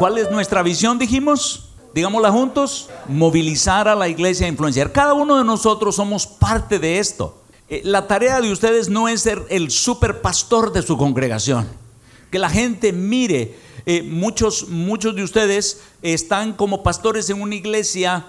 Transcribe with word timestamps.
¿Cuál 0.00 0.16
es 0.16 0.30
nuestra 0.30 0.62
visión, 0.62 0.98
dijimos? 0.98 1.74
Digámosla 1.92 2.30
juntos, 2.30 2.88
movilizar 3.06 3.86
a 3.86 3.94
la 3.94 4.08
iglesia 4.08 4.46
a 4.46 4.48
influenciar. 4.48 4.92
Cada 4.92 5.12
uno 5.12 5.36
de 5.36 5.44
nosotros 5.44 5.94
somos 5.96 6.26
parte 6.26 6.78
de 6.78 6.98
esto. 6.98 7.42
Eh, 7.68 7.82
la 7.84 8.06
tarea 8.06 8.40
de 8.40 8.50
ustedes 8.50 8.88
no 8.88 9.08
es 9.08 9.20
ser 9.20 9.44
el 9.50 9.70
super 9.70 10.22
pastor 10.22 10.72
de 10.72 10.80
su 10.80 10.96
congregación. 10.96 11.68
Que 12.30 12.38
la 12.38 12.48
gente 12.48 12.94
mire, 12.94 13.58
eh, 13.84 14.00
muchos, 14.02 14.68
muchos 14.70 15.14
de 15.14 15.22
ustedes 15.22 15.82
están 16.00 16.54
como 16.54 16.82
pastores 16.82 17.28
en 17.28 17.42
una 17.42 17.56
iglesia 17.56 18.24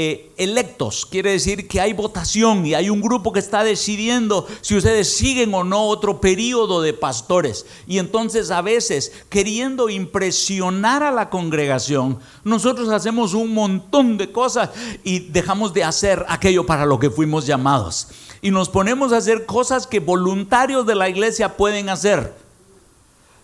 eh, 0.00 0.30
electos. 0.36 1.04
Quiere 1.06 1.32
decir 1.32 1.66
que 1.66 1.80
hay 1.80 1.92
votación 1.92 2.64
y 2.64 2.74
hay 2.74 2.88
un 2.88 3.00
grupo 3.00 3.32
que 3.32 3.40
está 3.40 3.64
decidiendo 3.64 4.46
si 4.60 4.76
ustedes 4.76 5.16
siguen 5.16 5.52
o 5.52 5.64
no 5.64 5.88
otro 5.88 6.20
periodo 6.20 6.80
de 6.82 6.92
pastores. 6.92 7.66
Y 7.88 7.98
entonces 7.98 8.52
a 8.52 8.62
veces, 8.62 9.10
queriendo 9.28 9.90
impresionar 9.90 11.02
a 11.02 11.10
la 11.10 11.30
congregación, 11.30 12.20
nosotros 12.44 12.90
hacemos 12.90 13.34
un 13.34 13.52
montón 13.52 14.18
de 14.18 14.30
cosas 14.30 14.70
y 15.02 15.18
dejamos 15.18 15.74
de 15.74 15.82
hacer 15.82 16.24
aquello 16.28 16.64
para 16.64 16.86
lo 16.86 17.00
que 17.00 17.10
fuimos 17.10 17.44
llamados. 17.44 18.06
Y 18.40 18.52
nos 18.52 18.68
ponemos 18.68 19.12
a 19.12 19.16
hacer 19.16 19.46
cosas 19.46 19.88
que 19.88 19.98
voluntarios 19.98 20.86
de 20.86 20.94
la 20.94 21.08
iglesia 21.08 21.56
pueden 21.56 21.88
hacer. 21.88 22.36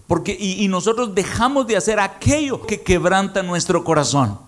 Porque, 0.07 0.37
y, 0.39 0.65
y 0.65 0.69
nosotros 0.69 1.17
dejamos 1.17 1.67
de 1.67 1.77
hacer 1.77 1.99
aquello 1.99 2.65
que 2.65 2.81
quebranta 2.81 3.43
nuestro 3.43 3.83
corazón. 3.83 4.44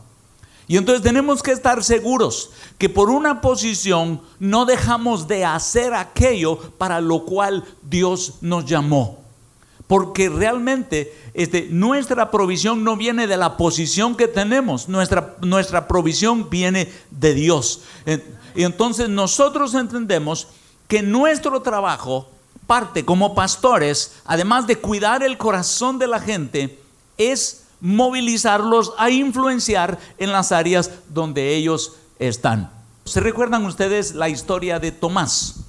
Y 0.68 0.76
entonces 0.76 1.02
tenemos 1.02 1.42
que 1.42 1.52
estar 1.52 1.84
seguros 1.84 2.50
que 2.76 2.88
por 2.88 3.08
una 3.10 3.40
posición 3.40 4.20
no 4.40 4.64
dejamos 4.64 5.28
de 5.28 5.44
hacer 5.44 5.94
aquello 5.94 6.58
para 6.76 7.00
lo 7.00 7.24
cual 7.24 7.64
Dios 7.82 8.34
nos 8.40 8.64
llamó. 8.64 9.24
Porque 9.86 10.28
realmente 10.28 11.16
este, 11.34 11.68
nuestra 11.70 12.32
provisión 12.32 12.82
no 12.82 12.96
viene 12.96 13.28
de 13.28 13.36
la 13.36 13.56
posición 13.56 14.16
que 14.16 14.26
tenemos, 14.26 14.88
nuestra, 14.88 15.36
nuestra 15.40 15.86
provisión 15.86 16.50
viene 16.50 16.92
de 17.12 17.34
Dios. 17.34 17.82
Y 18.56 18.64
entonces 18.64 19.08
nosotros 19.08 19.74
entendemos 19.74 20.48
que 20.88 21.02
nuestro 21.02 21.62
trabajo 21.62 22.28
parte 22.66 23.04
como 23.04 23.36
pastores, 23.36 24.16
además 24.24 24.66
de 24.66 24.78
cuidar 24.78 25.22
el 25.22 25.38
corazón 25.38 26.00
de 26.00 26.08
la 26.08 26.18
gente, 26.18 26.80
es 27.16 27.65
movilizarlos 27.80 28.92
a 28.98 29.10
influenciar 29.10 29.98
en 30.18 30.32
las 30.32 30.52
áreas 30.52 30.90
donde 31.08 31.54
ellos 31.54 31.96
están. 32.18 32.70
¿Se 33.04 33.20
recuerdan 33.20 33.64
ustedes 33.64 34.14
la 34.14 34.28
historia 34.28 34.78
de 34.78 34.92
Tomás? 34.92 35.60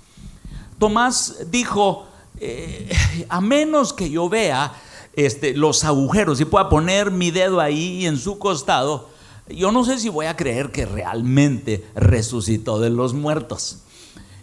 Tomás 0.79 1.37
dijo, 1.51 2.07
eh, 2.39 2.89
a 3.29 3.41
menos 3.41 3.93
que 3.93 4.09
yo 4.09 4.29
vea 4.29 4.73
este, 5.13 5.53
los 5.55 5.83
agujeros 5.83 6.39
y 6.39 6.45
pueda 6.45 6.69
poner 6.69 7.11
mi 7.11 7.31
dedo 7.31 7.59
ahí 7.59 8.05
en 8.05 8.17
su 8.17 8.37
costado, 8.39 9.09
yo 9.49 9.71
no 9.71 9.83
sé 9.85 9.97
si 9.97 10.09
voy 10.09 10.25
a 10.25 10.35
creer 10.35 10.71
que 10.71 10.85
realmente 10.85 11.85
resucitó 11.95 12.79
de 12.79 12.89
los 12.89 13.13
muertos. 13.13 13.79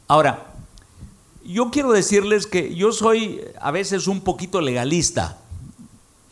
Ahora, 0.09 0.55
yo 1.45 1.71
quiero 1.71 1.93
decirles 1.93 2.47
que 2.47 2.75
yo 2.75 2.93
soy 2.93 3.41
a 3.61 3.71
veces 3.71 4.09
un 4.09 4.23
poquito 4.23 4.61
legalista 4.61 5.39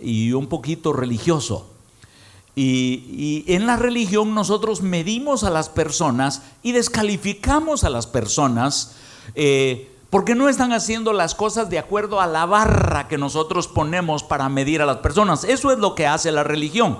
y 0.03 0.33
un 0.33 0.47
poquito 0.47 0.93
religioso. 0.93 1.69
Y, 2.55 3.45
en 3.47 3.67
la 3.67 3.77
religión 3.77 4.35
nosotros 4.35 4.83
medimos 4.83 5.43
a 5.43 5.51
las 5.51 5.71
personas 5.71 6.43
y 6.63 6.73
descalificamos 6.73 7.83
a 7.85 7.91
las 7.91 8.07
personas 8.07 8.97
eh, 9.35 9.91
porque 10.11 10.35
no 10.35 10.51
están 10.51 10.73
haciendo 10.73 11.15
las 11.15 11.35
cosas 11.35 11.71
de 11.71 11.79
acuerdo 11.79 12.21
a 12.21 12.27
la 12.27 12.45
barra 12.45 13.09
que 13.09 13.17
nosotros 13.17 13.69
ponemos 13.69 14.23
para 14.23 14.51
medir 14.51 14.83
a 14.83 14.87
las 14.87 14.99
personas. 14.99 15.45
Eso 15.45 15.73
es 15.73 15.79
lo 15.79 15.95
que 15.95 16.07
hace 16.07 16.31
la 16.31 16.45
religión. 16.45 16.99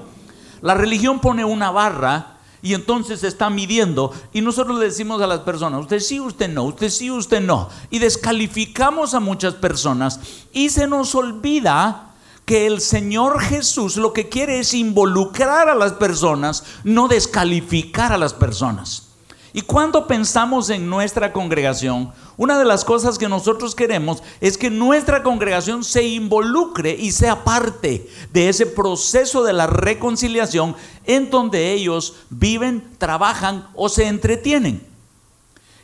La 0.63 0.73
religión 0.73 1.21
pone 1.21 1.45
una 1.45 1.71
barra 1.71 2.39
y 2.63 2.73
entonces 2.73 3.23
está 3.25 3.51
midiendo 3.51 4.13
y 4.33 4.41
nosotros 4.41 4.79
le 4.79 4.87
decimos 4.87 5.21
a 5.21 5.27
las 5.27 5.41
personas, 5.41 5.81
usted 5.81 5.99
sí, 5.99 6.21
usted 6.21 6.49
no, 6.49 6.63
usted 6.63 6.89
sí, 6.89 7.11
usted 7.11 7.43
no. 7.43 7.69
Y 7.91 7.99
descalificamos 7.99 9.13
a 9.13 9.21
muchas 9.21 9.55
personas 9.55 10.21
y 10.53 10.71
se 10.71 10.87
nos 10.87 11.15
olvida 11.15 12.12
que 12.45 12.67
el 12.67 12.81
Señor 12.81 13.41
Jesús 13.41 13.97
lo 13.97 14.13
que 14.13 14.29
quiere 14.29 14.59
es 14.59 14.75
involucrar 14.75 15.69
a 15.69 15.75
las 15.75 15.93
personas, 15.93 16.65
no 16.85 17.09
descalificar 17.09 18.13
a 18.13 18.19
las 18.19 18.35
personas. 18.35 19.09
Y 19.55 19.61
cuando 19.61 20.07
pensamos 20.07 20.71
en 20.71 20.89
nuestra 20.89 21.33
congregación, 21.33 22.13
una 22.39 22.59
de 22.59 22.65
las 22.65 22.85
cosas 22.85 23.19
que 23.19 23.29
nosotros 23.29 23.75
queremos 23.75 24.23
es 24.41 24.57
que 24.57 24.71
nuestra 24.71 25.23
congregación 25.23 25.85
se 25.85 26.05
involucre 26.05 26.97
y 26.99 27.13
sea 27.13 27.45
parte 27.45 28.09
de 28.33 28.49
ese 28.49 28.65
proceso 28.65 29.45
de 29.45 29.53
la 29.53 29.67
reconciliación 29.67 30.75
en 31.05 31.29
donde 31.29 31.73
ellos 31.73 32.15
viven, 32.31 32.97
trabajan 32.97 33.69
o 33.75 33.91
se 33.91 34.07
entretienen. 34.07 34.87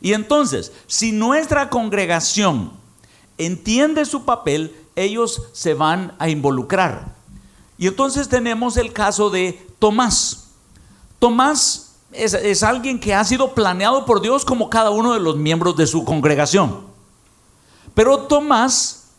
Y 0.01 0.15
entonces, 0.15 0.73
si 0.87 1.13
nuestra 1.13 1.69
congregación 1.69 2.73
entiende 3.37 4.07
su 4.07 4.25
papel, 4.25 4.75
ellos 5.03 5.43
se 5.53 5.75
van 5.75 6.15
a 6.19 6.29
involucrar. 6.29 7.17
Y 7.79 7.87
entonces 7.87 8.29
tenemos 8.29 8.77
el 8.77 8.93
caso 8.93 9.31
de 9.31 9.67
Tomás. 9.79 10.49
Tomás 11.19 11.89
es, 12.13 12.63
alguien 12.63 12.99
que 12.99 13.15
ha 13.15 13.25
sido 13.25 13.55
planeado 13.55 14.05
por 14.05 14.21
Dios 14.21 14.45
como 14.45 14.71
cada 14.71 14.91
uno 14.91 15.15
de 15.15 15.21
los 15.21 15.37
miembros 15.37 15.77
de 15.77 15.87
su 15.87 16.05
congregación. 16.05 16.87
Pero 17.95 18.19
Tomás, 18.21 19.11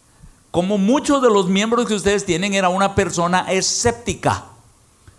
como 0.52 0.78
muchos 0.78 1.22
de 1.22 1.30
los 1.30 1.48
miembros 1.48 1.86
que 1.86 1.94
ustedes 1.94 2.26
tienen, 2.26 2.54
era 2.54 2.70
una 2.70 2.96
persona 2.96 3.46
escéptica, 3.52 4.46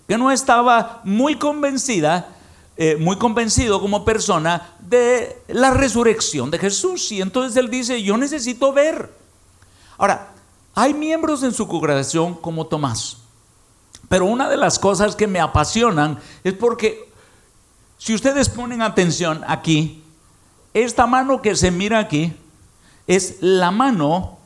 que 0.09 0.19
no 0.19 0.31
estaba 0.31 1.01
muy 1.05 1.37
convencida, 1.37 2.29
eh, 2.77 2.97
muy 2.97 3.17
convencido 3.17 3.81
como 3.81 4.05
persona 4.05 4.75
de 4.81 5.43
la 5.49 5.71
resurrección 5.73 6.51
de 6.51 6.59
Jesús. 6.59 7.13
Y 7.13 7.21
entonces 7.21 7.57
él 7.57 7.71
dice, 7.71 8.03
yo 8.03 8.17
necesito 8.17 8.73
ver. 8.73 9.15
Ahora, 9.99 10.30
hay 10.75 10.95
miembros 10.95 11.43
en 11.43 11.53
su 11.53 11.67
congregación 11.67 12.35
como 12.35 12.67
Tomás. 12.67 13.19
Pero 14.09 14.27
una 14.27 14.49
de 14.49 14.57
las 14.57 14.79
cosas 14.79 15.15
que 15.15 15.27
me 15.27 15.41
apasionan 15.41 16.19
es 16.43 16.55
porque 16.55 17.11
si 17.99 18.15
ustedes 18.15 18.49
ponen 18.49 18.83
atención 18.83 19.45
aquí, 19.47 20.03
esta 20.75 21.07
mano 21.07 21.43
que 21.43 21.55
se 21.55 21.71
mira 21.71 21.99
aquí 21.99 22.35
es 23.07 23.37
la 23.41 23.71
mano 23.71 24.39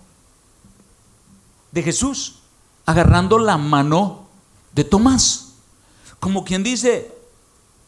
de 1.72 1.82
Jesús 1.82 2.40
agarrando 2.86 3.38
la 3.38 3.56
mano 3.56 4.26
de 4.72 4.84
Tomás. 4.84 5.54
Como 6.20 6.44
quien 6.44 6.62
dice, 6.62 7.12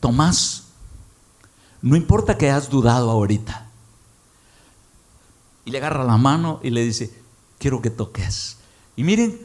Tomás, 0.01 0.65
no 1.83 1.97
importa 1.97 2.37
que 2.37 2.51
hayas 2.51 2.69
dudado 2.69 3.11
ahorita. 3.11 3.67
Y 5.65 5.71
le 5.71 5.79
agarra 5.79 6.05
la 6.05 6.17
mano 6.17 6.61
y 6.63 6.71
le 6.71 6.85
dice, 6.85 7.23
quiero 7.59 7.83
que 7.83 7.91
toques. 7.91 8.59
Y 8.97 9.05
miren, 9.05 9.39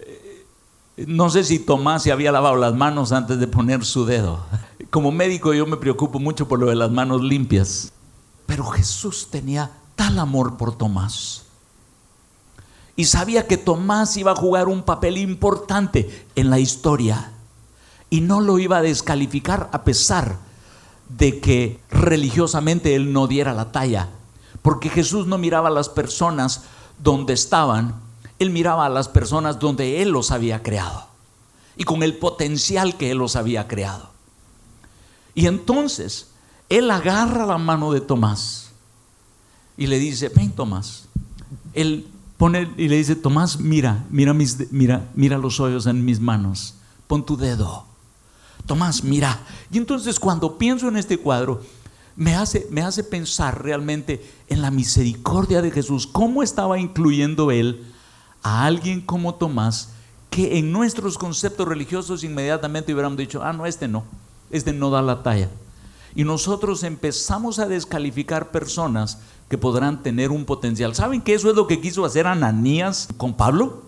eh, 0.00 0.46
no 1.06 1.30
sé 1.30 1.44
si 1.44 1.58
Tomás 1.58 2.02
se 2.02 2.12
había 2.12 2.32
lavado 2.32 2.56
las 2.56 2.74
manos 2.74 3.12
antes 3.12 3.38
de 3.38 3.46
poner 3.46 3.84
su 3.84 4.04
dedo. 4.04 4.44
Como 4.90 5.12
médico 5.12 5.54
yo 5.54 5.66
me 5.66 5.76
preocupo 5.76 6.18
mucho 6.18 6.48
por 6.48 6.58
lo 6.58 6.66
de 6.66 6.74
las 6.74 6.90
manos 6.90 7.22
limpias. 7.22 7.92
Pero 8.46 8.64
Jesús 8.64 9.28
tenía 9.30 9.70
tal 9.94 10.18
amor 10.18 10.56
por 10.56 10.76
Tomás. 10.76 11.44
Y 12.96 13.04
sabía 13.04 13.46
que 13.46 13.56
Tomás 13.56 14.16
iba 14.16 14.32
a 14.32 14.36
jugar 14.36 14.66
un 14.66 14.82
papel 14.82 15.18
importante 15.18 16.26
en 16.34 16.50
la 16.50 16.58
historia. 16.58 17.32
Y 18.10 18.22
no 18.22 18.40
lo 18.40 18.58
iba 18.58 18.78
a 18.78 18.82
descalificar 18.82 19.68
a 19.72 19.84
pesar 19.84 20.38
de 21.08 21.40
que 21.40 21.80
religiosamente 21.90 22.94
él 22.96 23.12
no 23.12 23.28
diera 23.28 23.54
la 23.54 23.70
talla. 23.70 24.08
Porque 24.62 24.88
Jesús 24.88 25.26
no 25.26 25.38
miraba 25.38 25.68
a 25.68 25.72
las 25.72 25.88
personas 25.88 26.64
donde 26.98 27.32
estaban, 27.32 27.94
Él 28.38 28.50
miraba 28.50 28.86
a 28.86 28.90
las 28.90 29.08
personas 29.08 29.58
donde 29.58 30.02
Él 30.02 30.10
los 30.10 30.30
había 30.30 30.62
creado 30.62 31.06
y 31.76 31.84
con 31.84 32.02
el 32.02 32.16
potencial 32.16 32.96
que 32.96 33.10
Él 33.10 33.18
los 33.18 33.36
había 33.36 33.68
creado. 33.68 34.10
Y 35.34 35.46
entonces 35.46 36.28
Él 36.68 36.90
agarra 36.90 37.46
la 37.46 37.58
mano 37.58 37.92
de 37.92 38.00
Tomás 38.00 38.70
y 39.76 39.86
le 39.86 39.98
dice, 39.98 40.28
ven 40.28 40.50
Tomás. 40.50 41.04
Él 41.72 42.08
pone 42.36 42.72
y 42.76 42.88
le 42.88 42.96
dice, 42.96 43.14
Tomás, 43.14 43.60
mira, 43.60 44.04
mira, 44.10 44.34
mis, 44.34 44.72
mira, 44.72 45.08
mira 45.14 45.38
los 45.38 45.60
hoyos 45.60 45.86
en 45.86 46.04
mis 46.04 46.18
manos, 46.18 46.74
pon 47.06 47.24
tu 47.24 47.36
dedo. 47.36 47.84
Tomás, 48.66 49.04
mira. 49.04 49.40
Y 49.70 49.78
entonces 49.78 50.18
cuando 50.18 50.58
pienso 50.58 50.88
en 50.88 50.96
este 50.96 51.16
cuadro, 51.18 51.62
me 52.18 52.34
hace, 52.34 52.66
me 52.70 52.82
hace 52.82 53.04
pensar 53.04 53.62
realmente 53.62 54.20
en 54.48 54.60
la 54.60 54.72
misericordia 54.72 55.62
de 55.62 55.70
Jesús, 55.70 56.04
cómo 56.04 56.42
estaba 56.42 56.80
incluyendo 56.80 57.52
él 57.52 57.86
a 58.42 58.64
alguien 58.64 59.00
como 59.00 59.36
Tomás, 59.36 59.90
que 60.28 60.58
en 60.58 60.72
nuestros 60.72 61.16
conceptos 61.16 61.68
religiosos 61.68 62.24
inmediatamente 62.24 62.92
hubiéramos 62.92 63.18
dicho, 63.18 63.44
ah, 63.44 63.52
no, 63.52 63.66
este 63.66 63.86
no, 63.86 64.02
este 64.50 64.72
no 64.72 64.90
da 64.90 65.00
la 65.00 65.22
talla. 65.22 65.48
Y 66.16 66.24
nosotros 66.24 66.82
empezamos 66.82 67.60
a 67.60 67.68
descalificar 67.68 68.50
personas 68.50 69.18
que 69.48 69.56
podrán 69.56 70.02
tener 70.02 70.32
un 70.32 70.44
potencial. 70.44 70.96
¿Saben 70.96 71.22
que 71.22 71.34
eso 71.34 71.48
es 71.48 71.54
lo 71.54 71.68
que 71.68 71.80
quiso 71.80 72.04
hacer 72.04 72.26
Ananías 72.26 73.08
con 73.16 73.34
Pablo? 73.34 73.84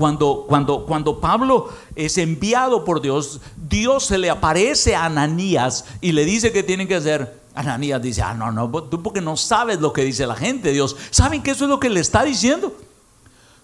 Cuando, 0.00 0.46
cuando, 0.48 0.86
cuando 0.86 1.20
Pablo 1.20 1.68
es 1.94 2.16
enviado 2.16 2.86
por 2.86 3.02
Dios, 3.02 3.38
Dios 3.68 4.06
se 4.06 4.16
le 4.16 4.30
aparece 4.30 4.96
a 4.96 5.04
Ananías 5.04 5.84
y 6.00 6.12
le 6.12 6.24
dice 6.24 6.52
que 6.52 6.62
tienen 6.62 6.88
que 6.88 6.94
hacer. 6.94 7.38
Ananías 7.54 8.00
dice, 8.00 8.22
ah, 8.22 8.32
no, 8.32 8.50
no, 8.50 8.70
tú 8.84 9.02
porque 9.02 9.20
no 9.20 9.36
sabes 9.36 9.78
lo 9.78 9.92
que 9.92 10.02
dice 10.02 10.26
la 10.26 10.36
gente, 10.36 10.72
Dios. 10.72 10.96
¿Saben 11.10 11.42
que 11.42 11.50
eso 11.50 11.64
es 11.64 11.68
lo 11.68 11.78
que 11.78 11.90
le 11.90 12.00
está 12.00 12.24
diciendo? 12.24 12.74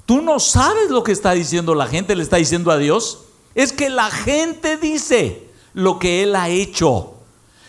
Tú 0.05 0.21
no 0.21 0.39
sabes 0.39 0.91
lo 0.91 1.03
que 1.03 1.13
está 1.13 1.33
diciendo 1.33 1.75
la 1.75 1.87
gente, 1.87 2.15
le 2.15 2.23
está 2.23 2.37
diciendo 2.37 2.71
a 2.71 2.77
Dios. 2.77 3.21
Es 3.55 3.73
que 3.73 3.89
la 3.89 4.11
gente 4.11 4.77
dice 4.77 5.49
lo 5.73 5.99
que 5.99 6.23
Él 6.23 6.37
ha 6.37 6.51
hecho. 6.51 7.15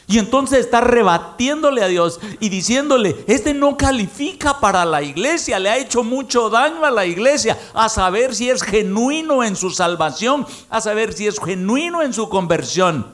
Y 0.10 0.20
entonces 0.20 0.60
está 0.60 0.80
rebatiéndole 0.80 1.84
a 1.84 1.88
Dios 1.88 2.22
y 2.40 2.48
diciéndole, 2.48 3.26
este 3.28 3.54
no 3.54 3.76
califica 3.76 4.62
para 4.62 4.86
la 4.86 5.04
iglesia, 5.04 5.60
le 5.60 5.70
ha 5.70 5.78
hecho 5.78 6.02
mucho 6.02 6.50
daño 6.50 6.86
a 6.86 6.92
la 6.92 7.06
iglesia, 7.06 7.60
a 7.74 7.90
saber 7.90 8.34
si 8.34 8.50
es 8.50 8.64
genuino 8.64 9.44
en 9.44 9.58
su 9.58 9.70
salvación, 9.70 10.48
a 10.70 10.80
saber 10.80 11.12
si 11.12 11.28
es 11.28 11.38
genuino 11.42 12.02
en 12.02 12.14
su 12.14 12.30
conversión. 12.30 13.08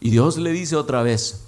Y 0.00 0.10
Dios 0.10 0.36
le 0.36 0.50
dice 0.50 0.74
otra 0.74 1.04
vez, 1.04 1.44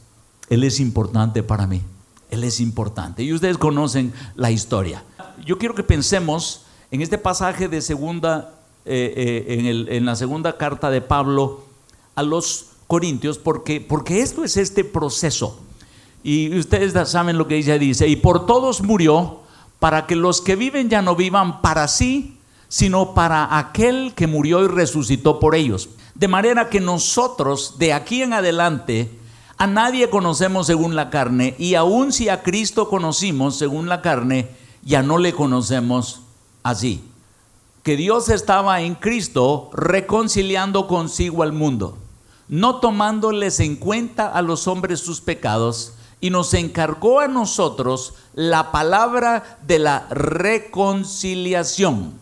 Él 0.49 0.63
es 0.63 0.79
importante 0.79 1.43
para 1.43 1.67
mí, 1.67 1.83
Él 2.31 2.45
es 2.45 2.61
importante. 2.61 3.25
Y 3.25 3.33
ustedes 3.33 3.59
conocen 3.59 4.15
la 4.37 4.53
historia. 4.53 5.03
Yo 5.45 5.59
quiero 5.59 5.75
que 5.75 5.83
pensemos 5.83 6.67
en 6.93 7.03
este 7.03 7.19
pasaje 7.19 7.67
de 7.67 7.83
segunda, 7.83 8.55
eh, 8.85 9.45
eh, 9.49 9.55
en, 9.59 9.93
en 9.93 10.07
la 10.07 10.15
segunda 10.15 10.57
carta 10.57 10.89
de 10.89 11.01
Pablo 11.01 11.65
a 12.15 12.23
los 12.23 12.78
Corintios 12.89 13.37
porque, 13.37 13.83
porque 13.83 14.23
esto 14.23 14.43
es 14.45 14.57
este 14.57 14.83
proceso. 14.83 15.61
Y 16.25 16.59
ustedes 16.59 16.95
saben 17.09 17.39
lo 17.39 17.47
que 17.47 17.57
ella 17.57 17.79
dice, 17.79 18.09
y 18.09 18.17
por 18.17 18.47
todos 18.47 18.83
murió 18.83 19.41
para 19.79 20.07
que 20.07 20.17
los 20.17 20.41
que 20.41 20.57
viven 20.57 20.89
ya 20.89 21.03
no 21.03 21.15
vivan 21.15 21.61
para 21.61 21.87
sí, 21.87 22.39
sino 22.69 23.15
para 23.15 23.59
aquel 23.59 24.15
que 24.17 24.27
murió 24.27 24.65
y 24.65 24.69
resucitó 24.69 25.39
por 25.39 25.55
ellos. 25.55 25.91
De 26.15 26.29
manera 26.29 26.71
que 26.71 26.81
nosotros 26.81 27.79
de 27.79 27.93
aquí 27.93 28.23
en 28.23 28.33
adelante 28.33 29.11
a 29.59 29.67
nadie 29.67 30.09
conocemos 30.09 30.67
según 30.67 30.97
la 30.97 31.11
carne, 31.11 31.55
y 31.59 31.75
aun 31.75 32.11
si 32.11 32.31
a 32.31 32.43
Cristo 32.43 32.89
conocimos 32.89 33.57
según 33.57 33.89
la 33.89 34.01
carne, 34.01 34.49
ya 34.83 35.03
no 35.03 35.19
le 35.19 35.35
conocemos 35.35 36.23
así. 36.63 37.05
Que 37.83 37.97
Dios 37.97 38.31
estaba 38.31 38.81
en 38.81 38.95
Cristo 38.95 39.69
reconciliando 39.75 40.89
consigo 40.89 41.43
al 41.43 41.53
mundo 41.53 41.99
no 42.49 42.77
tomándoles 42.77 43.61
en 43.61 43.77
cuenta 43.77 44.29
a 44.29 44.43
los 44.43 44.67
hombres 44.67 45.01
sus 45.01 45.21
pecados, 45.21 45.95
y 46.21 46.31
nos 46.31 46.55
encargó 46.55 47.21
a 47.21 47.29
nosotros 47.29 48.15
la 48.35 48.73
palabra 48.73 49.59
de 49.67 49.79
la 49.79 50.07
reconciliación. 50.11 52.13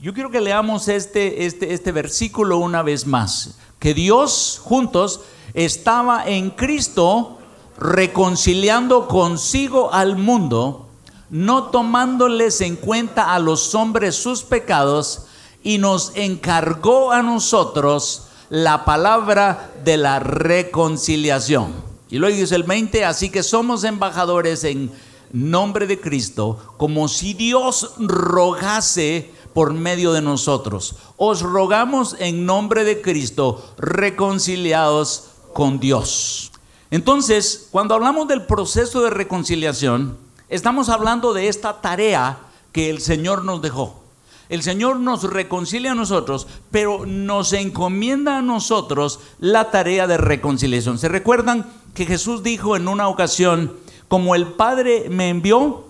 Yo 0.00 0.12
quiero 0.12 0.30
que 0.30 0.40
leamos 0.40 0.88
este, 0.88 1.46
este, 1.46 1.72
este 1.72 1.92
versículo 1.92 2.58
una 2.58 2.82
vez 2.82 3.06
más, 3.06 3.56
que 3.78 3.94
Dios 3.94 4.60
juntos 4.62 5.20
estaba 5.54 6.26
en 6.26 6.50
Cristo 6.50 7.38
reconciliando 7.78 9.08
consigo 9.08 9.92
al 9.92 10.16
mundo, 10.16 10.88
no 11.30 11.64
tomándoles 11.64 12.60
en 12.60 12.76
cuenta 12.76 13.34
a 13.34 13.38
los 13.38 13.74
hombres 13.74 14.16
sus 14.16 14.42
pecados, 14.42 15.26
y 15.62 15.78
nos 15.78 16.12
encargó 16.14 17.12
a 17.12 17.22
nosotros 17.22 18.23
la 18.50 18.84
palabra 18.84 19.72
de 19.84 19.96
la 19.96 20.18
reconciliación. 20.18 21.72
Y 22.10 22.18
luego 22.18 22.36
dice 22.36 22.54
el 22.54 22.62
20, 22.62 23.04
así 23.04 23.30
que 23.30 23.42
somos 23.42 23.84
embajadores 23.84 24.64
en 24.64 24.92
nombre 25.32 25.86
de 25.86 26.00
Cristo, 26.00 26.58
como 26.76 27.08
si 27.08 27.34
Dios 27.34 27.94
rogase 27.98 29.32
por 29.52 29.72
medio 29.72 30.12
de 30.12 30.22
nosotros. 30.22 30.96
Os 31.16 31.42
rogamos 31.42 32.16
en 32.18 32.46
nombre 32.46 32.84
de 32.84 33.00
Cristo, 33.00 33.74
reconciliados 33.78 35.30
con 35.52 35.80
Dios. 35.80 36.52
Entonces, 36.90 37.68
cuando 37.70 37.94
hablamos 37.94 38.28
del 38.28 38.42
proceso 38.42 39.02
de 39.02 39.10
reconciliación, 39.10 40.16
estamos 40.48 40.88
hablando 40.88 41.32
de 41.32 41.48
esta 41.48 41.80
tarea 41.80 42.38
que 42.70 42.90
el 42.90 43.00
Señor 43.00 43.44
nos 43.44 43.62
dejó. 43.62 44.03
El 44.48 44.62
Señor 44.62 45.00
nos 45.00 45.22
reconcilia 45.24 45.92
a 45.92 45.94
nosotros, 45.94 46.46
pero 46.70 47.06
nos 47.06 47.52
encomienda 47.52 48.38
a 48.38 48.42
nosotros 48.42 49.20
la 49.38 49.70
tarea 49.70 50.06
de 50.06 50.18
reconciliación. 50.18 50.98
¿Se 50.98 51.08
recuerdan 51.08 51.66
que 51.94 52.06
Jesús 52.06 52.42
dijo 52.42 52.76
en 52.76 52.88
una 52.88 53.08
ocasión, 53.08 53.72
como 54.08 54.34
el 54.34 54.48
Padre 54.48 55.06
me 55.08 55.30
envió, 55.30 55.86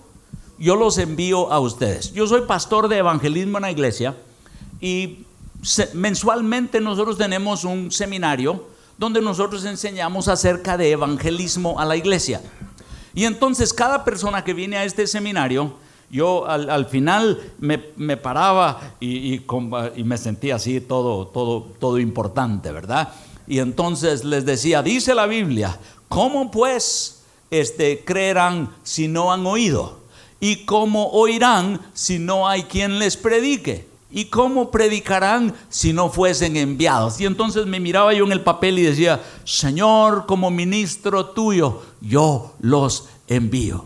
yo 0.57 0.75
los 0.75 0.97
envío 0.97 1.51
a 1.51 1.59
ustedes? 1.59 2.13
Yo 2.13 2.27
soy 2.27 2.41
pastor 2.41 2.87
de 2.87 2.97
evangelismo 2.97 3.57
en 3.57 3.63
la 3.63 3.71
iglesia 3.71 4.15
y 4.79 5.25
mensualmente 5.93 6.79
nosotros 6.79 7.17
tenemos 7.17 7.63
un 7.63 7.91
seminario 7.91 8.67
donde 8.97 9.21
nosotros 9.21 9.65
enseñamos 9.65 10.27
acerca 10.27 10.77
de 10.77 10.91
evangelismo 10.91 11.79
a 11.79 11.85
la 11.85 11.97
iglesia. 11.97 12.41
Y 13.13 13.25
entonces 13.25 13.73
cada 13.73 14.05
persona 14.05 14.43
que 14.43 14.53
viene 14.53 14.77
a 14.77 14.85
este 14.85 15.07
seminario, 15.07 15.75
yo 16.09 16.47
al, 16.47 16.85
final 16.85 17.39
me, 17.59 17.77
paraba 18.17 18.95
y, 18.99 19.41
me 20.03 20.17
sentía 20.17 20.55
así 20.55 20.81
todo, 20.81 21.27
todo, 21.27 21.61
todo 21.79 21.99
importante, 21.99 22.71
¿verdad? 22.71 23.13
Y 23.47 23.59
entonces 23.59 24.23
les 24.23 24.45
decía, 24.45 24.81
dice 24.81 25.13
la 25.13 25.27
Biblia, 25.27 25.77
¿cómo 26.07 26.51
pues 26.51 27.23
este, 27.51 28.03
creerán 28.03 28.69
si 28.83 29.07
no 29.07 29.31
han 29.31 29.45
oído? 29.45 29.99
¿Y 30.39 30.65
cómo 30.65 31.09
oirán 31.09 31.79
si 31.93 32.19
no 32.19 32.47
hay 32.47 32.63
quien 32.63 32.99
les 32.99 33.17
predique? 33.17 33.87
¿Y 34.11 34.25
cómo 34.25 34.71
predicarán 34.71 35.53
si 35.69 35.91
no 35.91 36.09
fuesen 36.09 36.55
enviados? 36.55 37.19
Y 37.19 37.25
entonces 37.25 37.65
me 37.65 37.79
miraba 37.79 38.13
yo 38.13 38.25
en 38.25 38.31
el 38.31 38.41
papel 38.41 38.79
y 38.79 38.83
decía, 38.83 39.21
Señor, 39.43 40.25
como 40.25 40.51
ministro 40.51 41.25
tuyo, 41.25 41.81
yo 41.99 42.53
los 42.61 43.09
envío. 43.27 43.85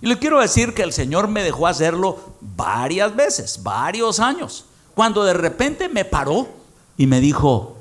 Y 0.00 0.06
le 0.06 0.18
quiero 0.18 0.40
decir 0.40 0.74
que 0.74 0.82
el 0.82 0.92
Señor 0.92 1.28
me 1.28 1.42
dejó 1.42 1.66
hacerlo 1.66 2.34
varias 2.40 3.14
veces, 3.16 3.62
varios 3.62 4.20
años, 4.20 4.64
cuando 4.94 5.24
de 5.24 5.34
repente 5.34 5.88
me 5.88 6.04
paró 6.04 6.48
y 6.96 7.06
me 7.06 7.20
dijo, 7.20 7.76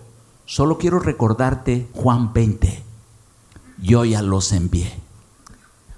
solo 0.46 0.78
quiero 0.78 1.00
recordarte 1.00 1.88
Juan 1.94 2.34
20, 2.34 2.84
yo 3.82 4.04
ya 4.06 4.22
los 4.22 4.52
envié. 4.52 4.94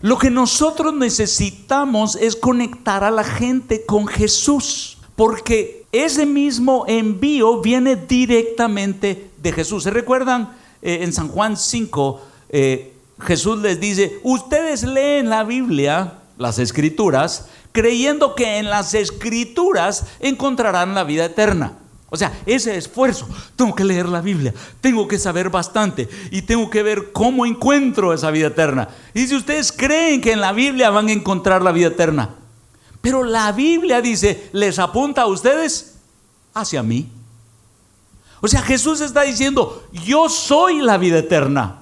Lo 0.01 0.17
que 0.17 0.29
nosotros 0.29 0.93
necesitamos 0.93 2.15
es 2.15 2.35
conectar 2.35 3.03
a 3.03 3.11
la 3.11 3.23
gente 3.23 3.85
con 3.85 4.07
Jesús, 4.07 4.97
porque 5.15 5.85
ese 5.91 6.25
mismo 6.25 6.85
envío 6.87 7.61
viene 7.61 7.95
directamente 7.95 9.31
de 9.41 9.51
Jesús. 9.51 9.83
¿Se 9.83 9.89
recuerdan 9.89 10.53
eh, 10.81 10.99
en 11.01 11.11
San 11.11 11.27
Juan 11.27 11.57
5? 11.57 12.21
Jesús 13.19 13.59
les 13.59 13.79
dice, 13.79 14.19
ustedes 14.23 14.83
leen 14.83 15.29
la 15.29 15.43
Biblia, 15.43 16.13
las 16.37 16.59
escrituras, 16.59 17.49
creyendo 17.71 18.35
que 18.35 18.57
en 18.57 18.69
las 18.69 18.93
escrituras 18.93 20.05
encontrarán 20.19 20.95
la 20.95 21.03
vida 21.03 21.25
eterna. 21.25 21.73
O 22.11 22.17
sea, 22.17 22.33
ese 22.45 22.75
esfuerzo, 22.75 23.27
tengo 23.55 23.75
que 23.75 23.83
leer 23.83 24.09
la 24.09 24.21
Biblia, 24.21 24.53
tengo 24.81 25.07
que 25.07 25.19
saber 25.19 25.49
bastante 25.51 26.09
y 26.31 26.41
tengo 26.41 26.69
que 26.69 26.81
ver 26.81 27.11
cómo 27.11 27.45
encuentro 27.45 28.13
esa 28.13 28.31
vida 28.31 28.47
eterna. 28.47 28.89
Y 29.13 29.27
si 29.27 29.35
ustedes 29.35 29.71
creen 29.71 30.19
que 30.19 30.31
en 30.31 30.41
la 30.41 30.51
Biblia 30.51 30.89
van 30.89 31.07
a 31.07 31.11
encontrar 31.11 31.61
la 31.61 31.71
vida 31.71 31.87
eterna, 31.87 32.29
pero 33.01 33.23
la 33.23 33.51
Biblia 33.51 34.01
dice, 34.01 34.49
les 34.53 34.79
apunta 34.79 35.21
a 35.21 35.27
ustedes 35.27 35.97
hacia 36.53 36.81
mí. 36.81 37.07
O 38.41 38.47
sea, 38.47 38.61
Jesús 38.61 39.01
está 39.01 39.21
diciendo, 39.21 39.83
yo 39.91 40.29
soy 40.29 40.79
la 40.79 40.97
vida 40.97 41.19
eterna. 41.19 41.78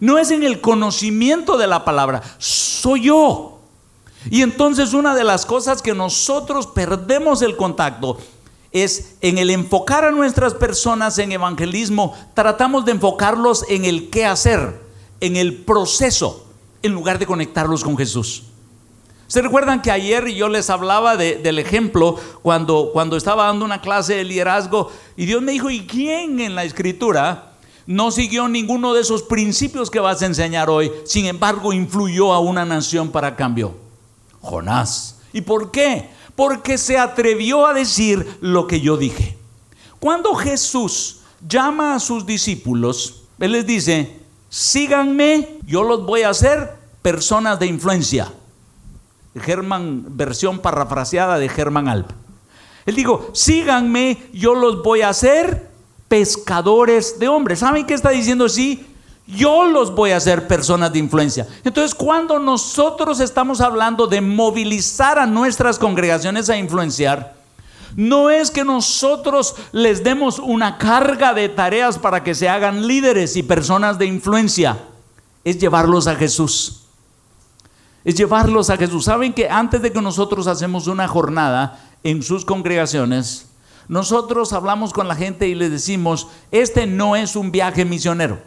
No 0.00 0.18
es 0.18 0.30
en 0.30 0.42
el 0.42 0.60
conocimiento 0.60 1.56
de 1.56 1.66
la 1.66 1.84
palabra, 1.84 2.22
soy 2.38 3.02
yo. 3.02 3.60
Y 4.30 4.42
entonces 4.42 4.92
una 4.92 5.14
de 5.14 5.24
las 5.24 5.46
cosas 5.46 5.82
que 5.82 5.94
nosotros 5.94 6.66
perdemos 6.66 7.42
el 7.42 7.56
contacto 7.56 8.18
es 8.72 9.16
en 9.20 9.38
el 9.38 9.50
enfocar 9.50 10.04
a 10.04 10.10
nuestras 10.10 10.54
personas 10.54 11.18
en 11.18 11.32
evangelismo, 11.32 12.14
tratamos 12.34 12.84
de 12.84 12.92
enfocarlos 12.92 13.64
en 13.68 13.84
el 13.84 14.10
qué 14.10 14.26
hacer, 14.26 14.80
en 15.20 15.36
el 15.36 15.54
proceso, 15.54 16.46
en 16.82 16.92
lugar 16.92 17.18
de 17.18 17.26
conectarlos 17.26 17.82
con 17.82 17.96
Jesús. 17.96 18.44
¿Se 19.28 19.42
recuerdan 19.42 19.82
que 19.82 19.90
ayer 19.90 20.28
yo 20.28 20.48
les 20.48 20.70
hablaba 20.70 21.16
del 21.16 21.58
ejemplo 21.58 22.16
cuando, 22.42 22.90
cuando 22.92 23.16
estaba 23.16 23.46
dando 23.46 23.64
una 23.64 23.80
clase 23.80 24.14
de 24.14 24.24
liderazgo 24.24 24.92
y 25.16 25.26
Dios 25.26 25.42
me 25.42 25.52
dijo, 25.52 25.68
¿y 25.68 25.86
quién 25.86 26.38
en 26.40 26.54
la 26.54 26.64
escritura 26.64 27.55
no 27.86 28.10
siguió 28.10 28.48
ninguno 28.48 28.94
de 28.94 29.00
esos 29.00 29.22
principios 29.22 29.90
que 29.90 30.00
vas 30.00 30.22
a 30.22 30.26
enseñar 30.26 30.68
hoy, 30.68 30.90
sin 31.04 31.26
embargo 31.26 31.72
influyó 31.72 32.32
a 32.32 32.40
una 32.40 32.64
nación 32.64 33.10
para 33.10 33.36
cambio. 33.36 33.76
Jonás. 34.40 35.18
¿Y 35.32 35.40
por 35.42 35.70
qué? 35.70 36.10
Porque 36.34 36.78
se 36.78 36.98
atrevió 36.98 37.66
a 37.66 37.74
decir 37.74 38.38
lo 38.40 38.66
que 38.66 38.80
yo 38.80 38.96
dije. 38.96 39.38
Cuando 40.00 40.34
Jesús 40.34 41.20
llama 41.46 41.94
a 41.94 42.00
sus 42.00 42.26
discípulos, 42.26 43.24
Él 43.38 43.52
les 43.52 43.66
dice, 43.66 44.20
síganme, 44.48 45.58
yo 45.66 45.82
los 45.82 46.04
voy 46.04 46.22
a 46.22 46.30
hacer 46.30 46.74
personas 47.02 47.58
de 47.58 47.66
influencia. 47.66 48.32
Germán, 49.36 50.04
versión 50.16 50.58
parafraseada 50.58 51.38
de 51.38 51.48
Germán 51.48 51.88
Alp. 51.88 52.10
Él 52.86 52.94
dijo, 52.94 53.30
síganme, 53.32 54.18
yo 54.32 54.54
los 54.54 54.82
voy 54.82 55.02
a 55.02 55.10
hacer 55.10 55.75
pescadores 56.08 57.18
de 57.18 57.28
hombres. 57.28 57.60
¿Saben 57.60 57.86
qué 57.86 57.94
está 57.94 58.10
diciendo? 58.10 58.48
Sí, 58.48 58.86
yo 59.26 59.66
los 59.66 59.94
voy 59.94 60.12
a 60.12 60.18
hacer 60.18 60.46
personas 60.46 60.92
de 60.92 61.00
influencia. 61.00 61.46
Entonces, 61.64 61.94
cuando 61.94 62.38
nosotros 62.38 63.18
estamos 63.20 63.60
hablando 63.60 64.06
de 64.06 64.20
movilizar 64.20 65.18
a 65.18 65.26
nuestras 65.26 65.78
congregaciones 65.78 66.48
a 66.48 66.56
influenciar, 66.56 67.34
no 67.96 68.30
es 68.30 68.50
que 68.50 68.64
nosotros 68.64 69.56
les 69.72 70.04
demos 70.04 70.38
una 70.38 70.78
carga 70.78 71.32
de 71.34 71.48
tareas 71.48 71.98
para 71.98 72.22
que 72.22 72.34
se 72.34 72.48
hagan 72.48 72.86
líderes 72.86 73.36
y 73.36 73.42
personas 73.42 73.98
de 73.98 74.06
influencia, 74.06 74.78
es 75.42 75.58
llevarlos 75.58 76.06
a 76.06 76.14
Jesús. 76.14 76.82
Es 78.04 78.14
llevarlos 78.14 78.70
a 78.70 78.76
Jesús. 78.76 79.06
Saben 79.06 79.32
que 79.32 79.48
antes 79.48 79.82
de 79.82 79.92
que 79.92 80.00
nosotros 80.00 80.46
hacemos 80.46 80.86
una 80.86 81.08
jornada 81.08 81.80
en 82.04 82.22
sus 82.22 82.44
congregaciones, 82.44 83.46
nosotros 83.88 84.52
hablamos 84.52 84.92
con 84.92 85.08
la 85.08 85.14
gente 85.14 85.48
y 85.48 85.54
les 85.54 85.70
decimos, 85.70 86.28
este 86.50 86.86
no 86.86 87.14
es 87.14 87.36
un 87.36 87.52
viaje 87.52 87.84
misionero. 87.84 88.40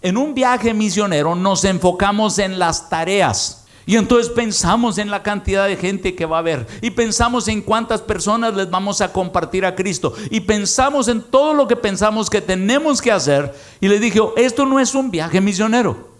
En 0.00 0.16
un 0.16 0.34
viaje 0.34 0.74
misionero 0.74 1.34
nos 1.34 1.64
enfocamos 1.64 2.38
en 2.38 2.58
las 2.58 2.88
tareas. 2.88 3.66
Y 3.84 3.96
entonces 3.96 4.32
pensamos 4.32 4.98
en 4.98 5.10
la 5.10 5.22
cantidad 5.22 5.66
de 5.66 5.76
gente 5.76 6.14
que 6.14 6.26
va 6.26 6.36
a 6.36 6.40
haber. 6.40 6.66
Y 6.82 6.90
pensamos 6.90 7.48
en 7.48 7.62
cuántas 7.62 8.00
personas 8.00 8.54
les 8.54 8.70
vamos 8.70 9.00
a 9.00 9.12
compartir 9.12 9.64
a 9.64 9.74
Cristo. 9.74 10.14
Y 10.30 10.40
pensamos 10.40 11.08
en 11.08 11.22
todo 11.22 11.54
lo 11.54 11.66
que 11.66 11.76
pensamos 11.76 12.30
que 12.30 12.40
tenemos 12.40 13.00
que 13.00 13.12
hacer. 13.12 13.54
Y 13.80 13.88
les 13.88 14.00
dije, 14.00 14.20
esto 14.36 14.66
no 14.66 14.78
es 14.78 14.94
un 14.94 15.10
viaje 15.10 15.40
misionero. 15.40 16.10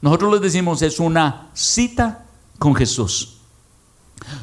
Nosotros 0.00 0.32
les 0.32 0.42
decimos, 0.42 0.82
es 0.82 0.98
una 0.98 1.50
cita 1.54 2.24
con 2.58 2.74
Jesús. 2.74 3.38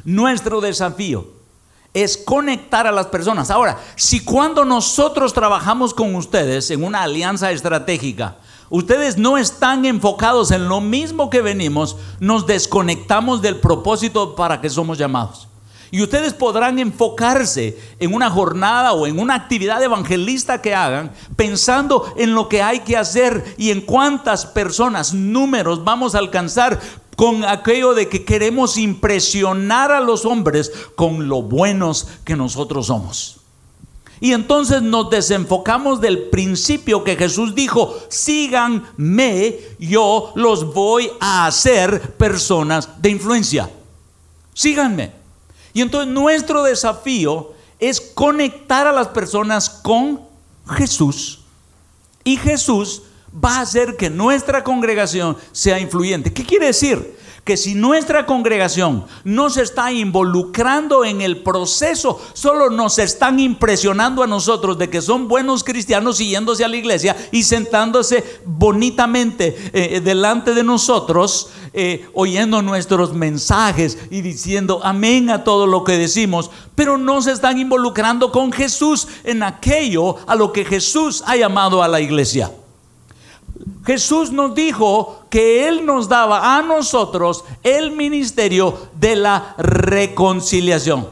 Nuestro 0.04 0.62
desafío 0.62 1.39
es 2.04 2.18
conectar 2.18 2.88
a 2.88 2.92
las 2.92 3.08
personas. 3.08 3.50
Ahora, 3.50 3.78
si 3.96 4.22
cuando 4.22 4.66
nosotros 4.66 5.34
trabajamos 5.34 5.94
con 5.94 6.16
ustedes 6.16 6.72
en 6.72 6.84
una 6.84 7.04
alianza 7.04 7.52
estratégica, 7.52 8.38
ustedes 8.70 9.18
no 9.18 9.38
están 9.38 9.86
enfocados 9.86 10.52
en 10.52 10.68
lo 10.68 10.82
mismo 10.82 11.30
que 11.30 11.42
venimos, 11.42 11.98
nos 12.20 12.46
desconectamos 12.46 13.42
del 13.42 13.58
propósito 13.58 14.36
para 14.36 14.62
que 14.62 14.70
somos 14.70 14.98
llamados. 14.98 15.50
Y 15.92 16.04
ustedes 16.04 16.34
podrán 16.34 16.78
enfocarse 16.78 17.78
en 17.98 18.14
una 18.14 18.30
jornada 18.30 18.94
o 18.94 19.08
en 19.08 19.20
una 19.20 19.34
actividad 19.34 19.82
evangelista 19.82 20.62
que 20.62 20.76
hagan, 20.76 21.12
pensando 21.36 22.14
en 22.16 22.36
lo 22.36 22.48
que 22.48 22.62
hay 22.62 22.82
que 22.82 22.96
hacer 22.96 23.56
y 23.58 23.72
en 23.72 23.82
cuántas 23.82 24.46
personas, 24.46 25.14
números 25.16 25.84
vamos 25.84 26.14
a 26.14 26.20
alcanzar 26.20 26.80
con 27.20 27.44
aquello 27.44 27.96
de 27.96 28.08
que 28.08 28.24
queremos 28.24 28.78
impresionar 28.78 29.92
a 29.92 30.00
los 30.00 30.24
hombres 30.24 30.72
con 30.96 31.28
lo 31.28 31.42
buenos 31.42 32.08
que 32.24 32.38
nosotros 32.38 32.86
somos. 32.86 33.42
Y 34.22 34.32
entonces 34.32 34.82
nos 34.82 35.10
desenfocamos 35.10 36.00
del 36.00 36.30
principio 36.30 37.04
que 37.04 37.18
Jesús 37.18 37.54
dijo, 37.54 37.94
síganme, 38.08 39.60
yo 39.80 40.32
los 40.36 40.74
voy 40.74 41.12
a 41.20 41.46
hacer 41.46 42.16
personas 42.16 43.02
de 43.02 43.10
influencia. 43.10 43.70
Síganme. 44.54 45.12
Y 45.74 45.82
entonces 45.82 46.14
nuestro 46.14 46.64
desafío 46.64 47.52
es 47.80 48.00
conectar 48.00 48.88
a 48.88 48.94
las 48.94 49.10
personas 49.10 49.70
con 49.70 50.22
Jesús. 50.70 51.42
Y 52.24 52.38
Jesús 52.38 53.02
va 53.34 53.58
a 53.58 53.62
hacer 53.62 53.96
que 53.96 54.10
nuestra 54.10 54.64
congregación 54.64 55.38
sea 55.52 55.80
influyente. 55.80 56.34
¿Qué 56.34 56.44
quiere 56.44 56.68
decir? 56.68 57.18
que 57.50 57.58
si 57.58 57.74
nuestra 57.74 58.28
congregación 58.28 59.06
no 59.24 59.50
se 59.50 59.64
está 59.64 59.92
involucrando 59.92 61.04
en 61.04 61.22
el 61.22 61.42
proceso, 61.42 62.22
solo 62.34 62.70
nos 62.70 63.00
están 63.00 63.40
impresionando 63.40 64.22
a 64.22 64.28
nosotros 64.28 64.78
de 64.78 64.92
que 64.92 65.02
son 65.02 65.28
buenos 65.28 65.64
cristianos 65.64 66.18
siguiéndose 66.18 66.64
a 66.64 66.68
la 66.68 66.78
iglesia 66.78 67.18
y 67.32 67.42
sentándose 67.42 68.24
bonitamente 68.46 69.58
eh, 69.74 70.00
delante 70.00 70.54
de 70.54 70.64
nosotros, 70.64 71.50
eh, 71.74 72.08
oyendo 72.14 72.62
nuestros 72.62 73.14
mensajes 73.14 73.98
y 74.12 74.22
diciendo 74.22 74.82
amén 74.84 75.32
a 75.32 75.44
todo 75.44 75.66
lo 75.66 75.84
que 75.84 75.98
decimos, 75.98 76.52
pero 76.76 77.00
no 77.00 77.20
se 77.24 77.32
están 77.32 77.58
involucrando 77.58 78.32
con 78.32 78.52
Jesús 78.52 79.08
en 79.24 79.42
aquello 79.42 80.18
a 80.28 80.36
lo 80.36 80.54
que 80.54 80.66
Jesús 80.66 81.24
ha 81.26 81.36
llamado 81.36 81.82
a 81.82 81.88
la 81.88 82.00
iglesia. 82.00 82.52
Jesús 83.86 84.32
nos 84.32 84.56
dijo 84.56 85.26
que 85.30 85.68
Él 85.68 85.86
nos 85.86 86.10
daba 86.10 86.58
a 86.58 86.62
nosotros 86.62 87.44
el 87.64 87.92
ministerio 87.92 88.90
de 89.00 89.16
la 89.16 89.56
reconciliación. 89.58 91.10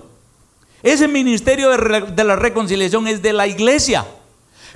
Ese 0.83 1.07
ministerio 1.07 1.69
de, 1.71 2.23
la 2.23 2.35
reconciliación 2.35 3.07
es 3.07 3.21
de 3.21 3.33
la 3.33 3.47
iglesia. 3.47 4.05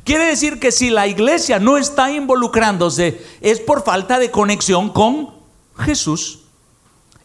Quiere 0.03 0.25
decir 0.25 0.59
que 0.59 0.71
si 0.71 0.89
la 0.89 1.07
iglesia 1.07 1.59
no 1.59 1.77
está 1.77 2.11
involucrándose 2.11 3.23
es 3.39 3.59
por 3.59 3.83
falta 3.83 4.17
de 4.17 4.31
conexión 4.31 4.89
con 4.89 5.29
Jesús. 5.77 6.39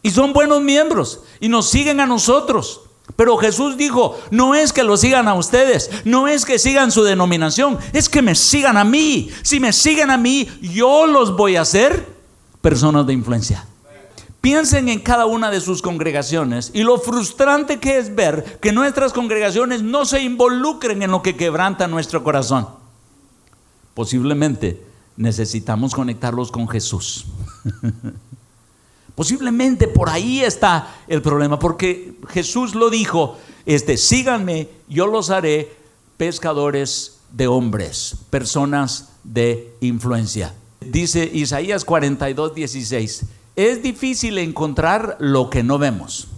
Y 0.03 0.11
son 0.11 0.33
buenos 0.33 0.63
miembros 0.63 1.23
y 1.41 1.49
nos 1.49 1.69
siguen 1.69 2.01
a 2.01 2.07
nosotros. 2.07 2.83
Pero 3.15 3.37
Jesús 3.37 3.77
dijo, 3.77 4.19
no 4.31 4.55
es 4.55 4.73
que 4.73 4.83
lo 4.83 4.97
sigan 4.97 5.29
a 5.29 5.35
ustedes, 5.35 5.91
no 6.05 6.27
es 6.27 6.45
que 6.45 6.59
sigan 6.59 6.91
su 6.91 7.05
denominación, 7.05 7.79
es 7.93 8.09
que 8.09 8.21
me 8.21 8.35
sigan 8.35 8.77
a 8.77 8.85
mí. 8.85 9.31
Si 9.43 9.61
me 9.61 9.73
siguen 9.73 10.11
a 10.11 10.19
mí, 10.19 10.49
yo 10.61 11.07
los 11.07 11.37
voy 11.37 11.57
a 11.57 11.61
hacer 11.61 12.07
personas 12.61 13.07
de 13.07 13.13
influencia. 13.13 13.65
Piensen 14.41 14.89
en 14.89 15.01
cada 15.01 15.27
una 15.27 15.51
de 15.51 15.61
sus 15.61 15.83
congregaciones 15.83 16.71
y 16.75 16.83
lo 16.83 16.99
frustrante 16.99 17.81
que 17.81 17.99
es 17.99 18.15
ver 18.15 18.59
que 18.61 18.73
nuestras 18.73 19.13
congregaciones 19.13 19.83
no 19.83 20.05
se 20.05 20.23
involucren 20.23 21.03
en 21.03 21.11
lo 21.11 21.23
que 21.23 21.37
quebranta 21.37 21.89
nuestro 21.89 22.23
corazón. 22.23 22.69
Posiblemente 23.95 24.85
necesitamos 25.17 25.95
conectarlos 25.95 26.53
con 26.53 26.69
Jesús. 26.69 27.27
Posiblemente 29.17 29.89
por 29.89 30.11
ahí 30.11 30.43
está 30.43 30.95
el 31.09 31.23
problema, 31.23 31.59
porque 31.59 32.15
Jesús 32.29 32.75
lo 32.75 32.91
dijo, 32.91 33.39
este, 33.65 33.97
síganme, 33.97 34.69
yo 34.89 35.07
los 35.07 35.31
haré 35.31 35.75
pescadores 36.19 37.17
de 37.33 37.49
hombres, 37.49 38.17
personas 38.29 39.09
de 39.25 39.75
influencia. 39.81 40.55
Dice 40.81 41.29
Isaías 41.33 41.87
42, 41.87 42.55
16, 42.55 43.25
es 43.57 43.83
difícil 43.83 44.37
encontrar 44.37 45.17
lo 45.19 45.49
que 45.49 45.63
no 45.63 45.79
vemos. 45.79 46.29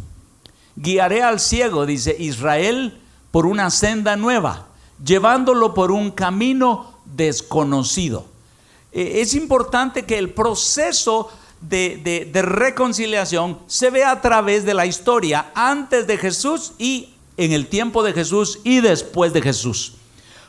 Guiaré 0.76 1.24
al 1.24 1.40
ciego, 1.40 1.84
dice 1.84 2.14
Israel, 2.16 3.00
por 3.32 3.44
una 3.44 3.70
senda 3.70 4.14
nueva, 4.14 4.68
llevándolo 5.04 5.74
por 5.74 5.90
un 5.90 6.12
camino 6.12 6.94
desconocido. 7.04 8.26
E, 8.92 9.20
es 9.20 9.34
importante 9.34 10.04
que 10.04 10.16
el 10.16 10.30
proceso 10.30 11.28
de, 11.60 12.30
reconciliación 12.42 13.58
se 13.66 13.90
ve 13.90 14.04
a 14.04 14.20
través 14.20 14.64
de 14.64 14.74
la 14.74 14.86
historia 14.86 15.50
antes 15.54 16.06
de 16.06 16.16
Jesús 16.16 16.72
y 16.78 17.14
en 17.36 17.52
el 17.52 17.66
tiempo 17.66 18.02
de 18.02 18.12
Jesús 18.12 18.60
y 18.64 18.80
después 18.80 19.32
de 19.32 19.42
Jesús. 19.42 19.94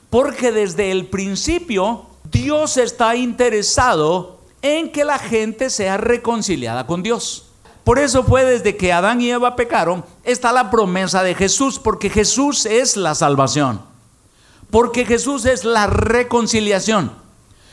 Porque 0.09 0.51
desde 0.51 0.91
el 0.91 1.05
principio 1.07 2.07
Dios 2.31 2.77
está 2.77 3.15
interesado 3.15 4.39
en 4.61 4.91
que 4.91 5.05
la 5.05 5.19
gente 5.19 5.69
sea 5.69 5.97
reconciliada 5.97 6.85
con 6.85 7.03
Dios. 7.03 7.45
Por 7.83 7.97
eso 7.97 8.23
fue 8.23 8.45
desde 8.45 8.75
que 8.75 8.93
Adán 8.93 9.21
y 9.21 9.31
Eva 9.31 9.55
pecaron, 9.55 10.05
está 10.23 10.51
la 10.51 10.69
promesa 10.69 11.23
de 11.23 11.33
Jesús, 11.33 11.79
porque 11.79 12.09
Jesús 12.09 12.65
es 12.65 12.97
la 12.97 13.15
salvación, 13.15 13.81
porque 14.69 15.05
Jesús 15.05 15.45
es 15.45 15.63
la 15.63 15.87
reconciliación. 15.87 17.11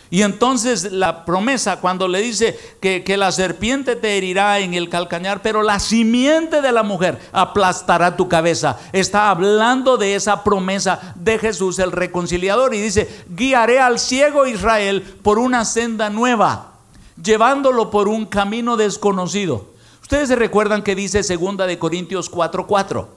Y 0.08 0.22
entonces 0.22 0.92
la 0.92 1.24
promesa 1.24 1.80
cuando 1.80 2.06
le 2.06 2.20
dice 2.20 2.58
que, 2.80 3.16
la 3.16 3.32
serpiente 3.32 3.96
te 3.96 4.16
herirá 4.16 4.60
en 4.60 4.74
el 4.74 4.88
calcañar, 4.88 5.42
pero 5.42 5.62
la 5.62 5.80
simiente 5.80 6.60
de 6.60 6.70
la 6.70 6.82
mujer 6.82 7.18
aplastará 7.32 8.16
tu 8.16 8.28
cabeza. 8.28 8.78
Está 8.92 9.30
hablando 9.30 9.96
de 9.96 10.14
esa 10.14 10.44
promesa 10.44 11.14
de 11.16 11.38
Jesús 11.38 11.78
el 11.78 11.90
reconciliador 11.90 12.74
y 12.74 12.80
dice, 12.80 13.24
guiaré 13.28 13.80
al 13.80 13.98
ciego 13.98 14.46
Israel 14.46 15.02
por 15.22 15.38
una 15.38 15.64
senda 15.64 16.08
nueva, 16.08 16.74
llevándolo 17.20 17.90
por 17.90 18.06
un 18.06 18.26
camino 18.26 18.76
desconocido. 18.76 19.74
Ustedes 20.02 20.28
se 20.28 20.36
recuerdan 20.36 20.84
que 20.84 20.94
dice 20.94 21.24
segunda 21.24 21.66
de 21.66 21.80
Corintios 21.80 22.30
4:4. 22.30 23.08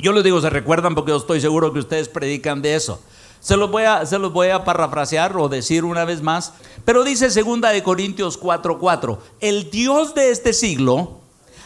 Yo 0.00 0.12
les 0.12 0.24
digo, 0.24 0.40
se 0.40 0.50
recuerdan 0.50 0.96
porque 0.96 1.10
yo 1.10 1.16
estoy 1.16 1.40
seguro 1.40 1.72
que 1.72 1.78
ustedes 1.78 2.08
predican 2.08 2.60
de 2.60 2.74
eso. 2.74 3.00
Se 3.40 3.56
los 3.56 3.70
voy 3.70 3.84
a, 3.84 4.04
se 4.06 4.18
los 4.18 4.32
voy 4.32 4.48
a 4.48 4.64
parafrasear 4.64 5.36
o 5.36 5.48
decir 5.48 5.84
una 5.84 6.04
vez 6.04 6.22
más. 6.22 6.52
Pero 6.84 7.04
dice 7.04 7.30
segunda 7.30 7.70
de 7.70 7.82
Corintios 7.82 8.40
4:4, 8.40 9.18
el 9.40 9.70
Dios 9.70 10.14
de 10.14 10.30
este 10.30 10.52
siglo 10.52 11.20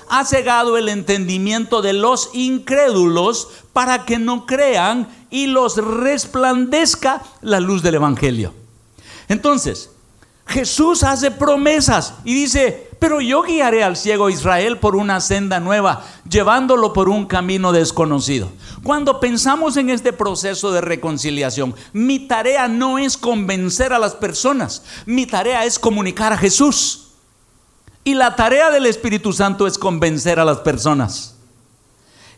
ha 0.09 0.25
cegado 0.25 0.77
el 0.77 0.89
entendimiento 0.89 1.81
de 1.81 1.95
los 1.95 2.31
incrédulos 2.35 3.49
para 3.73 4.05
que 4.05 4.19
no 4.19 4.45
crean 4.45 5.09
y 5.31 5.47
los 5.47 5.79
resplandezca 5.79 7.23
la 7.41 7.61
luz 7.61 7.83
del 7.83 7.95
Evangelio. 7.95 8.53
Entonces, 9.29 9.91
Jesús 10.47 11.03
hace 11.03 11.31
promesas 11.31 12.15
y 12.25 12.35
dice, 12.35 12.91
Pero 13.03 13.21
yo 13.21 13.43
guiaré 13.43 13.83
al 13.83 13.97
ciego 13.97 14.31
Israel 14.31 14.79
por 14.79 14.95
una 14.95 15.21
senda 15.21 15.59
nueva, 15.59 16.05
llevándolo 16.31 16.93
por 16.93 17.09
un 17.09 17.27
camino 17.27 17.73
desconocido. 17.73 18.49
Cuando 18.85 19.19
pensamos 19.19 19.77
en 19.77 19.91
este 19.91 20.13
proceso 20.13 20.71
de 20.71 20.83
reconciliación, 20.83 21.75
mi 21.93 22.21
tarea 22.21 22.69
no 22.69 22.99
es 22.99 23.17
convencer 23.17 23.93
a 23.93 23.99
las 23.99 24.15
personas, 24.15 24.85
mi 25.05 25.27
tarea 25.27 25.65
es 25.65 25.81
comunicar 25.81 26.33
a 26.33 26.39
Jesús. 26.39 27.09
Y 28.05 28.15
la 28.15 28.37
tarea 28.37 28.71
del 28.71 28.87
Espíritu 28.87 29.33
Santo 29.33 29.67
es 29.67 29.79
convencer 29.79 30.39
a 30.39 30.45
las 30.45 30.59
personas. 30.59 31.35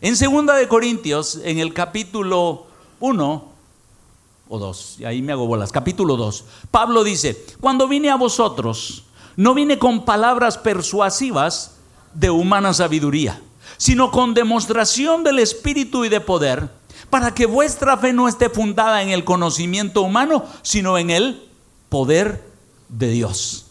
En 0.01 0.15
segunda 0.15 0.55
de 0.55 0.67
Corintios, 0.67 1.41
en 1.43 1.59
el 1.59 1.75
capítulo 1.75 2.65
1 3.01 3.51
o 4.49 4.57
2, 4.57 4.97
ahí 5.05 5.21
me 5.21 5.31
hago 5.31 5.45
bolas, 5.45 5.71
capítulo 5.71 6.17
2, 6.17 6.43
Pablo 6.71 7.03
dice, 7.03 7.45
cuando 7.61 7.87
vine 7.87 8.09
a 8.09 8.15
vosotros, 8.15 9.04
no 9.35 9.53
vine 9.53 9.79
con 9.79 10.05
palabras 10.05 10.57
persuasivas 10.57 11.75
de 12.13 12.29
humana 12.29 12.73
sabiduría, 12.73 13.41
sino 13.77 14.11
con 14.11 14.33
demostración 14.33 15.23
del 15.23 15.39
Espíritu 15.39 16.05
y 16.05 16.09
de 16.09 16.21
poder, 16.21 16.69
para 17.09 17.33
que 17.33 17.45
vuestra 17.45 17.97
fe 17.97 18.13
no 18.13 18.27
esté 18.27 18.49
fundada 18.49 19.01
en 19.01 19.09
el 19.09 19.23
conocimiento 19.23 20.01
humano, 20.01 20.45
sino 20.61 20.97
en 20.97 21.09
el 21.09 21.43
poder 21.89 22.43
de 22.89 23.09
Dios. 23.09 23.65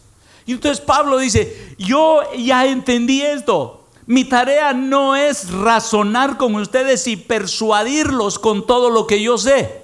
Y 0.45 0.53
entonces 0.53 0.83
Pablo 0.83 1.17
dice, 1.17 1.75
yo 1.77 2.21
ya 2.37 2.65
entendí 2.65 3.21
esto. 3.21 3.87
Mi 4.05 4.23
tarea 4.23 4.73
no 4.73 5.15
es 5.15 5.49
razonar 5.51 6.37
con 6.37 6.53
ustedes 6.55 7.07
y 7.07 7.17
persuadirlos 7.17 8.37
con 8.37 8.67
todo 8.67 8.91
lo 8.91 9.07
que 9.07 9.21
yo 9.21 9.39
sé. 9.39 9.81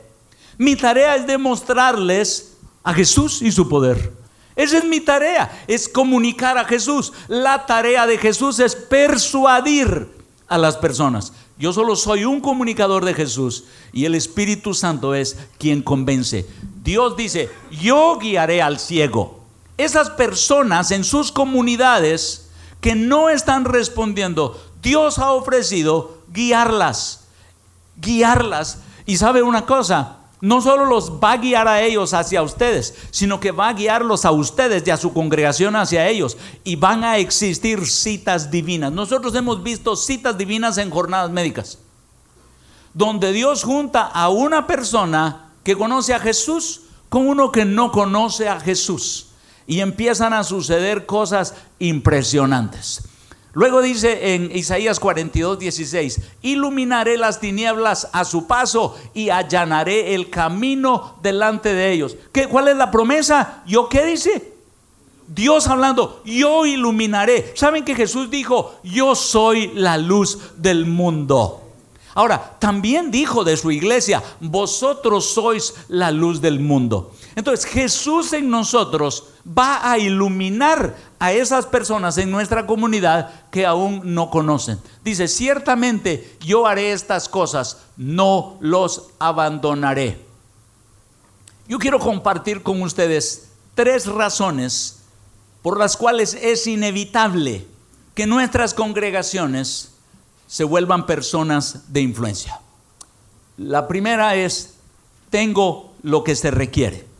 Mi 0.59 0.75
tarea 0.75 1.15
es 1.15 1.25
demostrarles 1.25 2.57
a 2.83 2.93
Jesús 2.93 3.41
y 3.41 3.51
su 3.51 3.67
poder. 3.67 4.20
Esa 4.61 4.77
es 4.77 4.85
mi 4.85 4.99
tarea, 4.99 5.63
es 5.67 5.89
comunicar 5.89 6.59
a 6.59 6.65
Jesús. 6.65 7.13
La 7.27 7.65
tarea 7.65 8.05
de 8.05 8.19
Jesús 8.19 8.59
es 8.59 8.75
persuadir 8.75 10.07
a 10.47 10.59
las 10.59 10.77
personas. 10.77 11.33
Yo 11.57 11.73
solo 11.73 11.95
soy 11.95 12.25
un 12.25 12.41
comunicador 12.41 13.03
de 13.03 13.15
Jesús 13.15 13.63
y 13.91 14.05
el 14.05 14.13
Espíritu 14.13 14.75
Santo 14.75 15.15
es 15.15 15.35
quien 15.57 15.81
convence. 15.81 16.45
Dios 16.83 17.17
dice, 17.17 17.49
yo 17.71 18.19
guiaré 18.19 18.61
al 18.61 18.77
ciego. 18.77 19.39
Esas 19.77 20.11
personas 20.11 20.91
en 20.91 21.05
sus 21.05 21.31
comunidades 21.31 22.51
que 22.81 22.93
no 22.93 23.29
están 23.29 23.65
respondiendo, 23.65 24.61
Dios 24.83 25.17
ha 25.17 25.31
ofrecido 25.31 26.19
guiarlas, 26.31 27.21
guiarlas. 27.97 28.77
Y 29.07 29.17
sabe 29.17 29.41
una 29.41 29.65
cosa, 29.65 30.17
no 30.41 30.59
solo 30.59 30.85
los 30.85 31.11
va 31.23 31.33
a 31.33 31.37
guiar 31.37 31.67
a 31.67 31.81
ellos 31.81 32.15
hacia 32.15 32.41
ustedes, 32.41 32.95
sino 33.11 33.39
que 33.39 33.51
va 33.51 33.69
a 33.69 33.73
guiarlos 33.73 34.25
a 34.25 34.31
ustedes 34.31 34.85
y 34.85 34.89
a 34.89 34.97
su 34.97 35.13
congregación 35.13 35.75
hacia 35.75 36.07
ellos. 36.09 36.35
Y 36.63 36.75
van 36.75 37.03
a 37.03 37.17
existir 37.17 37.85
citas 37.85 38.49
divinas. 38.49 38.91
Nosotros 38.91 39.35
hemos 39.35 39.61
visto 39.61 39.95
citas 39.95 40.37
divinas 40.37 40.79
en 40.79 40.89
jornadas 40.89 41.29
médicas, 41.29 41.77
donde 42.95 43.31
Dios 43.31 43.63
junta 43.63 44.01
a 44.01 44.29
una 44.29 44.65
persona 44.65 45.51
que 45.63 45.77
conoce 45.77 46.15
a 46.15 46.19
Jesús 46.19 46.81
con 47.07 47.27
uno 47.27 47.51
que 47.51 47.65
no 47.65 47.91
conoce 47.91 48.49
a 48.49 48.59
Jesús. 48.59 49.27
Y 49.67 49.79
empiezan 49.79 50.33
a 50.33 50.43
suceder 50.43 51.05
cosas 51.05 51.53
impresionantes. 51.77 53.03
Luego 53.53 53.81
dice 53.81 54.33
en 54.33 54.55
Isaías 54.55 54.99
42, 54.99 55.59
16, 55.59 56.21
iluminaré 56.41 57.17
las 57.17 57.39
tinieblas 57.39 58.07
a 58.13 58.23
su 58.23 58.47
paso 58.47 58.97
y 59.13 59.29
allanaré 59.29 60.15
el 60.15 60.29
camino 60.29 61.17
delante 61.21 61.73
de 61.73 61.91
ellos. 61.91 62.15
¿Qué, 62.31 62.47
¿Cuál 62.47 62.69
es 62.69 62.77
la 62.77 62.91
promesa? 62.91 63.63
¿Yo 63.67 63.89
qué 63.89 64.05
dice? 64.05 64.53
Dios 65.27 65.67
hablando, 65.67 66.21
yo 66.25 66.65
iluminaré. 66.65 67.53
¿Saben 67.55 67.83
que 67.83 67.95
Jesús 67.95 68.29
dijo, 68.29 68.75
yo 68.83 69.15
soy 69.15 69.71
la 69.75 69.97
luz 69.97 70.39
del 70.57 70.85
mundo? 70.85 71.61
Ahora, 72.13 72.57
también 72.59 73.11
dijo 73.11 73.43
de 73.43 73.55
su 73.55 73.71
iglesia, 73.71 74.21
vosotros 74.41 75.33
sois 75.33 75.73
la 75.87 76.11
luz 76.11 76.41
del 76.41 76.59
mundo. 76.59 77.11
Entonces, 77.35 77.65
Jesús 77.65 78.33
en 78.33 78.49
nosotros 78.49 79.30
va 79.45 79.91
a 79.91 79.97
iluminar 79.97 80.95
a 81.19 81.31
esas 81.31 81.65
personas 81.65 82.17
en 82.17 82.31
nuestra 82.31 82.65
comunidad 82.65 83.49
que 83.49 83.65
aún 83.65 84.01
no 84.13 84.29
conocen. 84.29 84.79
Dice, 85.03 85.27
ciertamente 85.27 86.37
yo 86.41 86.67
haré 86.67 86.91
estas 86.91 87.27
cosas, 87.27 87.77
no 87.97 88.57
los 88.59 89.09
abandonaré. 89.19 90.25
Yo 91.67 91.79
quiero 91.79 91.99
compartir 91.99 92.63
con 92.63 92.81
ustedes 92.81 93.49
tres 93.75 94.05
razones 94.05 94.99
por 95.61 95.77
las 95.77 95.95
cuales 95.95 96.33
es 96.33 96.67
inevitable 96.67 97.65
que 98.13 98.27
nuestras 98.27 98.73
congregaciones 98.73 99.91
se 100.47 100.63
vuelvan 100.63 101.05
personas 101.05 101.93
de 101.93 102.01
influencia. 102.01 102.59
La 103.57 103.87
primera 103.87 104.35
es, 104.35 104.73
tengo 105.29 105.93
lo 106.03 106.23
que 106.23 106.35
se 106.35 106.51
requiere. 106.51 107.10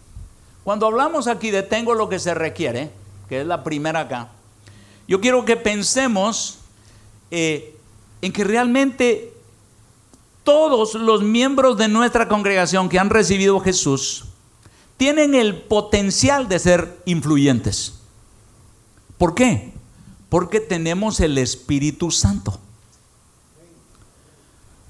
Cuando 0.63 0.86
hablamos 0.86 1.28
aquí 1.28 1.52
de 1.52 1.63
tengo 1.63 1.93
lo 1.93 2.10
que 2.10 2.19
se 2.19 2.34
requiere, 2.34 2.91
que 3.28 3.41
es 3.41 3.47
la 3.47 3.63
primera 3.63 4.02
acá, 4.02 4.30
yo 5.08 5.19
quiero 5.19 5.43
que 5.45 5.58
pensemos 5.58 6.60
eh, 7.32 7.76
en 8.21 8.32
que 8.32 8.43
realmente 8.43 9.34
todos 10.43 10.95
los 10.95 11.24
miembros 11.24 11.78
de 11.78 11.88
nuestra 11.88 12.28
congregación 12.28 12.89
que 12.89 13.00
han 13.00 13.10
recibido 13.10 13.60
Jesús 13.60 14.26
tienen 14.97 15.34
el 15.34 15.56
potencial 15.56 16.47
de 16.47 16.60
ser 16.60 17.02
influyentes. 17.06 17.95
¿Por 19.17 19.34
qué? 19.34 19.74
Porque 20.30 20.60
tenemos 20.60 21.19
el 21.19 21.38
Espíritu 21.38 22.12
Santo. 22.12 22.60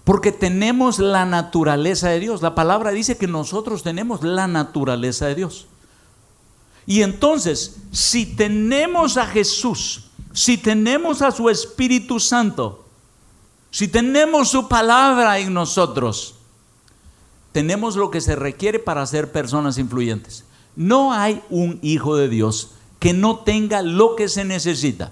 Porque 0.03 0.31
tenemos 0.31 0.99
la 0.99 1.25
naturaleza 1.25 2.09
de 2.09 2.19
Dios. 2.19 2.41
La 2.41 2.55
palabra 2.55 2.91
dice 2.91 3.17
que 3.17 3.27
nosotros 3.27 3.83
tenemos 3.83 4.23
la 4.23 4.47
naturaleza 4.47 5.27
de 5.27 5.35
Dios. 5.35 5.67
Y 6.87 7.03
entonces, 7.03 7.77
si 7.91 8.25
tenemos 8.25 9.17
a 9.17 9.27
Jesús, 9.27 10.05
si 10.33 10.57
tenemos 10.57 11.21
a 11.21 11.31
su 11.31 11.49
Espíritu 11.49 12.19
Santo, 12.19 12.85
si 13.69 13.87
tenemos 13.87 14.49
su 14.49 14.67
palabra 14.67 15.39
en 15.39 15.53
nosotros, 15.53 16.35
tenemos 17.51 17.95
lo 17.95 18.11
que 18.11 18.21
se 18.21 18.35
requiere 18.35 18.79
para 18.79 19.05
ser 19.05 19.31
personas 19.31 19.77
influyentes. 19.77 20.45
No 20.75 21.13
hay 21.13 21.41
un 21.49 21.79
hijo 21.81 22.15
de 22.15 22.29
Dios 22.29 22.71
que 22.99 23.13
no 23.13 23.39
tenga 23.39 23.81
lo 23.81 24.15
que 24.15 24.29
se 24.29 24.45
necesita. 24.45 25.11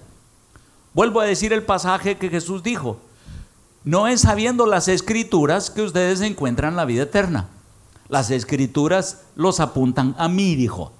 Vuelvo 0.94 1.20
a 1.20 1.26
decir 1.26 1.52
el 1.52 1.62
pasaje 1.62 2.18
que 2.18 2.28
Jesús 2.28 2.62
dijo. 2.62 3.00
No 3.84 4.06
es 4.06 4.22
sabiendo 4.22 4.66
las 4.66 4.88
escrituras 4.88 5.70
que 5.70 5.82
ustedes 5.82 6.20
encuentran 6.20 6.76
la 6.76 6.84
vida 6.84 7.04
eterna. 7.04 7.48
Las 8.08 8.30
escrituras 8.30 9.22
los 9.36 9.60
apuntan 9.60 10.14
a 10.18 10.28
mí, 10.28 10.54
dijo. 10.56 10.92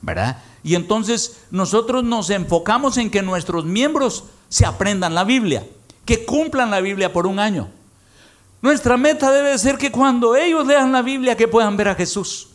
¿Verdad? 0.00 0.42
Y 0.62 0.74
entonces 0.74 1.40
nosotros 1.50 2.04
nos 2.04 2.30
enfocamos 2.30 2.96
en 2.96 3.10
que 3.10 3.22
nuestros 3.22 3.64
miembros 3.64 4.24
se 4.48 4.64
aprendan 4.64 5.14
la 5.14 5.24
Biblia, 5.24 5.66
que 6.04 6.24
cumplan 6.24 6.70
la 6.70 6.80
Biblia 6.80 7.12
por 7.12 7.26
un 7.26 7.38
año. 7.38 7.68
Nuestra 8.62 8.96
meta 8.96 9.30
debe 9.30 9.56
ser 9.58 9.76
que 9.76 9.92
cuando 9.92 10.34
ellos 10.34 10.66
lean 10.66 10.92
la 10.92 11.02
Biblia 11.02 11.36
que 11.36 11.48
puedan 11.48 11.76
ver 11.76 11.88
a 11.88 11.94
Jesús. 11.94 12.48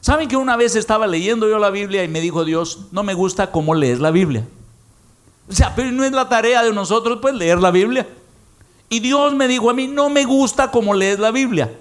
¿Saben 0.00 0.28
que 0.28 0.36
una 0.36 0.56
vez 0.56 0.74
estaba 0.74 1.06
leyendo 1.06 1.48
yo 1.48 1.58
la 1.58 1.70
Biblia 1.70 2.02
y 2.02 2.08
me 2.08 2.20
dijo 2.20 2.44
Dios, 2.44 2.86
no 2.90 3.02
me 3.02 3.14
gusta 3.14 3.52
cómo 3.52 3.74
lees 3.74 4.00
la 4.00 4.10
Biblia? 4.10 4.44
O 5.48 5.52
sea, 5.52 5.74
pero 5.74 5.92
no 5.92 6.04
es 6.04 6.12
la 6.12 6.28
tarea 6.28 6.62
de 6.62 6.72
nosotros 6.72 7.18
pues 7.22 7.34
leer 7.34 7.58
la 7.60 7.70
Biblia. 7.70 8.06
Y 8.92 9.00
Dios 9.00 9.32
me 9.32 9.48
dijo 9.48 9.70
a 9.70 9.72
mí, 9.72 9.88
no 9.88 10.10
me 10.10 10.26
gusta 10.26 10.70
cómo 10.70 10.92
lees 10.92 11.18
la 11.18 11.30
Biblia. 11.30 11.74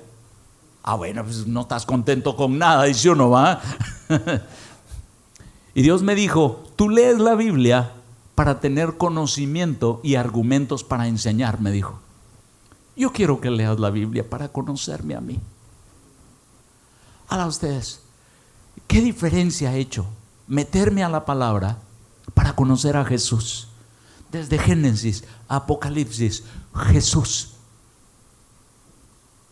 Ah, 0.81 0.95
bueno, 0.95 1.25
pues 1.25 1.45
no 1.45 1.59
estás 1.59 1.85
contento 1.85 2.37
con 2.37 2.57
nada, 2.57 2.85
dice 2.85 3.09
uno, 3.09 3.29
va. 3.29 3.61
y 5.75 5.81
Dios 5.81 6.03
me 6.03 6.15
dijo, 6.15 6.63
tú 6.77 6.89
lees 6.89 7.19
la 7.19 7.35
Biblia 7.35 7.91
para 8.33 8.61
tener 8.61 8.95
conocimiento 8.95 9.99
y 10.05 10.15
argumentos 10.15 10.85
para 10.85 11.05
enseñar, 11.05 11.59
me 11.59 11.71
dijo. 11.71 11.99
Yo 12.95 13.11
quiero 13.11 13.41
que 13.41 13.51
leas 13.51 13.77
la 13.77 13.89
Biblia 13.89 14.29
para 14.29 14.47
conocerme 14.47 15.13
a 15.13 15.19
mí. 15.19 15.37
A 17.27 17.45
ustedes, 17.45 18.03
¿qué 18.87 19.01
diferencia 19.01 19.71
ha 19.71 19.75
hecho 19.75 20.05
meterme 20.47 21.03
a 21.03 21.09
la 21.09 21.25
palabra 21.25 21.77
para 22.33 22.55
conocer 22.55 22.95
a 22.95 23.03
Jesús? 23.03 23.67
Desde 24.31 24.57
Génesis, 24.57 25.23
Apocalipsis, 25.47 26.43
Jesús 26.87 27.49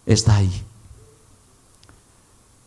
está 0.06 0.38
ahí. 0.38 0.63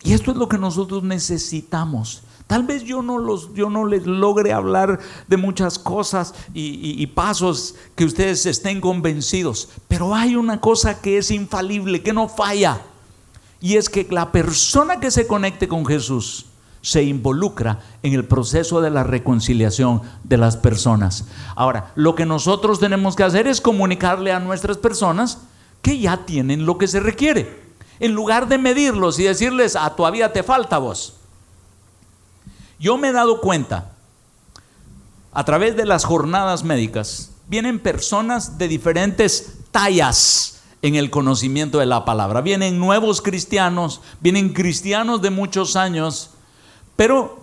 Y 0.03 0.13
esto 0.13 0.33
es 0.33 0.37
lo 0.37 0.49
que 0.49 0.59
nosotros 0.59 1.03
necesitamos. 1.03 2.23
Tal 2.47 2.65
vez 2.65 2.83
yo 2.83 3.03
no, 3.03 3.19
los, 3.19 3.55
yo 3.55 3.71
no 3.71 3.87
les 3.87 4.05
logre 4.05 4.53
hablar 4.53 5.01
de 5.27 5.37
muchas 5.37 5.79
cosas 5.79 6.35
y, 6.53 7.01
y, 7.03 7.07
pasos 7.07 7.77
que 7.95 8.05
ustedes 8.05 8.45
estén 8.45 8.81
convencidos, 8.81 9.71
pero 9.89 10.15
hay 10.15 10.37
una 10.37 10.61
cosa 10.61 11.01
que 11.01 11.19
es 11.19 11.31
infalible, 11.31 12.03
que 12.03 12.13
no 12.13 12.29
falla, 12.29 12.83
y 13.61 13.77
es 13.77 13.89
que 13.89 14.07
la 14.11 14.33
persona 14.33 15.01
que 15.01 15.11
se 15.11 15.27
conecte 15.27 15.67
con 15.67 15.87
Jesús 15.87 16.47
se 16.83 17.05
involucra 17.05 17.79
en 18.03 18.13
el 18.13 18.27
proceso 18.27 18.81
de 18.81 18.91
la 18.91 19.05
reconciliación 19.05 20.03
de 20.25 20.37
las 20.37 20.57
personas. 20.57 21.25
Ahora, 21.55 21.93
lo 21.95 22.15
que 22.15 22.27
nosotros 22.27 22.81
tenemos 22.81 23.17
que 23.17 23.23
hacer 23.23 23.47
es 23.47 23.61
comunicarle 23.61 24.33
a 24.33 24.41
nuestras 24.41 24.77
personas 24.77 25.39
que 25.81 25.99
ya 25.99 26.27
tienen 26.27 26.67
lo 26.67 26.79
que 26.79 26.89
se 26.89 27.01
requiere. 27.01 27.63
En 28.01 28.13
lugar 28.13 28.49
de 28.49 28.59
medirlos 28.59 29.19
y 29.21 29.25
decirles, 29.25 29.77
ah, 29.77 29.95
todavía 29.97 30.33
te 30.33 30.43
falta 30.43 30.79
vos. 30.79 31.15
Yo 32.81 32.99
me 32.99 33.09
he 33.09 33.13
dado 33.13 33.41
cuenta, 33.41 33.93
a 35.33 35.45
través 35.45 35.77
de 35.77 35.87
las 35.87 36.05
jornadas 36.05 36.65
médicas, 36.65 37.31
vienen 37.47 37.79
personas 37.79 38.59
de 38.59 38.67
diferentes 38.67 39.59
tallas 39.71 40.63
en 40.83 40.97
el 40.97 41.11
conocimiento 41.11 41.79
de 41.79 41.87
la 41.87 42.05
palabra. 42.05 42.41
Vienen 42.41 42.81
nuevos 42.81 43.23
cristianos, 43.23 44.01
vienen 44.21 44.53
cristianos 44.53 45.23
de 45.23 45.31
muchos 45.31 45.77
años, 45.77 46.32
pero 46.97 47.43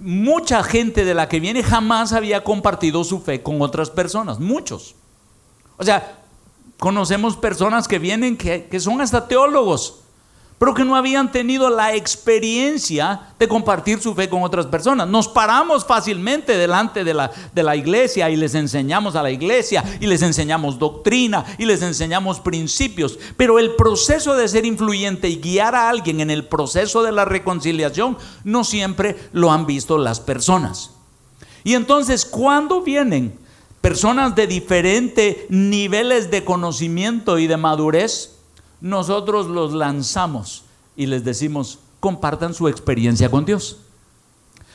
mucha 0.00 0.62
gente 0.62 1.04
de 1.04 1.14
la 1.14 1.28
que 1.28 1.40
viene 1.40 1.62
jamás 1.62 2.12
había 2.12 2.44
compartido 2.44 3.04
su 3.04 3.20
fe 3.20 3.42
con 3.42 3.60
otras 3.62 3.90
personas, 3.90 4.38
muchos. 4.38 4.94
O 5.76 5.84
sea, 5.84 6.18
conocemos 6.78 7.36
personas 7.36 7.88
que 7.88 7.98
vienen 7.98 8.36
que, 8.36 8.80
son 8.80 9.00
hasta 9.00 9.26
teólogos, 9.28 10.00
pero 10.58 10.74
que 10.74 10.84
no 10.84 10.96
habían 10.96 11.30
tenido 11.30 11.70
la 11.70 11.94
experiencia 11.94 13.20
de 13.38 13.46
compartir 13.46 14.00
su 14.00 14.14
fe 14.14 14.28
con 14.28 14.42
otras 14.42 14.66
personas. 14.66 15.06
Nos 15.06 15.28
paramos 15.28 15.84
fácilmente 15.84 16.56
delante 16.56 17.04
de 17.04 17.14
la, 17.14 17.30
de 17.54 17.62
la, 17.62 17.76
iglesia 17.76 18.28
y 18.28 18.36
les 18.36 18.54
enseñamos 18.54 19.14
a 19.14 19.22
la 19.22 19.30
iglesia 19.30 19.84
y 20.00 20.06
les 20.06 20.22
enseñamos 20.22 20.78
doctrina 20.78 21.44
y 21.58 21.64
les 21.64 21.82
enseñamos 21.82 22.40
principios, 22.40 23.18
pero 23.36 23.58
el 23.58 23.76
proceso 23.76 24.34
de 24.34 24.48
ser 24.48 24.66
influyente 24.66 25.28
y 25.28 25.36
guiar 25.36 25.74
a 25.74 25.88
alguien 25.88 26.20
en 26.20 26.30
el 26.30 26.44
proceso 26.44 27.02
de 27.02 27.12
la 27.12 27.24
reconciliación 27.24 28.18
no 28.42 28.64
siempre 28.64 29.16
lo 29.32 29.52
han 29.52 29.64
visto 29.66 29.96
las 29.96 30.18
personas. 30.18 30.90
Y 31.62 31.74
entonces, 31.74 32.24
cuando 32.24 32.82
vienen 32.82 33.38
personas 33.80 34.34
de 34.34 34.46
diferentes 34.46 35.36
niveles 35.50 36.30
de 36.30 36.44
conocimiento 36.44 37.38
y 37.38 37.46
de 37.46 37.56
madurez, 37.56 38.37
nosotros 38.80 39.46
los 39.46 39.72
lanzamos 39.72 40.64
y 40.96 41.06
les 41.06 41.24
decimos, 41.24 41.78
compartan 42.00 42.54
su 42.54 42.68
experiencia 42.68 43.30
con 43.30 43.44
Dios. 43.44 43.78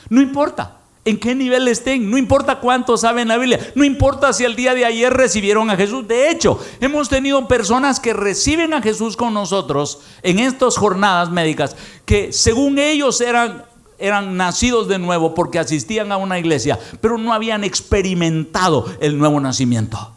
No 0.10 0.22
importa 0.22 0.78
en 1.06 1.20
qué 1.20 1.36
nivel 1.36 1.68
estén, 1.68 2.10
no 2.10 2.18
importa 2.18 2.60
cuánto 2.60 2.96
saben 2.98 3.28
la 3.28 3.38
Biblia, 3.38 3.60
no 3.76 3.84
importa 3.84 4.32
si 4.32 4.46
el 4.46 4.56
día 4.56 4.74
de 4.74 4.86
ayer 4.86 5.12
recibieron 5.12 5.70
a 5.70 5.76
Jesús. 5.76 6.08
De 6.08 6.30
hecho, 6.30 6.60
hemos 6.80 7.10
tenido 7.10 7.48
personas 7.48 8.00
que 8.00 8.14
reciben 8.14 8.74
a 8.74 8.82
Jesús 8.82 9.18
con 9.18 9.34
nosotros 9.34 10.00
en 10.22 10.40
estas 10.40 10.78
jornadas 10.78 11.30
médicas, 11.30 11.76
que 12.06 12.32
según 12.32 12.80
ellos 12.80 13.20
eran 13.22 13.66
eran 14.00 14.36
nacidos 14.36 14.90
de 14.90 15.00
nuevo 15.00 15.34
porque 15.34 15.60
asistían 15.60 16.12
a 16.12 16.18
una 16.18 16.38
iglesia, 16.38 16.78
pero 17.00 17.18
no 17.18 17.32
habían 17.32 17.64
experimentado 17.64 18.86
el 19.00 19.18
nuevo 19.18 19.40
nacimiento. 19.40 20.14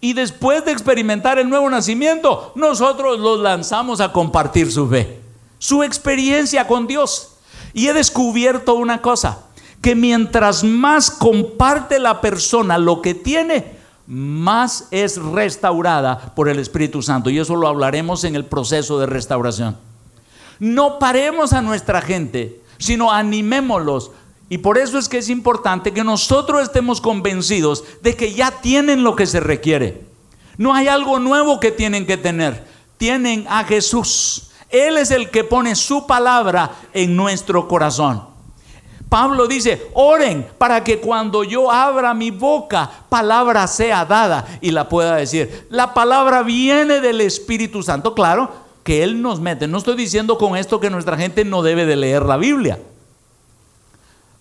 Y 0.00 0.12
después 0.12 0.64
de 0.64 0.72
experimentar 0.72 1.38
el 1.38 1.48
nuevo 1.48 1.68
nacimiento, 1.68 2.52
nosotros 2.54 3.18
los 3.18 3.40
lanzamos 3.40 4.00
a 4.00 4.12
compartir 4.12 4.70
su 4.70 4.88
fe, 4.88 5.20
su 5.58 5.82
experiencia 5.82 6.66
con 6.66 6.86
Dios. 6.86 7.36
Y 7.72 7.88
he 7.88 7.92
descubierto 7.92 8.74
una 8.74 9.02
cosa, 9.02 9.46
que 9.82 9.94
mientras 9.94 10.62
más 10.62 11.10
comparte 11.10 11.98
la 11.98 12.20
persona 12.20 12.78
lo 12.78 13.02
que 13.02 13.14
tiene, 13.14 13.76
más 14.06 14.88
es 14.90 15.20
restaurada 15.20 16.32
por 16.34 16.48
el 16.48 16.58
Espíritu 16.58 17.02
Santo. 17.02 17.28
Y 17.28 17.38
eso 17.38 17.56
lo 17.56 17.68
hablaremos 17.68 18.24
en 18.24 18.36
el 18.36 18.44
proceso 18.44 18.98
de 18.98 19.06
restauración. 19.06 19.76
No 20.58 20.98
paremos 20.98 21.52
a 21.52 21.60
nuestra 21.60 22.00
gente, 22.00 22.60
sino 22.78 23.12
animémoslos 23.12 24.10
y 24.48 24.58
por 24.58 24.78
eso 24.78 24.98
es 24.98 25.08
que 25.08 25.18
es 25.18 25.28
importante 25.28 25.92
que 25.92 26.04
nosotros 26.04 26.62
estemos 26.62 27.00
convencidos 27.00 27.84
de 28.02 28.16
que 28.16 28.32
ya 28.32 28.50
tienen 28.50 29.04
lo 29.04 29.14
que 29.14 29.26
se 29.26 29.40
requiere. 29.40 30.02
No 30.56 30.74
hay 30.74 30.88
algo 30.88 31.18
nuevo 31.18 31.60
que 31.60 31.70
tienen 31.70 32.06
que 32.06 32.16
tener. 32.16 32.64
Tienen 32.96 33.46
a 33.48 33.64
Jesús. 33.64 34.50
Él 34.70 34.96
es 34.96 35.10
el 35.10 35.30
que 35.30 35.44
pone 35.44 35.76
su 35.76 36.06
palabra 36.06 36.72
en 36.94 37.14
nuestro 37.14 37.68
corazón. 37.68 38.22
Pablo 39.08 39.46
dice, 39.46 39.88
oren 39.94 40.46
para 40.58 40.82
que 40.84 40.98
cuando 40.98 41.44
yo 41.44 41.70
abra 41.70 42.12
mi 42.12 42.30
boca, 42.30 42.90
palabra 43.08 43.66
sea 43.66 44.04
dada 44.04 44.46
y 44.60 44.70
la 44.70 44.88
pueda 44.88 45.16
decir. 45.16 45.66
La 45.70 45.94
palabra 45.94 46.42
viene 46.42 47.00
del 47.00 47.20
Espíritu 47.20 47.82
Santo, 47.82 48.14
claro, 48.14 48.50
que 48.82 49.02
Él 49.02 49.22
nos 49.22 49.40
mete. 49.40 49.66
No 49.66 49.78
estoy 49.78 49.96
diciendo 49.96 50.36
con 50.36 50.56
esto 50.56 50.80
que 50.80 50.90
nuestra 50.90 51.16
gente 51.16 51.44
no 51.44 51.62
debe 51.62 51.86
de 51.86 51.96
leer 51.96 52.24
la 52.24 52.36
Biblia. 52.36 52.78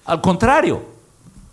Al 0.07 0.21
contrario, 0.21 0.81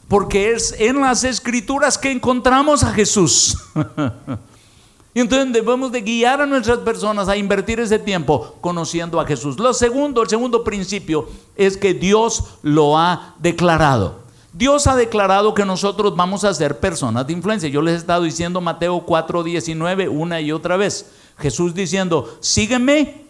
porque 0.07 0.53
es 0.53 0.77
en 0.79 1.01
las 1.01 1.25
escrituras 1.25 1.99
que 1.99 2.13
encontramos 2.13 2.85
a 2.85 2.93
Jesús. 2.93 3.59
y 5.15 5.21
entonces 5.21 5.53
debemos 5.53 5.91
de 5.91 6.01
guiar 6.01 6.41
a 6.41 6.47
nuestras 6.47 6.79
personas 6.79 7.29
a 7.29 7.37
invertir 7.37 7.81
ese 7.81 7.99
tiempo 7.99 8.55
conociendo 8.61 9.21
a 9.21 9.27
Jesús. 9.27 9.59
Lo 9.59 9.75
segundo, 9.75 10.23
el 10.23 10.29
segundo 10.29 10.63
principio 10.63 11.29
es 11.57 11.77
que 11.77 11.95
Dios 11.95 12.45
lo 12.63 12.97
ha 12.97 13.35
declarado. 13.41 14.21
Dios 14.53 14.87
ha 14.87 14.95
declarado 14.95 15.53
que 15.53 15.65
nosotros 15.65 16.15
vamos 16.15 16.45
a 16.45 16.55
ser 16.55 16.79
personas 16.79 17.27
de 17.27 17.33
influencia. 17.33 17.69
Yo 17.69 17.83
les 17.83 17.95
he 17.95 17.99
estado 17.99 18.23
diciendo 18.23 18.61
Mateo 18.61 19.05
4:19 19.05 20.09
una 20.09 20.41
y 20.41 20.53
otra 20.53 20.77
vez. 20.77 21.11
Jesús 21.39 21.75
diciendo, 21.75 22.39
sígueme, 22.39 23.25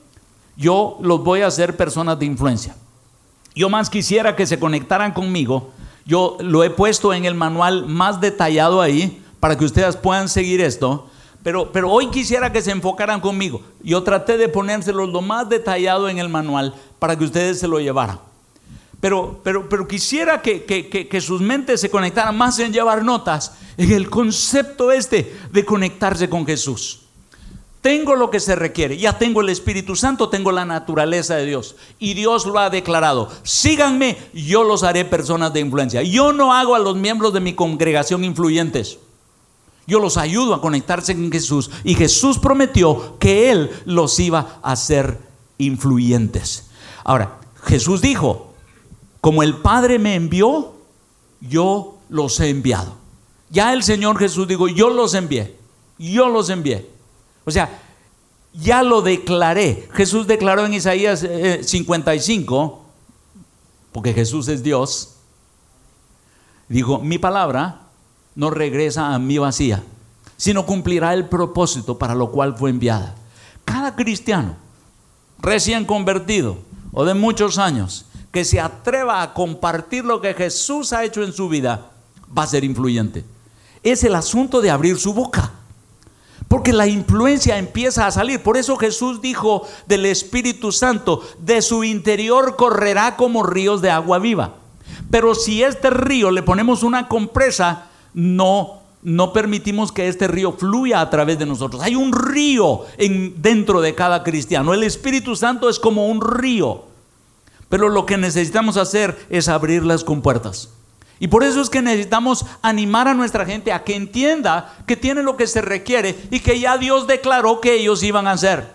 yo 0.55 0.99
los 1.01 1.25
voy 1.25 1.41
a 1.41 1.47
hacer 1.47 1.79
personas 1.79 2.19
de 2.19 2.27
influencia. 2.27 2.77
Yo 3.55 3.69
más 3.69 3.89
quisiera 3.89 4.35
que 4.35 4.47
se 4.47 4.59
conectaran 4.59 5.13
conmigo. 5.13 5.73
Yo 6.05 6.37
lo 6.41 6.65
he 6.65 6.71
puesto 6.71 7.15
en 7.15 7.25
el 7.25 7.35
manual 7.35 7.87
más 7.87 8.21
detallado 8.21 8.81
ahí 8.81 9.23
para 9.41 9.57
que 9.57 9.65
ustedes 9.65 9.97
puedan 9.97 10.29
seguir 10.29 10.61
esto. 10.61 11.09
Pero, 11.43 11.71
pero 11.73 11.91
hoy 11.91 12.09
quisiera 12.09 12.53
que 12.53 12.63
se 12.63 12.71
enfocaran 12.71 13.21
conmigo. 13.21 13.63
Yo 13.83 14.03
traté 14.03 14.39
de 14.39 14.49
ponérselo 14.49 15.07
lo 15.07 15.21
más 15.21 15.49
detallado 15.49 16.09
en 16.09 16.19
el 16.19 16.29
manual 16.29 16.75
para 16.99 17.17
que 17.17 17.25
ustedes 17.25 17.61
se 17.61 17.69
lo 17.69 17.79
llevaran. 17.79 18.19
Pero, 19.01 19.41
pero, 19.45 19.69
pero 19.69 19.87
quisiera 19.87 20.41
que, 20.41 20.65
que, 20.65 21.21
sus 21.21 21.43
mentes 21.43 21.83
se 21.83 21.91
conectaran 21.91 22.35
más 22.35 22.59
en 22.59 22.73
llevar 22.73 23.05
notas 23.05 23.59
en 23.77 23.93
el 23.93 24.09
concepto 24.09 24.91
este 24.91 25.37
de 25.53 25.65
conectarse 25.67 26.31
con 26.31 26.47
Jesús. 26.47 27.04
Tengo 27.85 28.15
lo 28.17 28.31
que 28.31 28.41
se 28.41 28.57
requiere, 28.57 28.97
ya 28.97 29.19
tengo 29.19 29.43
el 29.43 29.51
Espíritu 29.51 29.95
Santo, 29.95 30.31
tengo 30.31 30.51
la 30.53 30.65
naturaleza 30.65 31.37
de 31.37 31.45
Dios. 31.45 31.77
Y 31.99 32.15
Dios 32.15 32.47
lo 32.47 32.59
ha 32.59 32.71
declarado. 32.71 33.31
Síganme, 33.43 34.17
yo 34.33 34.65
los 34.65 34.83
haré 34.83 35.05
personas 35.05 35.53
de 35.53 35.61
influencia. 35.61 36.03
Yo 36.03 36.33
no 36.33 36.55
hago 36.55 36.75
a 36.75 36.79
los 36.79 36.97
miembros 36.97 37.35
de 37.35 37.41
mi 37.41 37.53
congregación 37.53 38.25
influyentes. 38.25 39.01
Yo 39.87 40.01
los 40.01 40.17
ayudo 40.17 40.55
a 40.55 40.63
conectarse 40.63 41.15
con 41.15 41.31
Jesús. 41.31 41.71
Y 41.85 41.95
Jesús 41.95 42.39
prometió 42.39 43.19
que 43.19 43.51
Él 43.51 43.71
los 43.85 44.19
iba 44.19 44.61
a 44.63 44.73
hacer 44.73 45.19
influyentes. 45.59 46.71
Ahora, 47.05 47.39
Jesús 47.65 48.01
dijo, 48.01 48.55
como 49.21 49.43
el 49.43 49.57
Padre 49.57 49.99
me 49.99 50.15
envió, 50.15 50.73
yo 51.39 51.99
los 52.09 52.41
he 52.41 52.49
enviado. 52.49 52.95
Ya 53.51 53.75
el 53.75 53.83
Señor 53.83 54.19
Jesús 54.19 54.49
dijo, 54.49 54.69
yo 54.69 54.89
los 54.89 55.13
envié. 55.13 55.59
Yo 55.99 56.31
los 56.31 56.49
envié. 56.49 56.94
O 57.45 57.51
sea, 57.51 57.81
ya 58.53 58.83
lo 58.83 59.03
declaré. 59.03 59.89
Jesús 59.93 60.27
declaró 60.27 60.65
en 60.65 60.75
Isaías 60.75 61.27
55, 61.63 62.65
eh, 62.65 63.41
porque 63.93 64.13
Jesús 64.13 64.49
es 64.49 64.63
Dios, 64.63 65.17
dijo, 66.69 66.99
mi 66.99 67.19
palabra 67.19 67.83
no 68.35 68.51
regresa 68.51 69.15
a 69.15 69.19
mí 69.19 69.39
vacía, 69.39 69.83
sino 70.37 70.67
cumplirá 70.67 71.15
el 71.15 71.29
propósito 71.29 71.99
para 71.99 72.15
lo 72.15 72.31
cual 72.31 72.57
fue 72.57 72.71
enviada. 72.71 73.15
Cada 73.65 73.95
cristiano 73.95 74.57
recién 75.39 75.85
convertido 75.85 76.59
o 76.93 77.05
de 77.05 77.15
muchos 77.15 77.59
años 77.59 78.07
que 78.33 78.45
se 78.45 78.61
atreva 78.61 79.23
a 79.23 79.33
compartir 79.33 80.05
lo 80.05 80.21
que 80.21 80.35
Jesús 80.35 80.93
ha 80.93 81.05
hecho 81.05 81.23
en 81.23 81.33
su 81.33 81.49
vida, 81.49 81.93
va 82.37 82.43
a 82.43 82.49
ser 82.49 82.65
influyente. 82.65 83.25
Es 83.83 84.03
el 84.03 84.15
asunto 84.15 84.61
de 84.61 84.71
abrir 84.71 84.99
su 84.99 85.15
boca. 85.15 85.53
Porque 86.65 86.79
la 86.79 86.87
influencia 86.87 87.59
empieza 87.59 88.07
a 88.07 88.11
salir. 88.11 88.43
Por 88.43 88.57
eso 88.57 88.79
Jesús 88.79 89.21
dijo 89.21 89.69
del 89.87 90.07
Espíritu 90.07 90.73
Santo, 90.73 91.23
de 91.39 91.61
su 91.61 91.85
interior 91.85 92.57
correrá 92.57 93.17
como 93.17 93.43
ríos 93.43 93.83
de 93.83 93.91
agua 93.91 94.19
viva. 94.19 94.55
Pero 95.11 95.35
si 95.35 95.63
este 95.63 95.91
río 95.91 96.31
le 96.31 96.43
ponemos 96.43 96.83
una 96.83 97.07
compresa, 97.07 97.91
no 98.15 98.81
no 99.03 99.35
permitimos 99.35 99.93
que 99.93 100.09
este 100.09 100.27
río 100.27 100.53
fluya 100.53 101.03
a 101.03 101.11
través 101.11 101.39
de 101.39 101.45
nosotros. 101.45 101.83
Hay 101.83 101.97
un 101.97 102.15
río 102.15 102.87
en, 102.97 103.43
dentro 103.43 103.83
de 103.83 103.95
cada 103.95 104.23
cristiano. 104.23 104.73
El 104.73 104.85
Espíritu 104.85 105.37
Santo 105.37 105.69
es 105.69 105.79
como 105.79 106.09
un 106.09 106.23
río. 106.23 106.85
Pero 107.69 107.91
lo 107.91 108.07
que 108.07 108.17
necesitamos 108.17 108.79
hacer 108.79 109.27
es 109.29 109.49
abrir 109.49 109.85
las 109.85 110.03
compuertas. 110.03 110.71
Y 111.21 111.29
por 111.29 111.45
eso 111.45 111.61
es 111.61 111.71
que 111.71 111.81
necesitamos 111.81 112.45
animar 112.61 113.09
a 113.09 113.15
nuestra 113.15 113.47
gente 113.47 113.73
a 113.73 113.85
que 113.85 113.95
entienda 113.95 114.75
que 114.87 114.97
tiene 114.97 115.23
lo 115.23 115.37
que 115.37 115.47
se 115.47 115.61
requiere 115.61 116.17
y 116.31 116.41
que 116.41 116.59
ya 116.59 116.77
Dios 116.77 117.07
declaró 117.07 117.61
que 117.61 117.75
ellos 117.75 118.03
iban 118.03 118.27
a 118.27 118.33
hacer. 118.33 118.67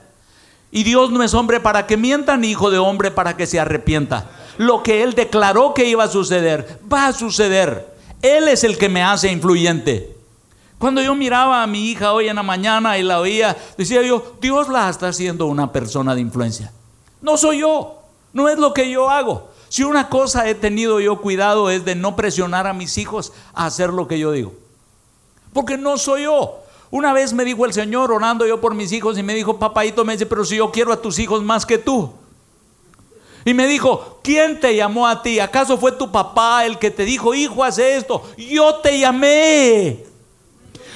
Y 0.71 0.83
Dios 0.83 1.11
no 1.11 1.23
es 1.23 1.33
hombre 1.33 1.59
para 1.59 1.87
que 1.87 1.97
mienta, 1.97 2.37
ni 2.37 2.51
hijo 2.51 2.69
de 2.69 2.77
hombre 2.77 3.11
para 3.11 3.35
que 3.35 3.47
se 3.47 3.59
arrepienta. 3.59 4.29
lo 4.57 4.83
que 4.83 5.03
Él 5.03 5.13
declaró 5.13 5.73
que 5.73 5.85
iba 5.85 6.03
a 6.03 6.09
suceder, 6.09 6.79
va 6.91 7.07
a 7.07 7.13
suceder. 7.13 7.95
Él 8.21 8.49
es 8.49 8.65
el 8.65 8.77
que 8.77 8.89
me 8.89 9.01
hace 9.01 9.31
influyente. 9.31 10.17
Cuando 10.77 11.01
yo 11.01 11.15
miraba 11.15 11.63
a 11.63 11.67
mi 11.67 11.89
hija 11.91 12.13
hoy 12.13 12.27
en 12.27 12.35
la 12.35 12.43
mañana 12.43 12.97
y 12.97 13.03
la 13.03 13.19
oía, 13.19 13.55
decía 13.77 14.01
yo, 14.01 14.35
Dios 14.41 14.67
la 14.69 14.89
está 14.89 15.09
haciendo 15.09 15.45
una 15.45 15.71
persona 15.71 16.13
de 16.13 16.21
influencia. 16.21 16.71
No 17.21 17.37
soy 17.37 17.59
yo, 17.59 18.01
no 18.33 18.47
es 18.49 18.57
lo 18.57 18.73
que 18.73 18.89
yo 18.89 19.09
hago. 19.09 19.48
Si 19.69 19.83
una 19.83 20.09
cosa 20.09 20.49
he 20.49 20.55
tenido 20.55 20.99
yo 20.99 21.21
cuidado 21.21 21.69
es 21.69 21.85
de 21.85 21.95
no 21.95 22.15
presionar 22.15 22.67
a 22.67 22.73
mis 22.73 22.97
hijos 22.97 23.31
a 23.53 23.65
hacer 23.65 23.91
lo 23.91 24.07
que 24.07 24.19
yo 24.19 24.31
digo. 24.31 24.53
Porque 25.53 25.77
no 25.77 25.97
soy 25.97 26.23
yo. 26.23 26.59
Una 26.91 27.13
vez 27.13 27.33
me 27.33 27.45
dijo 27.45 27.65
el 27.65 27.73
Señor 27.73 28.11
orando 28.11 28.45
yo 28.47 28.59
por 28.59 28.73
mis 28.73 28.91
hijos 28.91 29.17
y 29.17 29.23
me 29.23 29.35
dijo, 29.35 29.59
papaito, 29.59 30.03
me 30.03 30.13
dice, 30.13 30.25
pero 30.25 30.43
si 30.43 30.57
yo 30.57 30.71
quiero 30.71 30.91
a 30.91 31.01
tus 31.01 31.19
hijos 31.19 31.43
más 31.43 31.65
que 31.65 31.77
tú. 31.77 32.11
Y 33.45 33.53
me 33.53 33.67
dijo, 33.67 34.19
¿quién 34.23 34.59
te 34.59 34.75
llamó 34.75 35.07
a 35.07 35.21
ti? 35.21 35.39
¿Acaso 35.39 35.77
fue 35.77 35.91
tu 35.91 36.11
papá 36.11 36.65
el 36.65 36.77
que 36.77 36.91
te 36.91 37.05
dijo, 37.05 37.33
hijo, 37.33 37.63
haz 37.63 37.77
esto? 37.77 38.23
Yo 38.37 38.75
te 38.75 38.99
llamé 38.99 40.09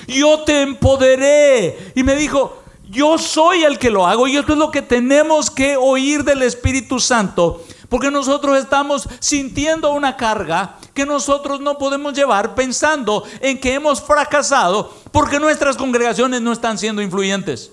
yo 0.08 0.40
te 0.40 0.62
empoderé. 0.62 1.92
Y 1.96 2.04
me 2.04 2.16
dijo, 2.16 2.62
yo 2.90 3.18
soy 3.18 3.64
el 3.64 3.80
que 3.80 3.90
lo 3.90 4.06
hago 4.06 4.28
y 4.28 4.38
esto 4.38 4.54
es 4.54 4.60
lo 4.60 4.72
que 4.72 4.82
tenemos 4.82 5.50
que 5.50 5.78
oír 5.78 6.24
del 6.24 6.44
Espíritu 6.44 7.00
Santo. 7.00 7.64
Porque 7.94 8.10
nosotros 8.10 8.58
estamos 8.58 9.08
sintiendo 9.20 9.92
una 9.92 10.18
carga 10.18 10.78
que 10.96 11.06
nosotros 11.06 11.62
no 11.62 11.78
podemos 11.78 12.16
llevar 12.16 12.56
pensando 12.56 13.24
en 13.40 13.60
que 13.60 13.76
hemos 13.76 14.02
fracasado 14.02 14.92
porque 15.12 15.40
nuestras 15.40 15.78
congregaciones 15.78 16.42
no 16.42 16.52
están 16.52 16.80
siendo 16.80 17.04
influyentes. 17.04 17.70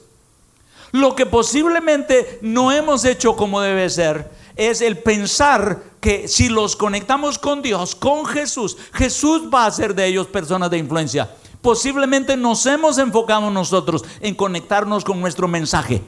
Lo 0.92 1.16
que 1.16 1.24
posiblemente 1.24 2.38
no 2.42 2.70
hemos 2.70 3.06
hecho 3.06 3.34
como 3.34 3.62
debe 3.62 3.88
ser 3.88 4.30
es 4.56 4.82
el 4.82 4.98
pensar 4.98 5.84
que 6.00 6.28
si 6.28 6.50
los 6.50 6.76
conectamos 6.76 7.38
con 7.38 7.62
Dios, 7.62 7.94
con 7.94 8.26
Jesús, 8.26 8.76
Jesús 8.92 9.44
va 9.44 9.64
a 9.64 9.68
hacer 9.68 9.94
de 9.94 10.04
ellos 10.04 10.26
personas 10.26 10.70
de 10.70 10.76
influencia. 10.76 11.34
Posiblemente 11.62 12.36
nos 12.36 12.66
hemos 12.66 12.98
enfocado 12.98 13.50
nosotros 13.50 14.04
en 14.20 14.34
conectarnos 14.34 15.02
con 15.02 15.18
nuestro 15.18 15.48
mensaje. 15.48 16.02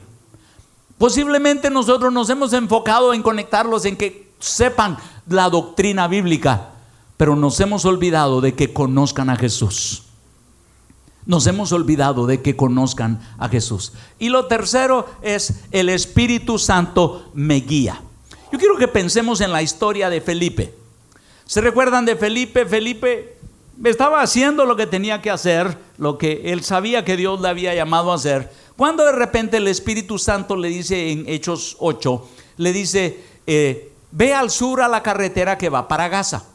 Posiblemente 0.97 1.69
nosotros 1.69 2.13
nos 2.13 2.29
hemos 2.29 2.53
enfocado 2.53 3.13
en 3.13 3.23
conectarlos 3.23 3.85
en 3.85 3.97
que 3.97 4.31
sepan 4.39 4.97
la 5.27 5.49
doctrina 5.49 6.07
bíblica, 6.07 6.69
pero 7.17 7.35
nos 7.35 7.59
hemos 7.59 7.85
olvidado 7.85 8.41
de 8.41 8.53
que 8.53 8.73
conozcan 8.73 9.29
a 9.29 9.35
Jesús. 9.35 10.03
Nos 11.25 11.47
hemos 11.47 11.71
olvidado 11.71 12.25
de 12.25 12.41
que 12.41 12.55
conozcan 12.55 13.21
a 13.37 13.47
Jesús. 13.47 13.93
Y 14.19 14.29
lo 14.29 14.47
tercero 14.47 15.07
es 15.21 15.61
el 15.71 15.89
Espíritu 15.89 16.59
Santo 16.59 17.31
me 17.33 17.55
guía. 17.55 18.01
Yo 18.51 18.59
quiero 18.59 18.77
que 18.77 18.87
pensemos 18.87 19.41
en 19.41 19.51
la 19.51 19.61
historia 19.61 20.09
de 20.09 20.21
Felipe. 20.21 20.75
¿Se 21.45 21.61
recuerdan 21.61 22.05
de 22.05 22.15
Felipe? 22.15 22.65
Felipe 22.65 23.37
estaba 23.83 24.21
haciendo 24.21 24.65
lo 24.65 24.75
que 24.75 24.87
tenía 24.87 25.21
que 25.21 25.31
hacer, 25.31 25.77
lo 25.97 26.17
que 26.17 26.51
él 26.51 26.63
sabía 26.63 27.05
que 27.05 27.17
Dios 27.17 27.41
le 27.41 27.47
había 27.47 27.73
llamado 27.73 28.11
a 28.11 28.15
hacer, 28.15 28.51
cuando 28.75 29.05
de 29.05 29.11
repente 29.11 29.57
el 29.57 29.67
Espíritu 29.67 30.17
Santo 30.17 30.55
le 30.55 30.69
dice 30.69 31.11
en 31.11 31.27
Hechos 31.27 31.77
8, 31.79 32.29
le 32.57 32.73
dice, 32.73 33.23
eh, 33.45 33.91
ve 34.11 34.33
al 34.33 34.49
sur 34.49 34.81
a 34.81 34.87
la 34.87 35.03
carretera 35.03 35.57
que 35.57 35.69
va 35.69 35.87
para 35.87 36.07
Gaza. 36.07 36.45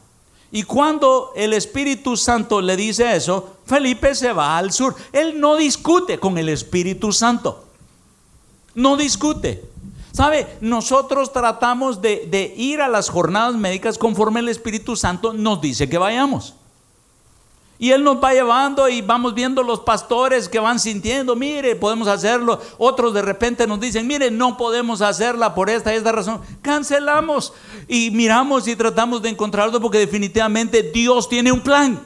Y 0.51 0.63
cuando 0.63 1.31
el 1.35 1.53
Espíritu 1.53 2.17
Santo 2.17 2.61
le 2.61 2.75
dice 2.75 3.15
eso, 3.15 3.57
Felipe 3.65 4.15
se 4.15 4.33
va 4.33 4.57
al 4.57 4.71
sur. 4.71 4.95
Él 5.13 5.39
no 5.39 5.55
discute 5.55 6.19
con 6.19 6.37
el 6.37 6.49
Espíritu 6.49 7.13
Santo. 7.13 7.65
No 8.73 8.97
discute. 8.97 9.63
¿Sabe? 10.11 10.57
Nosotros 10.59 11.31
tratamos 11.31 12.01
de, 12.01 12.25
de 12.29 12.53
ir 12.57 12.81
a 12.81 12.87
las 12.87 13.09
jornadas 13.09 13.55
médicas 13.55 13.97
conforme 13.97 14.39
el 14.39 14.49
Espíritu 14.49 14.95
Santo 14.95 15.33
nos 15.33 15.61
dice 15.61 15.87
que 15.87 15.99
vayamos. 15.99 16.55
Y 17.81 17.91
Él 17.91 18.03
nos 18.03 18.21
va 18.21 18.33
llevando 18.33 18.89
y 18.89 19.01
vamos 19.01 19.33
viendo 19.33 19.63
los 19.63 19.79
pastores 19.79 20.49
que 20.49 20.59
van 20.59 20.79
sintiendo, 20.79 21.33
mire, 21.33 21.77
podemos 21.77 22.09
hacerlo. 22.09 22.61
Otros 22.77 23.13
de 23.13 23.21
repente 23.21 23.65
nos 23.65 23.79
dicen, 23.79 24.05
mire, 24.05 24.29
no 24.29 24.57
podemos 24.57 25.01
hacerla 25.01 25.55
por 25.55 25.69
esta 25.69 25.93
y 25.93 25.97
esta 25.97 26.11
razón. 26.11 26.41
Cancelamos 26.61 27.53
y 27.87 28.11
miramos 28.11 28.67
y 28.67 28.75
tratamos 28.75 29.21
de 29.21 29.29
encontrarlo 29.29 29.79
porque 29.79 29.97
definitivamente 29.97 30.83
Dios 30.83 31.29
tiene 31.29 31.53
un 31.53 31.61
plan. 31.61 32.01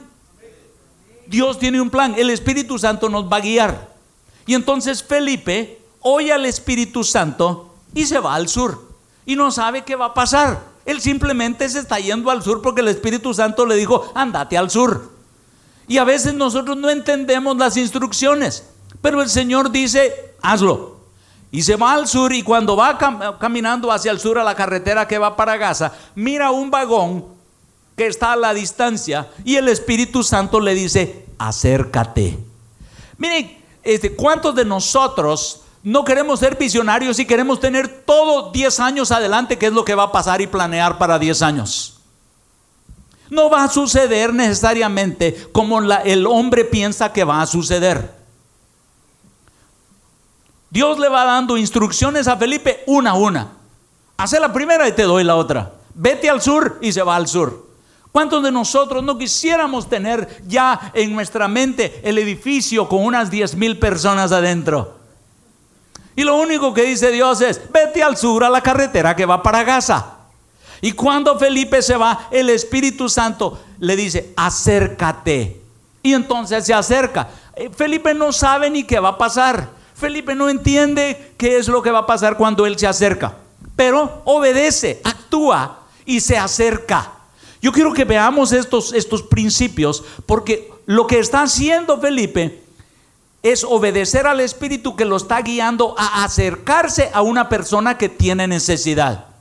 Dios 1.26 1.58
tiene 1.58 1.80
un 1.80 1.90
plan. 1.90 2.14
El 2.16 2.30
Espíritu 2.30 2.78
Santo 2.78 3.08
nos 3.08 3.24
va 3.24 3.38
a 3.38 3.40
guiar. 3.40 3.94
Y 4.46 4.54
entonces 4.54 5.02
Felipe 5.02 5.80
oye 6.02 6.32
al 6.32 6.46
Espíritu 6.46 7.02
Santo 7.02 7.74
y 7.92 8.06
se 8.06 8.20
va 8.20 8.36
al 8.36 8.48
sur. 8.48 8.80
Y 9.26 9.34
no 9.34 9.50
sabe 9.50 9.82
qué 9.82 9.96
va 9.96 10.06
a 10.06 10.14
pasar. 10.14 10.62
Él 10.86 11.00
simplemente 11.00 11.68
se 11.68 11.80
está 11.80 11.98
yendo 11.98 12.30
al 12.30 12.44
sur 12.44 12.62
porque 12.62 12.82
el 12.82 12.88
Espíritu 12.88 13.34
Santo 13.34 13.66
le 13.66 13.74
dijo, 13.74 14.12
andate 14.14 14.56
al 14.56 14.70
sur. 14.70 15.13
Y 15.86 15.98
a 15.98 16.04
veces 16.04 16.34
nosotros 16.34 16.76
no 16.76 16.90
entendemos 16.90 17.56
las 17.56 17.76
instrucciones, 17.76 18.64
pero 19.02 19.22
el 19.22 19.28
Señor 19.28 19.70
dice, 19.70 20.34
hazlo. 20.40 20.94
Y 21.50 21.62
se 21.62 21.76
va 21.76 21.92
al 21.92 22.08
sur 22.08 22.32
y 22.32 22.42
cuando 22.42 22.74
va 22.74 22.98
caminando 23.38 23.92
hacia 23.92 24.10
el 24.10 24.18
sur 24.18 24.38
a 24.38 24.44
la 24.44 24.56
carretera 24.56 25.06
que 25.06 25.18
va 25.18 25.36
para 25.36 25.56
Gaza, 25.56 25.92
mira 26.16 26.50
un 26.50 26.70
vagón 26.70 27.26
que 27.96 28.06
está 28.06 28.32
a 28.32 28.36
la 28.36 28.52
distancia 28.52 29.28
y 29.44 29.54
el 29.56 29.68
Espíritu 29.68 30.24
Santo 30.24 30.58
le 30.58 30.74
dice, 30.74 31.26
acércate. 31.38 32.38
Miren, 33.18 33.56
este, 33.84 34.16
¿cuántos 34.16 34.54
de 34.54 34.64
nosotros 34.64 35.60
no 35.84 36.04
queremos 36.04 36.40
ser 36.40 36.56
visionarios 36.56 37.18
y 37.18 37.26
queremos 37.26 37.60
tener 37.60 37.86
todo 38.04 38.50
10 38.50 38.80
años 38.80 39.12
adelante, 39.12 39.58
qué 39.58 39.66
es 39.66 39.72
lo 39.72 39.84
que 39.84 39.94
va 39.94 40.04
a 40.04 40.12
pasar 40.12 40.40
y 40.40 40.46
planear 40.46 40.98
para 40.98 41.18
10 41.18 41.42
años? 41.42 41.93
No 43.30 43.50
va 43.50 43.64
a 43.64 43.68
suceder 43.68 44.32
necesariamente 44.32 45.48
como 45.52 45.80
el 45.80 46.26
hombre 46.26 46.64
piensa 46.64 47.12
que 47.12 47.24
va 47.24 47.42
a 47.42 47.46
suceder. 47.46 48.12
Dios 50.70 50.98
le 50.98 51.08
va 51.08 51.24
dando 51.24 51.56
instrucciones 51.56 52.26
a 52.26 52.36
Felipe 52.36 52.82
una 52.86 53.10
a 53.10 53.14
una. 53.14 53.52
Hace 54.16 54.40
la 54.40 54.52
primera 54.52 54.88
y 54.88 54.92
te 54.92 55.04
doy 55.04 55.24
la 55.24 55.36
otra. 55.36 55.72
Vete 55.94 56.28
al 56.28 56.42
sur 56.42 56.78
y 56.80 56.92
se 56.92 57.02
va 57.02 57.16
al 57.16 57.28
sur. 57.28 57.64
¿Cuántos 58.10 58.42
de 58.42 58.52
nosotros 58.52 59.02
no 59.02 59.18
quisiéramos 59.18 59.88
tener 59.88 60.42
ya 60.46 60.92
en 60.94 61.12
nuestra 61.12 61.48
mente 61.48 62.00
el 62.04 62.18
edificio 62.18 62.88
con 62.88 63.04
unas 63.04 63.30
10 63.30 63.56
mil 63.56 63.78
personas 63.78 64.30
adentro? 64.30 64.98
Y 66.16 66.22
lo 66.22 66.36
único 66.36 66.72
que 66.72 66.82
dice 66.82 67.10
Dios 67.10 67.40
es, 67.40 67.60
vete 67.72 68.02
al 68.02 68.16
sur 68.16 68.44
a 68.44 68.50
la 68.50 68.60
carretera 68.60 69.16
que 69.16 69.26
va 69.26 69.42
para 69.42 69.64
Gaza. 69.64 70.13
Y 70.84 70.92
cuando 70.92 71.38
Felipe 71.38 71.80
se 71.80 71.96
va, 71.96 72.28
el 72.30 72.50
Espíritu 72.50 73.08
Santo 73.08 73.58
le 73.78 73.96
dice, 73.96 74.34
acércate. 74.36 75.62
Y 76.02 76.12
entonces 76.12 76.66
se 76.66 76.74
acerca. 76.74 77.30
Eh, 77.56 77.70
Felipe 77.74 78.12
no 78.12 78.34
sabe 78.34 78.68
ni 78.68 78.84
qué 78.84 79.00
va 79.00 79.08
a 79.08 79.16
pasar. 79.16 79.70
Felipe 79.94 80.34
no 80.34 80.50
entiende 80.50 81.32
qué 81.38 81.56
es 81.56 81.68
lo 81.68 81.80
que 81.80 81.90
va 81.90 82.00
a 82.00 82.06
pasar 82.06 82.36
cuando 82.36 82.66
él 82.66 82.78
se 82.78 82.86
acerca. 82.86 83.34
Pero 83.74 84.20
obedece, 84.26 85.00
actúa 85.04 85.78
y 86.04 86.20
se 86.20 86.36
acerca. 86.36 87.12
Yo 87.62 87.72
quiero 87.72 87.94
que 87.94 88.04
veamos 88.04 88.52
estos, 88.52 88.92
estos 88.92 89.22
principios 89.22 90.04
porque 90.26 90.70
lo 90.84 91.06
que 91.06 91.18
está 91.18 91.44
haciendo 91.44 91.98
Felipe 91.98 92.62
es 93.42 93.64
obedecer 93.64 94.26
al 94.26 94.40
Espíritu 94.40 94.96
que 94.96 95.06
lo 95.06 95.16
está 95.16 95.40
guiando 95.40 95.94
a 95.96 96.24
acercarse 96.24 97.10
a 97.14 97.22
una 97.22 97.48
persona 97.48 97.96
que 97.96 98.10
tiene 98.10 98.46
necesidad. 98.46 99.33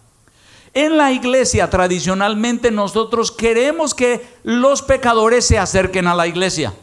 En 0.73 0.97
la 0.97 1.11
iglesia 1.11 1.69
tradicionalmente 1.69 2.71
nosotros 2.71 3.31
queremos 3.31 3.93
que 3.93 4.25
los 4.43 4.81
pecadores 4.81 5.45
se 5.45 5.59
acerquen 5.59 6.07
a 6.07 6.15
la 6.15 6.25
iglesia. 6.25 6.73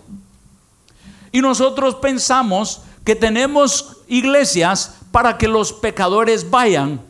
Y 1.32 1.40
nosotros 1.40 1.96
pensamos 1.96 2.82
que 3.04 3.16
tenemos 3.16 3.98
iglesias 4.06 4.96
para 5.10 5.38
que 5.38 5.48
los 5.48 5.72
pecadores 5.72 6.50
vayan, 6.50 7.00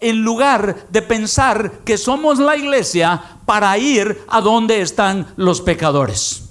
en 0.00 0.22
lugar 0.22 0.86
de 0.90 1.02
pensar 1.02 1.80
que 1.84 1.98
somos 1.98 2.38
la 2.38 2.56
iglesia 2.56 3.20
para 3.44 3.76
ir 3.76 4.22
a 4.28 4.40
donde 4.40 4.80
están 4.80 5.26
los 5.34 5.60
pecadores. 5.60 6.50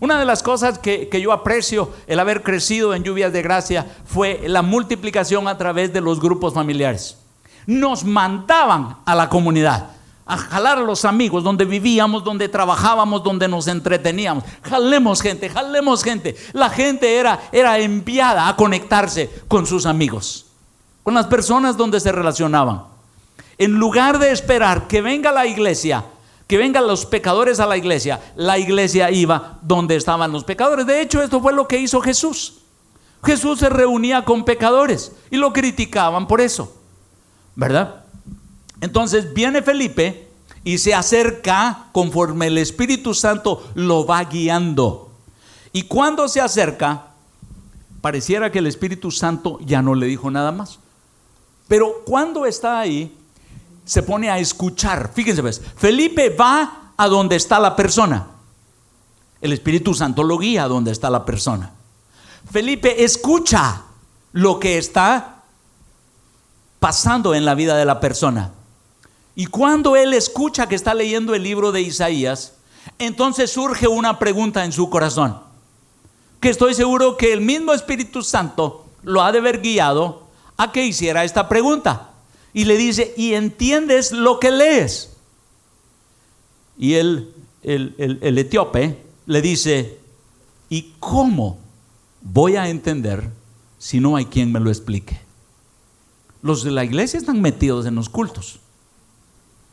Una 0.00 0.18
de 0.18 0.24
las 0.24 0.42
cosas 0.42 0.80
que, 0.80 1.08
que, 1.08 1.20
yo 1.20 1.32
aprecio 1.32 1.92
el 2.08 2.18
haber 2.18 2.42
crecido 2.42 2.92
en 2.92 3.04
lluvias 3.04 3.32
de 3.32 3.42
gracia 3.42 3.86
fue 4.04 4.42
la 4.46 4.62
multiplicación 4.62 5.46
a 5.46 5.58
través 5.58 5.92
de 5.92 6.00
los 6.00 6.20
grupos 6.20 6.54
familiares 6.54 7.18
nos 7.68 8.02
mandaban 8.02 8.96
a 9.04 9.14
la 9.14 9.28
comunidad 9.28 9.90
a 10.24 10.38
jalar 10.38 10.78
a 10.78 10.82
los 10.82 11.04
amigos 11.04 11.44
donde 11.44 11.66
vivíamos, 11.66 12.24
donde 12.24 12.48
trabajábamos, 12.48 13.22
donde 13.22 13.46
nos 13.46 13.66
entreteníamos. 13.66 14.44
Jalemos 14.62 15.22
gente, 15.22 15.48
jalemos 15.48 16.02
gente. 16.02 16.34
La 16.52 16.70
gente 16.70 17.16
era, 17.16 17.40
era 17.50 17.78
enviada 17.78 18.48
a 18.48 18.56
conectarse 18.56 19.30
con 19.48 19.66
sus 19.66 19.86
amigos, 19.86 20.46
con 21.02 21.14
las 21.14 21.26
personas 21.26 21.78
donde 21.78 22.00
se 22.00 22.12
relacionaban. 22.12 22.82
En 23.56 23.72
lugar 23.72 24.18
de 24.18 24.32
esperar 24.32 24.86
que 24.86 25.00
venga 25.00 25.32
la 25.32 25.46
iglesia, 25.46 26.04
que 26.46 26.58
vengan 26.58 26.86
los 26.86 27.04
pecadores 27.06 27.60
a 27.60 27.66
la 27.66 27.76
iglesia, 27.76 28.20
la 28.36 28.58
iglesia 28.58 29.10
iba 29.10 29.58
donde 29.62 29.96
estaban 29.96 30.32
los 30.32 30.44
pecadores. 30.44 30.86
De 30.86 31.02
hecho, 31.02 31.22
esto 31.22 31.40
fue 31.40 31.52
lo 31.52 31.68
que 31.68 31.78
hizo 31.78 32.00
Jesús. 32.00 32.60
Jesús 33.24 33.58
se 33.58 33.68
reunía 33.68 34.24
con 34.24 34.44
pecadores 34.44 35.12
y 35.30 35.36
lo 35.36 35.52
criticaban 35.52 36.26
por 36.26 36.40
eso. 36.40 36.77
¿Verdad? 37.58 38.04
Entonces 38.80 39.34
viene 39.34 39.62
Felipe 39.62 40.28
y 40.62 40.78
se 40.78 40.94
acerca 40.94 41.86
conforme 41.90 42.46
el 42.46 42.56
Espíritu 42.56 43.14
Santo 43.14 43.68
lo 43.74 44.06
va 44.06 44.22
guiando. 44.22 45.10
Y 45.72 45.82
cuando 45.82 46.28
se 46.28 46.40
acerca, 46.40 47.06
pareciera 48.00 48.52
que 48.52 48.60
el 48.60 48.68
Espíritu 48.68 49.10
Santo 49.10 49.58
ya 49.64 49.82
no 49.82 49.96
le 49.96 50.06
dijo 50.06 50.30
nada 50.30 50.52
más. 50.52 50.78
Pero 51.66 52.02
cuando 52.06 52.46
está 52.46 52.78
ahí, 52.78 53.12
se 53.84 54.04
pone 54.04 54.30
a 54.30 54.38
escuchar. 54.38 55.10
Fíjense, 55.12 55.42
¿ves? 55.42 55.60
Felipe 55.76 56.30
va 56.30 56.92
a 56.96 57.08
donde 57.08 57.34
está 57.34 57.58
la 57.58 57.74
persona. 57.74 58.28
El 59.40 59.52
Espíritu 59.52 59.94
Santo 59.94 60.22
lo 60.22 60.38
guía 60.38 60.62
a 60.62 60.68
donde 60.68 60.92
está 60.92 61.10
la 61.10 61.24
persona. 61.24 61.72
Felipe 62.52 63.02
escucha 63.02 63.82
lo 64.30 64.60
que 64.60 64.78
está 64.78 65.37
pasando 66.80 67.34
en 67.34 67.44
la 67.44 67.54
vida 67.54 67.76
de 67.76 67.84
la 67.84 68.00
persona. 68.00 68.52
Y 69.34 69.46
cuando 69.46 69.96
él 69.96 70.14
escucha 70.14 70.68
que 70.68 70.74
está 70.74 70.94
leyendo 70.94 71.34
el 71.34 71.42
libro 71.42 71.72
de 71.72 71.80
Isaías, 71.80 72.54
entonces 72.98 73.52
surge 73.52 73.86
una 73.86 74.18
pregunta 74.18 74.64
en 74.64 74.72
su 74.72 74.90
corazón, 74.90 75.38
que 76.40 76.48
estoy 76.48 76.74
seguro 76.74 77.16
que 77.16 77.32
el 77.32 77.40
mismo 77.40 77.72
Espíritu 77.72 78.22
Santo 78.22 78.86
lo 79.02 79.22
ha 79.22 79.32
de 79.32 79.38
haber 79.38 79.60
guiado 79.60 80.24
a 80.56 80.72
que 80.72 80.84
hiciera 80.84 81.24
esta 81.24 81.48
pregunta. 81.48 82.10
Y 82.52 82.64
le 82.64 82.76
dice, 82.76 83.14
¿y 83.16 83.34
entiendes 83.34 84.10
lo 84.10 84.40
que 84.40 84.50
lees? 84.50 85.10
Y 86.78 86.94
él, 86.94 87.32
el, 87.62 87.94
el, 87.98 88.18
el 88.22 88.38
etíope 88.38 88.98
le 89.26 89.42
dice, 89.42 89.98
¿y 90.68 90.94
cómo 90.98 91.58
voy 92.22 92.56
a 92.56 92.68
entender 92.68 93.30
si 93.78 94.00
no 94.00 94.16
hay 94.16 94.24
quien 94.24 94.50
me 94.50 94.60
lo 94.60 94.70
explique? 94.70 95.27
Los 96.42 96.62
de 96.62 96.70
la 96.70 96.84
iglesia 96.84 97.18
están 97.18 97.40
metidos 97.40 97.86
en 97.86 97.94
los 97.94 98.08
cultos. 98.08 98.60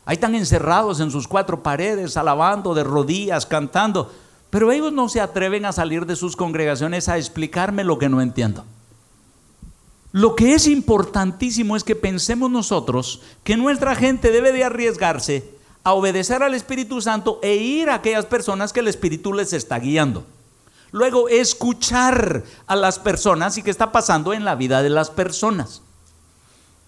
Ahí 0.05 0.15
están 0.15 0.35
encerrados 0.35 0.99
en 0.99 1.11
sus 1.11 1.27
cuatro 1.27 1.63
paredes, 1.63 2.15
alabando 2.17 2.73
de 2.73 2.83
rodillas, 2.83 3.45
cantando. 3.45 4.11
Pero 4.49 4.71
ellos 4.71 4.93
no 4.93 5.09
se 5.09 5.19
atreven 5.19 5.65
a 5.65 5.71
salir 5.71 6.05
de 6.05 6.15
sus 6.15 6.35
congregaciones 6.35 7.09
a 7.09 7.17
explicarme 7.17 7.83
lo 7.83 7.97
que 7.97 8.09
no 8.09 8.21
entiendo. 8.21 8.65
Lo 10.11 10.35
que 10.35 10.53
es 10.53 10.67
importantísimo 10.67 11.75
es 11.75 11.83
que 11.83 11.95
pensemos 11.95 12.49
nosotros 12.49 13.21
que 13.43 13.57
nuestra 13.57 13.95
gente 13.95 14.31
debe 14.31 14.53
de 14.53 14.63
arriesgarse 14.63 15.55
a 15.83 15.93
obedecer 15.93 16.41
al 16.41 16.53
Espíritu 16.53 17.01
Santo 17.01 17.39
e 17.43 17.55
ir 17.55 17.89
a 17.89 17.95
aquellas 17.95 18.25
personas 18.25 18.71
que 18.71 18.79
el 18.79 18.87
Espíritu 18.87 19.33
les 19.33 19.51
está 19.51 19.77
guiando. 19.77 20.25
Luego, 20.91 21.27
escuchar 21.27 22.43
a 22.65 22.75
las 22.77 22.97
personas 22.97 23.57
y 23.57 23.63
qué 23.63 23.71
está 23.71 23.91
pasando 23.91 24.33
en 24.33 24.45
la 24.45 24.55
vida 24.55 24.81
de 24.81 24.89
las 24.89 25.09
personas. 25.09 25.81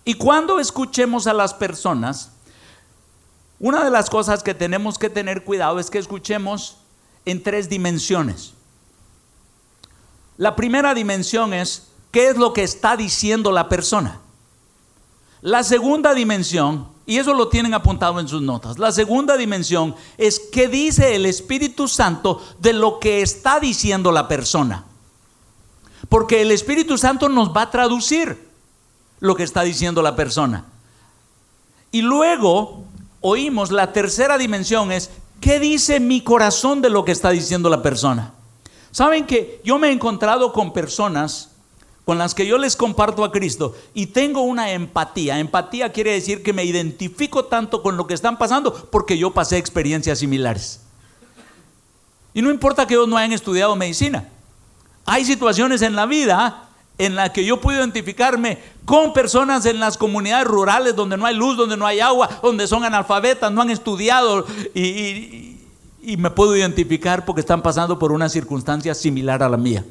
Y 0.07 0.13
cuando 0.13 0.57
escuchemos 0.61 1.27
a 1.27 1.33
las 1.33 1.53
personas, 1.53 2.31
una 3.59 3.83
de 3.83 3.91
las 3.91 4.09
cosas 4.09 4.41
que 4.41 4.53
tenemos 4.53 4.97
que 4.97 5.09
tener 5.09 5.43
cuidado 5.43 5.79
es 5.79 5.89
que 5.89 5.97
escuchemos 5.97 6.77
en 7.25 7.43
tres 7.43 7.67
dimensiones. 7.67 8.53
La 10.37 10.55
primera 10.55 10.93
dimensión 10.93 11.53
es 11.53 11.89
qué 12.11 12.29
es 12.29 12.37
lo 12.37 12.53
que 12.53 12.63
está 12.63 12.95
diciendo 12.95 13.51
la 13.51 13.67
persona. 13.67 14.21
La 15.41 15.65
segunda 15.65 16.13
dimensión, 16.13 16.87
y 17.05 17.17
eso 17.17 17.33
lo 17.33 17.49
tienen 17.49 17.73
apuntado 17.73 18.21
en 18.21 18.29
sus 18.29 18.41
notas, 18.41 18.79
la 18.79 18.93
segunda 18.93 19.35
dimensión 19.35 19.93
es 20.17 20.39
qué 20.39 20.69
dice 20.69 21.17
el 21.17 21.25
Espíritu 21.25 21.89
Santo 21.89 22.41
de 22.59 22.71
lo 22.71 22.99
que 22.99 23.21
está 23.21 23.59
diciendo 23.59 24.13
la 24.13 24.29
persona. 24.29 24.85
Porque 26.07 26.43
el 26.43 26.51
Espíritu 26.51 26.97
Santo 26.97 27.27
nos 27.27 27.49
va 27.49 27.63
a 27.63 27.71
traducir 27.71 28.46
lo 29.19 29.35
que 29.35 29.43
está 29.43 29.63
diciendo 29.63 30.01
la 30.01 30.15
persona. 30.15 30.65
Y 31.91 32.01
luego 32.01 32.83
oímos 33.21 33.71
la 33.71 33.93
tercera 33.93 34.37
dimensión 34.37 34.91
es, 34.91 35.09
¿qué 35.41 35.59
dice 35.59 35.99
mi 35.99 36.21
corazón 36.21 36.81
de 36.81 36.89
lo 36.89 37.05
que 37.05 37.11
está 37.11 37.29
diciendo 37.31 37.69
la 37.69 37.81
persona? 37.81 38.33
Saben 38.91 39.25
que 39.25 39.61
yo 39.63 39.77
me 39.79 39.89
he 39.89 39.91
encontrado 39.91 40.53
con 40.53 40.73
personas 40.73 41.51
con 42.05 42.17
las 42.17 42.33
que 42.33 42.47
yo 42.47 42.57
les 42.57 42.77
comparto 42.77 43.25
a 43.25 43.33
Cristo 43.33 43.75
y 43.93 44.07
tengo 44.07 44.41
una 44.41 44.71
empatía. 44.71 45.39
Empatía 45.39 45.91
quiere 45.91 46.13
decir 46.13 46.41
que 46.41 46.53
me 46.53 46.63
identifico 46.63 47.45
tanto 47.45 47.83
con 47.83 47.97
lo 47.97 48.07
que 48.07 48.13
están 48.13 48.37
pasando 48.37 48.73
porque 48.73 49.17
yo 49.17 49.33
pasé 49.33 49.57
experiencias 49.57 50.19
similares. 50.19 50.79
Y 52.33 52.41
no 52.41 52.49
importa 52.49 52.87
que 52.87 52.93
ellos 52.93 53.09
no 53.09 53.17
hayan 53.17 53.33
estudiado 53.33 53.75
medicina. 53.75 54.29
Hay 55.05 55.25
situaciones 55.25 55.81
en 55.81 55.95
la 55.95 56.05
vida 56.05 56.66
en 56.97 57.15
la 57.15 57.31
que 57.31 57.45
yo 57.45 57.61
puedo 57.61 57.79
identificarme 57.79 58.57
con 58.85 59.13
personas 59.13 59.65
en 59.65 59.79
las 59.79 59.97
comunidades 59.97 60.47
rurales 60.47 60.95
donde 60.95 61.17
no 61.17 61.25
hay 61.25 61.35
luz, 61.35 61.57
donde 61.57 61.77
no 61.77 61.85
hay 61.85 61.99
agua, 61.99 62.29
donde 62.41 62.67
son 62.67 62.83
analfabetas, 62.83 63.51
no 63.51 63.61
han 63.61 63.69
estudiado 63.69 64.45
y, 64.73 65.53
me 66.17 66.31
puedo 66.31 66.55
identificar 66.55 67.25
porque 67.25 67.41
están 67.41 67.61
pasando 67.61 67.99
por 67.99 68.13
una 68.13 68.29
circunstancia 68.29 68.95
similar 68.95 69.43
a 69.43 69.49
la 69.49 69.57
mía. 69.57 69.83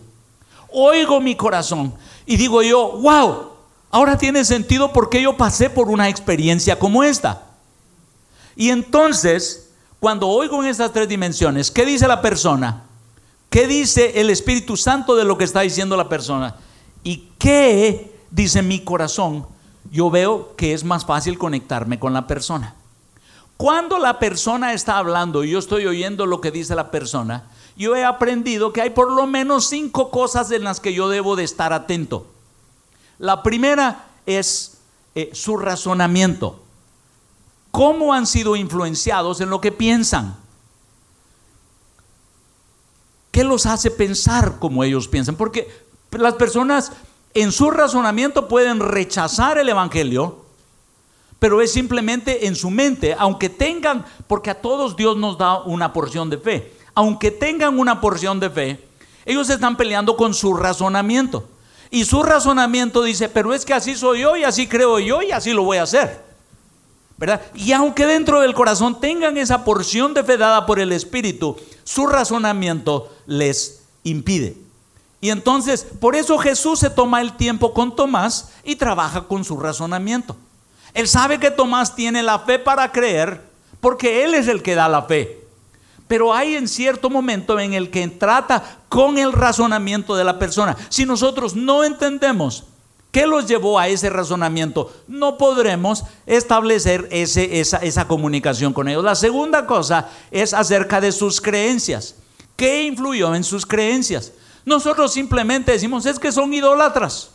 Oigo 0.72 1.20
mi 1.20 1.36
corazón 1.36 1.92
y 2.24 2.38
digo 2.38 2.62
yo, 2.62 2.92
wow, 3.02 3.50
ahora 3.90 4.16
tiene 4.16 4.42
sentido 4.46 4.94
porque 4.94 5.20
yo 5.20 5.36
pasé 5.36 5.68
por 5.68 5.90
una 5.90 6.08
experiencia 6.08 6.78
como 6.78 7.04
esta. 7.04 7.42
Y 8.56 8.70
entonces, 8.70 9.68
cuando 10.00 10.26
oigo 10.26 10.62
en 10.62 10.70
estas 10.70 10.90
tres 10.90 11.06
dimensiones, 11.06 11.70
¿qué 11.70 11.84
dice 11.84 12.08
la 12.08 12.22
persona? 12.22 12.84
¿Qué 13.50 13.66
dice 13.66 14.18
el 14.18 14.30
Espíritu 14.30 14.78
Santo 14.78 15.16
de 15.16 15.24
lo 15.24 15.36
que 15.36 15.44
está 15.44 15.60
diciendo 15.60 15.98
la 15.98 16.08
persona? 16.08 16.56
¿Y 17.06 17.28
qué 17.38 18.12
dice 18.32 18.62
mi 18.62 18.80
corazón? 18.80 19.46
Yo 19.92 20.10
veo 20.10 20.56
que 20.56 20.74
es 20.74 20.82
más 20.82 21.06
fácil 21.06 21.38
conectarme 21.38 22.00
con 22.00 22.12
la 22.12 22.26
persona. 22.26 22.74
Cuando 23.56 24.00
la 24.00 24.18
persona 24.18 24.72
está 24.72 24.98
hablando 24.98 25.44
y 25.44 25.50
yo 25.50 25.60
estoy 25.60 25.86
oyendo 25.86 26.26
lo 26.26 26.40
que 26.40 26.50
dice 26.50 26.74
la 26.74 26.90
persona, 26.90 27.48
yo 27.76 27.94
he 27.94 28.04
aprendido 28.04 28.72
que 28.72 28.80
hay 28.80 28.90
por 28.90 29.12
lo 29.12 29.28
menos 29.28 29.68
cinco 29.68 30.10
cosas 30.10 30.50
en 30.50 30.64
las 30.64 30.80
que 30.80 30.94
yo 30.94 31.08
debo 31.08 31.36
de 31.36 31.44
estar 31.44 31.72
atento. 31.72 32.26
La 33.18 33.44
primera 33.44 34.06
es 34.26 34.78
eh, 35.14 35.30
su 35.32 35.58
razonamiento. 35.58 36.60
¿Cómo 37.70 38.14
han 38.14 38.26
sido 38.26 38.56
influenciados 38.56 39.40
en 39.40 39.50
lo 39.50 39.60
que 39.60 39.70
piensan? 39.70 40.36
¿Qué 43.30 43.44
los 43.44 43.66
hace 43.66 43.92
pensar 43.92 44.58
como 44.58 44.82
ellos 44.82 45.06
piensan? 45.06 45.36
Porque 45.36 45.85
las 46.10 46.34
personas 46.34 46.92
en 47.34 47.52
su 47.52 47.70
razonamiento 47.70 48.48
pueden 48.48 48.80
rechazar 48.80 49.58
el 49.58 49.68
Evangelio, 49.68 50.44
pero 51.38 51.60
es 51.60 51.72
simplemente 51.72 52.46
en 52.46 52.56
su 52.56 52.70
mente, 52.70 53.14
aunque 53.18 53.48
tengan, 53.48 54.04
porque 54.26 54.50
a 54.50 54.60
todos 54.60 54.96
Dios 54.96 55.16
nos 55.16 55.36
da 55.36 55.60
una 55.60 55.92
porción 55.92 56.30
de 56.30 56.38
fe, 56.38 56.72
aunque 56.94 57.30
tengan 57.30 57.78
una 57.78 58.00
porción 58.00 58.40
de 58.40 58.48
fe, 58.48 58.88
ellos 59.26 59.50
están 59.50 59.76
peleando 59.76 60.16
con 60.16 60.32
su 60.32 60.54
razonamiento. 60.54 61.46
Y 61.90 62.04
su 62.04 62.22
razonamiento 62.22 63.02
dice, 63.02 63.28
pero 63.28 63.52
es 63.52 63.64
que 63.64 63.74
así 63.74 63.94
soy 63.94 64.20
yo 64.20 64.36
y 64.36 64.44
así 64.44 64.66
creo 64.66 64.98
yo 64.98 65.22
y 65.22 65.30
así 65.32 65.52
lo 65.52 65.62
voy 65.62 65.78
a 65.78 65.82
hacer. 65.82 66.24
¿verdad? 67.18 67.40
Y 67.54 67.72
aunque 67.72 68.06
dentro 68.06 68.40
del 68.40 68.54
corazón 68.54 69.00
tengan 69.00 69.36
esa 69.38 69.64
porción 69.64 70.14
de 70.14 70.24
fe 70.24 70.36
dada 70.36 70.66
por 70.66 70.78
el 70.78 70.92
Espíritu, 70.92 71.56
su 71.84 72.06
razonamiento 72.06 73.10
les 73.26 73.82
impide. 74.04 74.65
Y 75.20 75.30
entonces, 75.30 75.86
por 76.00 76.14
eso 76.14 76.38
Jesús 76.38 76.78
se 76.78 76.90
toma 76.90 77.20
el 77.20 77.36
tiempo 77.36 77.72
con 77.72 77.96
Tomás 77.96 78.50
y 78.64 78.76
trabaja 78.76 79.22
con 79.22 79.44
su 79.44 79.58
razonamiento. 79.58 80.36
Él 80.92 81.08
sabe 81.08 81.38
que 81.38 81.50
Tomás 81.50 81.94
tiene 81.94 82.22
la 82.22 82.38
fe 82.38 82.58
para 82.58 82.90
creer 82.92 83.42
porque 83.80 84.24
Él 84.24 84.34
es 84.34 84.48
el 84.48 84.62
que 84.62 84.74
da 84.74 84.88
la 84.88 85.02
fe. 85.02 85.42
Pero 86.08 86.32
hay 86.32 86.54
en 86.54 86.68
cierto 86.68 87.10
momento 87.10 87.58
en 87.58 87.72
el 87.72 87.90
que 87.90 88.06
trata 88.08 88.78
con 88.88 89.18
el 89.18 89.32
razonamiento 89.32 90.14
de 90.14 90.24
la 90.24 90.38
persona. 90.38 90.76
Si 90.88 91.04
nosotros 91.04 91.56
no 91.56 91.82
entendemos 91.82 92.64
qué 93.10 93.26
los 93.26 93.46
llevó 93.46 93.78
a 93.78 93.88
ese 93.88 94.08
razonamiento, 94.10 94.92
no 95.08 95.36
podremos 95.36 96.04
establecer 96.26 97.08
esa 97.10 98.06
comunicación 98.06 98.72
con 98.72 98.88
ellos. 98.88 99.02
La 99.02 99.14
segunda 99.16 99.66
cosa 99.66 100.08
es 100.30 100.54
acerca 100.54 101.00
de 101.00 101.10
sus 101.10 101.40
creencias. 101.40 102.16
¿Qué 102.54 102.84
influyó 102.84 103.34
en 103.34 103.42
sus 103.42 103.66
creencias? 103.66 104.32
Nosotros 104.66 105.12
simplemente 105.12 105.70
decimos, 105.70 106.04
es 106.06 106.18
que 106.18 106.32
son 106.32 106.52
idólatras, 106.52 107.30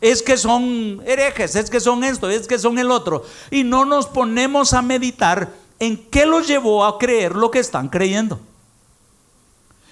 es 0.00 0.22
que 0.22 0.38
son 0.38 1.02
herejes, 1.06 1.54
es 1.54 1.68
que 1.68 1.78
son 1.78 2.02
esto, 2.02 2.30
es 2.30 2.48
que 2.48 2.58
son 2.58 2.78
el 2.78 2.90
otro. 2.90 3.24
Y 3.50 3.62
no 3.62 3.84
nos 3.84 4.06
ponemos 4.06 4.72
a 4.72 4.80
meditar 4.80 5.52
en 5.78 5.98
qué 6.08 6.24
los 6.24 6.48
llevó 6.48 6.86
a 6.86 6.98
creer 6.98 7.36
lo 7.36 7.50
que 7.50 7.58
están 7.58 7.90
creyendo. 7.90 8.40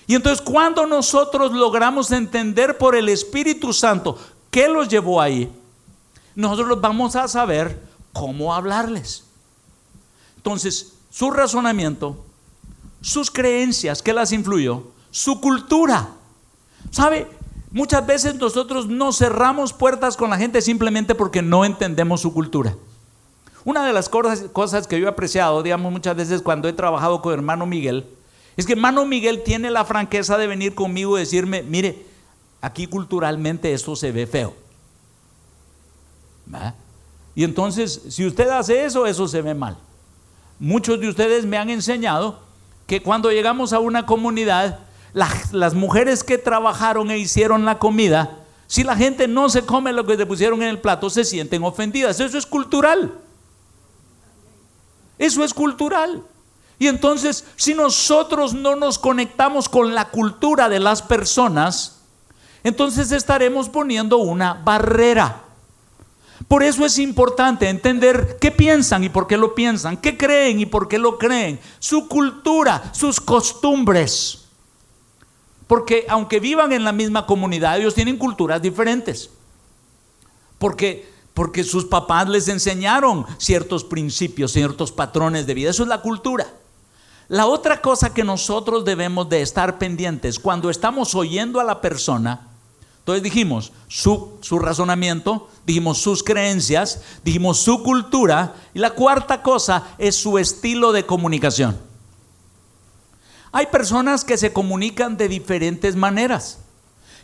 Y 0.06 0.14
entonces 0.14 0.40
cuando 0.40 0.86
nosotros 0.86 1.52
logramos 1.52 2.10
entender 2.12 2.78
por 2.78 2.96
el 2.96 3.10
Espíritu 3.10 3.74
Santo 3.74 4.18
qué 4.50 4.66
los 4.66 4.88
llevó 4.88 5.20
ahí, 5.20 5.52
nosotros 6.34 6.80
vamos 6.80 7.14
a 7.14 7.28
saber 7.28 7.78
cómo 8.14 8.54
hablarles. 8.54 9.24
Entonces, 10.36 10.94
su 11.10 11.30
razonamiento, 11.30 12.24
sus 13.02 13.30
creencias, 13.30 14.00
¿qué 14.00 14.14
las 14.14 14.32
influyó? 14.32 14.84
Su 15.10 15.42
cultura. 15.42 16.14
¿Sabe? 16.90 17.26
Muchas 17.70 18.04
veces 18.06 18.34
nosotros 18.34 18.88
no 18.88 19.12
cerramos 19.12 19.72
puertas 19.72 20.16
con 20.16 20.30
la 20.30 20.38
gente 20.38 20.60
simplemente 20.60 21.14
porque 21.14 21.40
no 21.40 21.64
entendemos 21.64 22.20
su 22.20 22.32
cultura. 22.32 22.74
Una 23.64 23.86
de 23.86 23.92
las 23.92 24.08
cosas, 24.08 24.86
que 24.86 24.98
yo 24.98 25.06
he 25.06 25.10
apreciado, 25.10 25.62
digamos, 25.62 25.92
muchas 25.92 26.16
veces 26.16 26.42
cuando 26.42 26.68
he 26.68 26.72
trabajado 26.72 27.22
con 27.22 27.32
hermano 27.32 27.66
Miguel, 27.66 28.06
es 28.56 28.66
que 28.66 28.72
hermano 28.72 29.06
Miguel 29.06 29.42
tiene 29.44 29.70
la 29.70 29.84
franqueza 29.84 30.38
de 30.38 30.46
venir 30.46 30.74
conmigo 30.74 31.16
y 31.16 31.20
decirme, 31.20 31.62
mire, 31.62 32.06
aquí 32.60 32.86
culturalmente 32.86 33.72
esto 33.72 33.94
se 33.94 34.10
ve 34.12 34.26
feo. 34.26 34.54
Y 37.34 37.44
entonces, 37.44 38.02
si 38.08 38.26
usted 38.26 38.48
hace 38.48 38.84
eso, 38.84 39.06
eso 39.06 39.28
se 39.28 39.42
ve 39.42 39.54
mal. 39.54 39.76
Muchos 40.58 41.00
de 41.00 41.08
ustedes 41.08 41.46
me 41.46 41.56
han 41.56 41.70
enseñado 41.70 42.40
que 42.86 43.02
cuando 43.02 43.30
llegamos 43.30 43.72
a 43.72 43.78
una 43.78 44.04
comunidad, 44.04 44.80
las, 45.12 45.52
las 45.52 45.74
mujeres 45.74 46.24
que 46.24 46.38
trabajaron 46.38 47.11
e 47.11 47.18
hicieron 47.18 47.64
la 47.64 47.78
comida, 47.78 48.38
si 48.66 48.84
la 48.84 48.96
gente 48.96 49.26
no 49.26 49.48
se 49.48 49.62
come 49.62 49.92
lo 49.92 50.06
que 50.06 50.16
le 50.16 50.26
pusieron 50.26 50.62
en 50.62 50.68
el 50.68 50.78
plato, 50.78 51.11
se 51.11 51.24
sienten 51.24 51.64
ofendidas. 51.64 52.20
Eso 52.20 52.38
es 52.38 52.46
cultural. 52.46 53.12
Eso 55.18 55.42
es 55.42 55.52
cultural. 55.52 56.22
Y 56.78 56.86
entonces, 56.86 57.44
si 57.56 57.74
nosotros 57.74 58.54
no 58.54 58.76
nos 58.76 58.98
conectamos 58.98 59.68
con 59.68 59.94
la 59.94 60.06
cultura 60.06 60.68
de 60.68 60.78
las 60.78 61.02
personas, 61.02 62.00
entonces 62.64 63.12
estaremos 63.12 63.68
poniendo 63.68 64.18
una 64.18 64.54
barrera. 64.54 65.42
Por 66.48 66.62
eso 66.62 66.86
es 66.86 66.98
importante 66.98 67.68
entender 67.68 68.38
qué 68.40 68.50
piensan 68.50 69.04
y 69.04 69.08
por 69.08 69.26
qué 69.26 69.36
lo 69.36 69.54
piensan, 69.54 69.96
qué 69.96 70.16
creen 70.16 70.61
y 70.61 70.66
por 70.66 70.88
qué 70.88 70.98
lo 70.98 71.18
creen, 71.18 71.61
su 71.80 72.08
cultura, 72.08 72.90
sus 72.94 73.20
costumbres. 73.20 74.39
Porque 75.70 76.04
aunque 76.08 76.40
vivan 76.40 76.72
en 76.72 76.82
la 76.82 76.90
misma 76.90 77.26
comunidad, 77.26 77.78
ellos 77.78 77.94
tienen 77.94 78.16
culturas 78.16 78.60
diferentes. 78.60 79.30
Porque 80.58 81.08
porque 81.32 81.62
sus 81.62 81.84
papás 81.84 82.28
les 82.28 82.48
enseñaron 82.48 83.24
ciertos 83.38 83.84
principios, 83.84 84.50
ciertos 84.50 84.90
patrones 84.90 85.46
de 85.46 85.54
vida. 85.54 85.70
Eso 85.70 85.84
es 85.84 85.88
la 85.88 86.02
cultura. 86.02 86.52
La 87.28 87.46
otra 87.46 87.80
cosa 87.80 88.12
que 88.12 88.24
nosotros 88.24 88.84
debemos 88.84 89.28
de 89.28 89.42
estar 89.42 89.78
pendientes 89.78 90.40
cuando 90.40 90.70
estamos 90.70 91.14
oyendo 91.14 91.60
a 91.60 91.64
la 91.64 91.80
persona 91.80 92.48
entonces 92.98 93.22
dijimos 93.22 93.72
su, 93.88 94.38
su, 94.42 94.58
razonamiento, 94.58 95.48
dijimos 95.64 95.98
sus 95.98 96.22
creencias, 96.22 97.00
dijimos 97.24 97.58
su 97.58 97.82
cultura 97.82 98.54
y 98.74 98.78
la 98.78 98.90
cuarta 98.90 99.42
cosa 99.42 99.94
es 99.98 100.16
su 100.16 100.36
estilo 100.36 100.92
de 100.92 101.06
comunicación. 101.06 101.89
Hay 103.53 103.66
personas 103.66 104.24
que 104.24 104.36
se 104.36 104.53
comunican 104.53 105.16
de 105.16 105.28
diferentes 105.28 105.96
maneras 105.96 106.59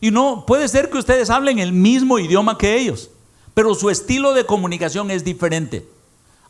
y 0.00 0.10
no 0.10 0.44
puede 0.46 0.68
ser 0.68 0.90
que 0.90 0.98
ustedes 0.98 1.30
hablen 1.30 1.58
el 1.58 1.72
mismo 1.72 2.18
idioma 2.18 2.58
que 2.58 2.76
ellos, 2.78 3.10
pero 3.54 3.74
su 3.74 3.90
estilo 3.90 4.34
de 4.34 4.44
comunicación 4.44 5.10
es 5.10 5.24
diferente. 5.24 5.88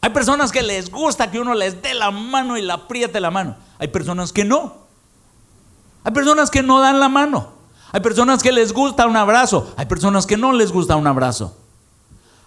Hay 0.01 0.11
personas 0.11 0.53
que 0.53 0.63
les 0.63 0.91
gusta 0.91 1.31
que 1.31 1.41
uno 1.41 1.55
les 1.55 1.83
dé 1.83 1.95
la 1.95 2.11
mano 2.11 2.57
y 2.57 2.63
la 2.63 2.75
apriete 2.75 3.21
la 3.21 3.31
mano. 3.31 3.57
Hay 3.79 3.89
personas 3.89 4.33
que 4.33 4.45
no. 4.45 4.75
Hay 6.05 6.13
personas 6.13 6.51
que 6.51 6.63
no 6.63 6.81
dan 6.81 7.01
la 7.01 7.09
mano. 7.09 7.57
Hay 7.93 8.01
personas 8.01 8.43
que 8.43 8.53
les 8.53 8.73
gusta 8.73 9.07
un 9.07 9.17
abrazo, 9.17 9.73
hay 9.77 9.87
personas 9.87 10.27
que 10.27 10.37
no 10.37 10.53
les 10.53 10.73
gusta 10.73 10.97
un 10.97 11.07
abrazo. 11.07 11.57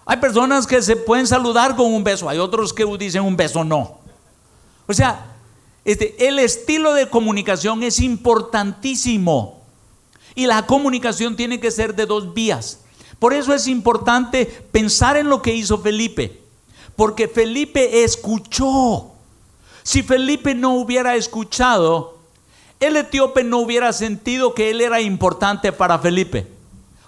Hay 0.04 0.18
personas 0.18 0.66
que 0.66 0.82
se 0.82 0.96
pueden 0.96 1.26
saludar 1.26 1.76
con 1.76 1.92
un 1.92 2.04
beso, 2.04 2.28
hay 2.28 2.38
otros 2.38 2.72
que 2.72 2.84
dicen 2.98 3.22
un 3.22 3.36
beso 3.36 3.64
no. 3.64 3.98
O 4.86 4.92
sea, 4.92 5.29
este, 5.92 6.28
el 6.28 6.38
estilo 6.38 6.94
de 6.94 7.08
comunicación 7.08 7.82
es 7.82 8.00
importantísimo 8.00 9.60
y 10.34 10.46
la 10.46 10.66
comunicación 10.66 11.36
tiene 11.36 11.60
que 11.60 11.70
ser 11.70 11.94
de 11.94 12.06
dos 12.06 12.34
vías. 12.34 12.80
Por 13.18 13.34
eso 13.34 13.52
es 13.54 13.66
importante 13.66 14.46
pensar 14.46 15.16
en 15.16 15.28
lo 15.28 15.42
que 15.42 15.54
hizo 15.54 15.78
Felipe, 15.78 16.40
porque 16.96 17.28
Felipe 17.28 18.04
escuchó. 18.04 19.12
Si 19.82 20.02
Felipe 20.02 20.54
no 20.54 20.74
hubiera 20.74 21.16
escuchado, 21.16 22.18
el 22.78 22.96
etíope 22.96 23.44
no 23.44 23.58
hubiera 23.58 23.92
sentido 23.92 24.54
que 24.54 24.70
él 24.70 24.80
era 24.80 25.00
importante 25.00 25.72
para 25.72 25.98
Felipe. 25.98 26.46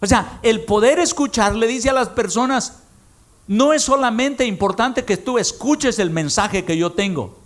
O 0.00 0.06
sea, 0.06 0.40
el 0.42 0.62
poder 0.62 0.98
escuchar 0.98 1.54
le 1.54 1.66
dice 1.66 1.88
a 1.88 1.94
las 1.94 2.08
personas, 2.08 2.80
no 3.46 3.72
es 3.72 3.82
solamente 3.82 4.44
importante 4.44 5.04
que 5.04 5.16
tú 5.16 5.38
escuches 5.38 5.98
el 5.98 6.10
mensaje 6.10 6.64
que 6.64 6.76
yo 6.76 6.92
tengo, 6.92 7.38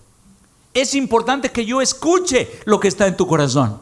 es 0.81 0.95
importante 0.95 1.51
que 1.51 1.65
yo 1.65 1.81
escuche 1.81 2.61
lo 2.65 2.79
que 2.79 2.89
está 2.89 3.07
en 3.07 3.17
tu 3.17 3.27
corazón. 3.27 3.81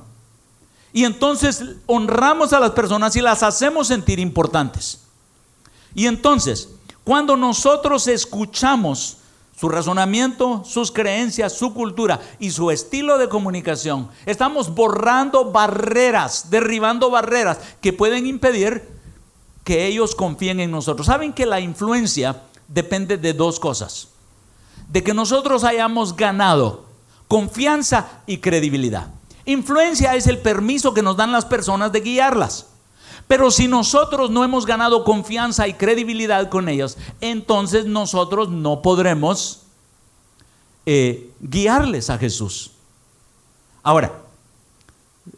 Y 0.93 1.05
entonces 1.05 1.65
honramos 1.87 2.53
a 2.53 2.61
las 2.61 2.71
personas 2.71 3.17
y 3.17 3.21
las 3.21 3.43
hacemos 3.43 3.89
sentir 3.89 4.21
importantes. 4.21 5.01
Y 5.95 6.07
entonces, 6.07 6.69
cuando 7.03 7.37
nosotros 7.37 8.07
escuchamos 8.07 9.19
su 9.59 9.69
razonamiento, 9.69 10.63
sus 10.65 10.93
creencias, 10.93 11.53
su 11.53 11.75
cultura 11.75 12.21
y 12.39 12.51
su 12.51 12.71
estilo 12.71 13.19
de 13.19 13.29
comunicación, 13.29 14.09
estamos 14.25 14.75
borrando 14.75 15.51
barreras, 15.51 16.51
derribando 16.51 17.11
barreras 17.11 17.59
que 17.81 17.93
pueden 17.93 18.27
impedir 18.27 18.89
que 19.65 19.87
ellos 19.87 20.15
confíen 20.15 20.61
en 20.61 20.71
nosotros. 20.71 21.07
Saben 21.07 21.33
que 21.33 21.47
la 21.47 21.59
influencia 21.59 22.43
depende 22.69 23.17
de 23.17 23.33
dos 23.33 23.59
cosas. 23.59 24.09
De 24.89 25.03
que 25.03 25.15
nosotros 25.15 25.65
hayamos 25.65 26.15
ganado 26.15 26.84
confianza 27.35 28.23
y 28.29 28.39
credibilidad. 28.39 29.09
Influencia 29.45 30.15
es 30.15 30.29
el 30.29 30.39
permiso 30.39 30.95
que 30.95 31.03
nos 31.03 31.17
dan 31.17 31.33
las 31.33 31.45
personas 31.45 31.91
de 31.91 32.01
guiarlas. 32.01 32.67
Pero 33.27 33.51
si 33.51 33.67
nosotros 33.67 34.31
no 34.31 34.45
hemos 34.45 34.67
ganado 34.67 35.03
confianza 35.03 35.67
y 35.67 35.75
credibilidad 35.75 36.49
con 36.49 36.69
ellos, 36.69 36.97
entonces 37.21 37.87
nosotros 37.87 38.51
no 38.51 38.83
podremos 38.83 39.63
eh, 40.87 41.33
guiarles 41.41 42.09
a 42.09 42.19
Jesús. 42.19 42.71
Ahora, 43.83 44.13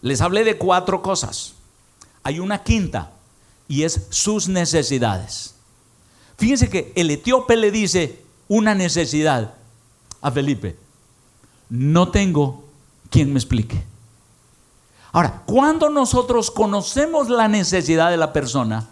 les 0.03 0.21
hablé 0.21 0.45
de 0.45 0.59
cuatro 0.59 1.01
cosas. 1.01 1.55
Hay 2.23 2.41
una 2.41 2.63
quinta 2.63 3.11
y 3.69 3.85
es 3.85 4.07
sus 4.11 4.49
necesidades. 4.49 5.55
Fíjense 6.37 6.69
que 6.69 6.93
el 6.95 7.11
etíope 7.11 7.57
le 7.57 7.71
dice 7.71 8.23
una 8.49 8.75
necesidad 8.75 9.55
a 10.21 10.31
Felipe. 10.31 10.77
No 11.69 12.09
tengo 12.11 12.65
quien 13.11 13.33
me 13.33 13.39
explique. 13.39 13.83
Ahora, 15.13 15.43
cuando 15.47 15.89
nosotros 15.89 16.51
conocemos 16.51 17.29
la 17.29 17.49
necesidad 17.49 18.11
de 18.11 18.17
la 18.17 18.33
persona, 18.33 18.87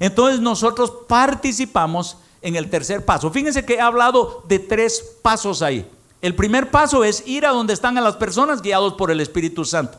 entonces 0.00 0.40
nosotros 0.40 0.92
participamos 1.06 2.16
en 2.42 2.56
el 2.56 2.70
tercer 2.70 3.04
paso. 3.04 3.30
Fíjense 3.30 3.64
que 3.64 3.74
he 3.74 3.80
hablado 3.80 4.42
de 4.48 4.58
tres 4.58 5.04
pasos 5.22 5.62
ahí. 5.62 5.88
El 6.20 6.34
primer 6.34 6.70
paso 6.70 7.04
es 7.04 7.22
ir 7.26 7.46
a 7.46 7.50
donde 7.50 7.74
están 7.74 7.96
a 7.96 8.00
las 8.00 8.16
personas 8.16 8.60
guiados 8.60 8.94
por 8.94 9.10
el 9.10 9.20
Espíritu 9.20 9.64
Santo. 9.64 9.98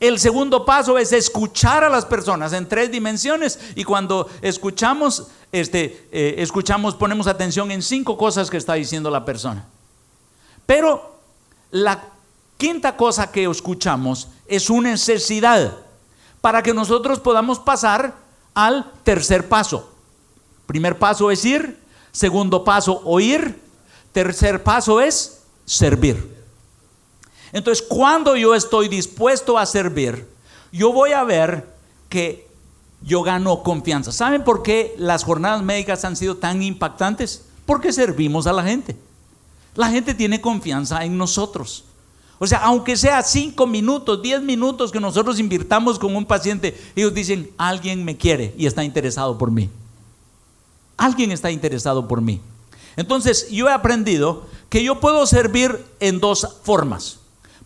El 0.00 0.18
segundo 0.18 0.64
paso 0.64 0.96
es 0.98 1.12
escuchar 1.12 1.84
a 1.84 1.88
las 1.88 2.06
personas 2.06 2.52
en 2.52 2.68
tres 2.68 2.90
dimensiones 2.90 3.58
y 3.74 3.84
cuando 3.84 4.28
escuchamos, 4.40 5.26
este, 5.50 6.08
eh, 6.12 6.36
escuchamos, 6.38 6.94
ponemos 6.94 7.26
atención 7.26 7.70
en 7.70 7.82
cinco 7.82 8.16
cosas 8.16 8.50
que 8.50 8.56
está 8.56 8.74
diciendo 8.74 9.10
la 9.10 9.24
persona. 9.24 9.66
Pero 10.64 11.12
la 11.72 12.04
quinta 12.58 12.96
cosa 12.96 13.32
que 13.32 13.44
escuchamos 13.44 14.28
es 14.46 14.70
una 14.70 14.90
necesidad 14.90 15.76
para 16.40 16.62
que 16.62 16.72
nosotros 16.72 17.18
podamos 17.18 17.58
pasar 17.58 18.14
al 18.54 18.92
tercer 19.02 19.48
paso. 19.48 19.90
Primer 20.66 20.98
paso 20.98 21.30
es 21.30 21.44
ir, 21.44 21.80
segundo 22.12 22.62
paso 22.62 23.00
oír, 23.04 23.58
tercer 24.12 24.62
paso 24.62 25.00
es 25.00 25.42
servir. 25.64 26.36
Entonces, 27.52 27.84
cuando 27.86 28.36
yo 28.36 28.54
estoy 28.54 28.88
dispuesto 28.88 29.58
a 29.58 29.66
servir, 29.66 30.28
yo 30.70 30.92
voy 30.92 31.12
a 31.12 31.24
ver 31.24 31.66
que 32.08 32.48
yo 33.02 33.22
gano 33.22 33.62
confianza. 33.62 34.12
¿Saben 34.12 34.44
por 34.44 34.62
qué 34.62 34.94
las 34.98 35.24
jornadas 35.24 35.62
médicas 35.62 36.04
han 36.04 36.16
sido 36.16 36.36
tan 36.36 36.62
impactantes? 36.62 37.46
Porque 37.66 37.92
servimos 37.92 38.46
a 38.46 38.52
la 38.52 38.62
gente. 38.62 38.96
La 39.74 39.90
gente 39.90 40.14
tiene 40.14 40.40
confianza 40.40 41.04
en 41.04 41.16
nosotros. 41.16 41.84
O 42.38 42.46
sea, 42.46 42.58
aunque 42.64 42.96
sea 42.96 43.22
cinco 43.22 43.66
minutos, 43.66 44.20
diez 44.20 44.42
minutos 44.42 44.90
que 44.90 44.98
nosotros 44.98 45.38
invirtamos 45.38 45.98
con 45.98 46.16
un 46.16 46.26
paciente, 46.26 46.76
ellos 46.96 47.14
dicen, 47.14 47.50
alguien 47.56 48.04
me 48.04 48.16
quiere 48.16 48.52
y 48.58 48.66
está 48.66 48.82
interesado 48.82 49.38
por 49.38 49.50
mí. 49.50 49.70
Alguien 50.96 51.30
está 51.30 51.50
interesado 51.50 52.08
por 52.08 52.20
mí. 52.20 52.40
Entonces, 52.96 53.48
yo 53.50 53.68
he 53.68 53.72
aprendido 53.72 54.46
que 54.68 54.82
yo 54.82 55.00
puedo 55.00 55.24
servir 55.26 55.84
en 56.00 56.18
dos 56.18 56.56
formas. 56.64 57.20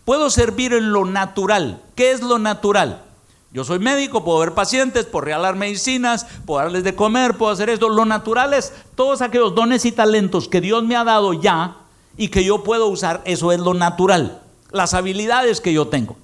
Puedo 0.05 0.29
servir 0.29 0.73
en 0.73 0.93
lo 0.93 1.05
natural. 1.05 1.81
¿Qué 1.95 2.11
es 2.11 2.21
lo 2.21 2.39
natural? 2.39 3.03
Yo 3.51 3.63
soy 3.63 3.79
médico, 3.79 4.23
puedo 4.23 4.39
ver 4.39 4.53
pacientes, 4.53 5.05
puedo 5.05 5.25
regalar 5.25 5.55
medicinas, 5.55 6.27
puedo 6.45 6.61
darles 6.61 6.83
de 6.83 6.95
comer, 6.95 7.35
puedo 7.35 7.51
hacer 7.51 7.69
esto. 7.69 7.89
Lo 7.89 8.05
natural 8.05 8.53
es 8.53 8.71
todos 8.95 9.21
aquellos 9.21 9.55
dones 9.55 9.85
y 9.85 9.91
talentos 9.91 10.47
que 10.47 10.61
Dios 10.61 10.83
me 10.83 10.95
ha 10.95 11.03
dado 11.03 11.33
ya 11.33 11.77
y 12.17 12.29
que 12.29 12.43
yo 12.43 12.63
puedo 12.63 12.87
usar. 12.87 13.21
Eso 13.25 13.51
es 13.51 13.59
lo 13.59 13.73
natural 13.73 14.41
las 14.71 14.93
habilidades 14.93 15.61
que 15.61 15.73
yo 15.73 15.87
tengo. 15.87 16.15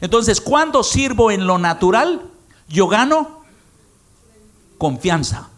Entonces, 0.00 0.40
cuando 0.40 0.82
sirvo 0.82 1.30
en 1.30 1.46
lo 1.46 1.58
natural, 1.58 2.22
yo 2.68 2.88
gano 2.88 3.42
confianza. 4.78 5.48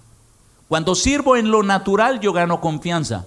Cuando 0.68 0.94
sirvo 0.94 1.36
en 1.36 1.50
lo 1.50 1.62
natural, 1.62 2.20
yo 2.20 2.32
gano 2.32 2.60
confianza. 2.60 3.26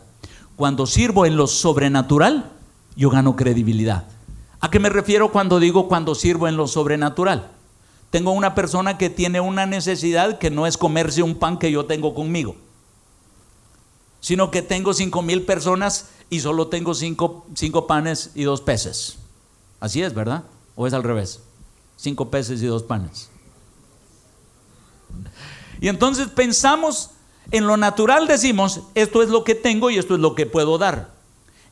Cuando 0.55 0.87
sirvo 0.87 1.25
en 1.25 1.35
lo 1.35 1.47
sobrenatural, 1.47 2.49
yo 2.95 3.09
gano 3.09 3.35
credibilidad. 3.35 4.05
¿A 4.59 4.69
qué 4.69 4.79
me 4.79 4.89
refiero 4.89 5.31
cuando 5.31 5.59
digo 5.59 5.87
cuando 5.87 6.15
sirvo 6.15 6.47
en 6.47 6.57
lo 6.57 6.67
sobrenatural? 6.67 7.51
Tengo 8.11 8.31
una 8.31 8.55
persona 8.55 8.97
que 8.97 9.09
tiene 9.09 9.41
una 9.41 9.65
necesidad 9.65 10.37
que 10.37 10.51
no 10.51 10.67
es 10.67 10.77
comerse 10.77 11.23
un 11.23 11.35
pan 11.35 11.57
que 11.57 11.71
yo 11.71 11.85
tengo 11.85 12.13
conmigo, 12.13 12.55
sino 14.21 14.51
que 14.51 14.61
tengo 14.61 14.93
cinco 14.93 15.21
mil 15.21 15.41
personas 15.41 16.09
y 16.29 16.39
solo 16.39 16.67
tengo 16.67 16.93
cinco, 16.93 17.45
cinco 17.53 17.87
panes 17.87 18.31
y 18.35 18.43
dos 18.43 18.61
peces. 18.61 19.17
Así 19.79 20.01
es, 20.01 20.13
¿verdad? 20.13 20.43
¿O 20.75 20.87
es 20.87 20.93
al 20.93 21.03
revés? 21.03 21.41
Cinco 21.97 22.29
peces 22.29 22.61
y 22.61 22.65
dos 22.65 22.83
panes. 22.83 23.29
Y 25.79 25.87
entonces 25.89 26.27
pensamos 26.29 27.11
en 27.51 27.67
lo 27.67 27.77
natural, 27.77 28.27
decimos, 28.27 28.81
esto 28.95 29.21
es 29.21 29.29
lo 29.29 29.43
que 29.43 29.55
tengo 29.55 29.89
y 29.89 29.97
esto 29.97 30.15
es 30.15 30.19
lo 30.19 30.35
que 30.35 30.45
puedo 30.45 30.77
dar. 30.77 31.11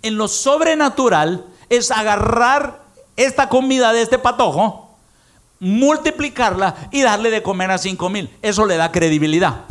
En 0.02 0.18
lo 0.18 0.28
sobrenatural 0.28 1.46
es 1.70 1.92
agarrar 1.92 2.84
esta 3.16 3.50
comida 3.50 3.94
de 3.94 4.02
este 4.02 4.20
patojo 4.20 4.92
multiplicarla 5.62 6.90
y 6.92 7.04
darle 7.04 7.30
de 7.30 7.44
comer 7.44 7.70
a 7.72 7.78
cinco 7.78 8.10
mil. 8.10 8.30
Eso 8.42 8.66
le 8.66 8.76
da 8.78 8.92
credibilidad. 8.92 9.66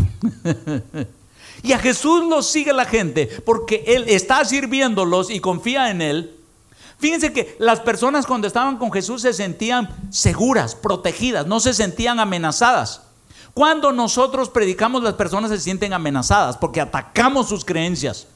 y 1.62 1.72
a 1.72 1.78
Jesús 1.78 2.24
lo 2.24 2.42
sigue 2.42 2.72
la 2.72 2.84
gente 2.84 3.28
porque 3.44 3.84
Él 3.86 4.04
está 4.08 4.44
sirviéndolos 4.44 5.30
y 5.30 5.40
confía 5.40 5.90
en 5.90 6.02
Él. 6.02 6.36
Fíjense 6.98 7.32
que 7.32 7.56
las 7.58 7.80
personas 7.80 8.26
cuando 8.26 8.46
estaban 8.46 8.76
con 8.76 8.92
Jesús 8.92 9.22
se 9.22 9.32
sentían 9.32 9.88
seguras, 10.11 10.74
protegidas, 10.74 11.46
no 11.46 11.61
se 11.61 11.72
sentían 11.72 12.20
amenazadas. 12.20 13.02
Cuando 13.54 13.90
nosotros 13.90 14.48
predicamos, 14.48 15.02
las 15.02 15.14
personas 15.14 15.50
se 15.50 15.58
sienten 15.58 15.92
amenazadas 15.92 16.56
porque 16.56 16.80
atacamos 16.80 17.48
sus 17.48 17.64
creencias. 17.64 18.26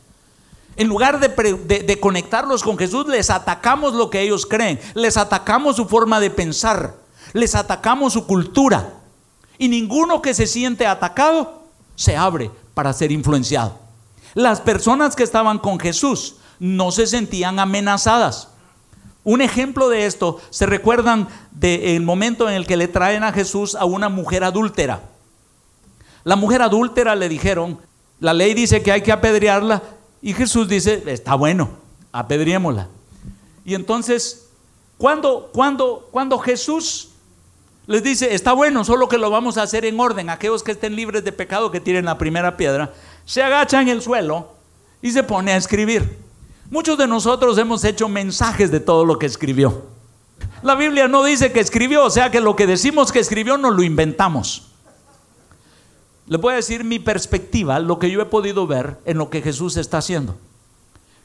En 0.76 0.88
lugar 0.88 1.20
de, 1.20 1.82
de, 1.82 2.00
conectarlos 2.00 2.64
con 2.64 2.76
Jesús, 2.76 3.06
les 3.06 3.30
atacamos 3.30 3.94
lo 3.94 4.10
que 4.10 4.22
ellos 4.22 4.44
creen, 4.44 4.80
les 4.94 5.16
atacamos 5.16 5.76
su 5.76 5.86
forma 5.86 6.18
de 6.18 6.30
pensar 6.30 7.04
les 7.34 7.54
atacamos 7.54 8.14
su 8.14 8.26
cultura. 8.26 8.94
Y 9.58 9.68
ninguno 9.68 10.22
que 10.22 10.32
se 10.32 10.46
siente 10.46 10.86
atacado 10.86 11.64
se 11.94 12.16
abre 12.16 12.50
para 12.74 12.92
ser 12.92 13.12
influenciado. 13.12 13.78
Las 14.34 14.60
personas 14.60 15.14
que 15.16 15.22
estaban 15.22 15.58
con 15.58 15.78
Jesús 15.78 16.36
no 16.58 16.90
se 16.90 17.06
sentían 17.06 17.58
amenazadas. 17.58 18.48
Un 19.22 19.40
ejemplo 19.40 19.88
de 19.88 20.06
esto, 20.06 20.40
se 20.50 20.66
recuerdan 20.66 21.28
del 21.52 22.02
momento 22.02 22.48
en 22.48 22.54
el 22.54 22.66
que 22.66 22.76
le 22.76 22.88
traen 22.88 23.24
a 23.24 23.32
Jesús 23.32 23.74
a 23.74 23.84
una 23.84 24.08
mujer 24.08 24.44
adúltera. 24.44 25.00
La 26.24 26.36
mujer 26.36 26.62
adúltera 26.62 27.14
le 27.14 27.28
dijeron, 27.28 27.78
la 28.20 28.34
ley 28.34 28.54
dice 28.54 28.82
que 28.82 28.92
hay 28.92 29.02
que 29.02 29.12
apedrearla 29.12 29.82
y 30.20 30.34
Jesús 30.34 30.68
dice, 30.68 31.02
está 31.06 31.34
bueno, 31.34 31.70
apedriémosla. 32.12 32.88
Y 33.64 33.74
entonces, 33.74 34.48
cuando, 34.98 35.50
cuando, 35.52 36.08
cuando 36.10 36.38
Jesús 36.38 37.10
les 37.86 38.02
dice, 38.02 38.34
está 38.34 38.52
bueno, 38.54 38.82
solo 38.84 39.08
que 39.08 39.18
lo 39.18 39.30
vamos 39.30 39.58
a 39.58 39.62
hacer 39.62 39.84
en 39.84 40.00
orden. 40.00 40.30
Aquellos 40.30 40.62
que 40.62 40.72
estén 40.72 40.96
libres 40.96 41.22
de 41.22 41.32
pecado, 41.32 41.70
que 41.70 41.80
tienen 41.80 42.06
la 42.06 42.16
primera 42.16 42.56
piedra, 42.56 42.92
se 43.26 43.42
agacha 43.42 43.82
en 43.82 43.88
el 43.88 44.00
suelo 44.00 44.54
y 45.02 45.10
se 45.10 45.22
pone 45.22 45.52
a 45.52 45.56
escribir. 45.56 46.18
Muchos 46.70 46.96
de 46.96 47.06
nosotros 47.06 47.58
hemos 47.58 47.84
hecho 47.84 48.08
mensajes 48.08 48.70
de 48.70 48.80
todo 48.80 49.04
lo 49.04 49.18
que 49.18 49.26
escribió. 49.26 49.82
La 50.62 50.74
Biblia 50.74 51.08
no 51.08 51.22
dice 51.22 51.52
que 51.52 51.60
escribió, 51.60 52.04
o 52.04 52.10
sea 52.10 52.30
que 52.30 52.40
lo 52.40 52.56
que 52.56 52.66
decimos 52.66 53.12
que 53.12 53.18
escribió 53.18 53.58
no 53.58 53.70
lo 53.70 53.82
inventamos. 53.82 54.70
Le 56.26 56.38
voy 56.38 56.54
a 56.54 56.56
decir 56.56 56.84
mi 56.84 56.98
perspectiva, 56.98 57.78
lo 57.80 57.98
que 57.98 58.10
yo 58.10 58.22
he 58.22 58.26
podido 58.26 58.66
ver 58.66 58.96
en 59.04 59.18
lo 59.18 59.28
que 59.28 59.42
Jesús 59.42 59.76
está 59.76 59.98
haciendo. 59.98 60.36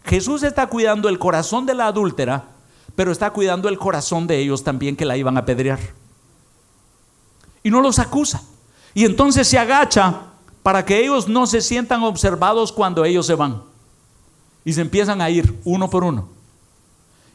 Jesús 0.03 0.43
está 0.43 0.67
cuidando 0.67 1.07
el 1.07 1.19
corazón 1.19 1.65
de 1.65 1.73
la 1.73 1.87
adúltera, 1.87 2.47
pero 2.97 3.13
está 3.13 3.31
cuidando 3.31 3.69
el 3.69 3.77
corazón 3.77 4.27
de 4.27 4.39
ellos 4.39 4.65
también 4.65 4.97
que 4.97 5.05
la 5.05 5.15
iban 5.15 5.37
a 5.37 5.41
apedrear 5.41 5.79
y 7.63 7.69
no 7.69 7.81
los 7.81 7.99
acusa. 7.99 8.41
Y 8.93 9.05
entonces 9.05 9.47
se 9.47 9.57
agacha 9.57 10.21
para 10.63 10.85
que 10.85 10.99
ellos 10.99 11.27
no 11.27 11.47
se 11.47 11.61
sientan 11.61 12.03
observados 12.03 12.71
cuando 12.71 13.05
ellos 13.05 13.25
se 13.25 13.35
van. 13.35 13.63
Y 14.65 14.73
se 14.73 14.81
empiezan 14.81 15.21
a 15.21 15.29
ir 15.29 15.59
uno 15.63 15.89
por 15.89 16.03
uno. 16.03 16.29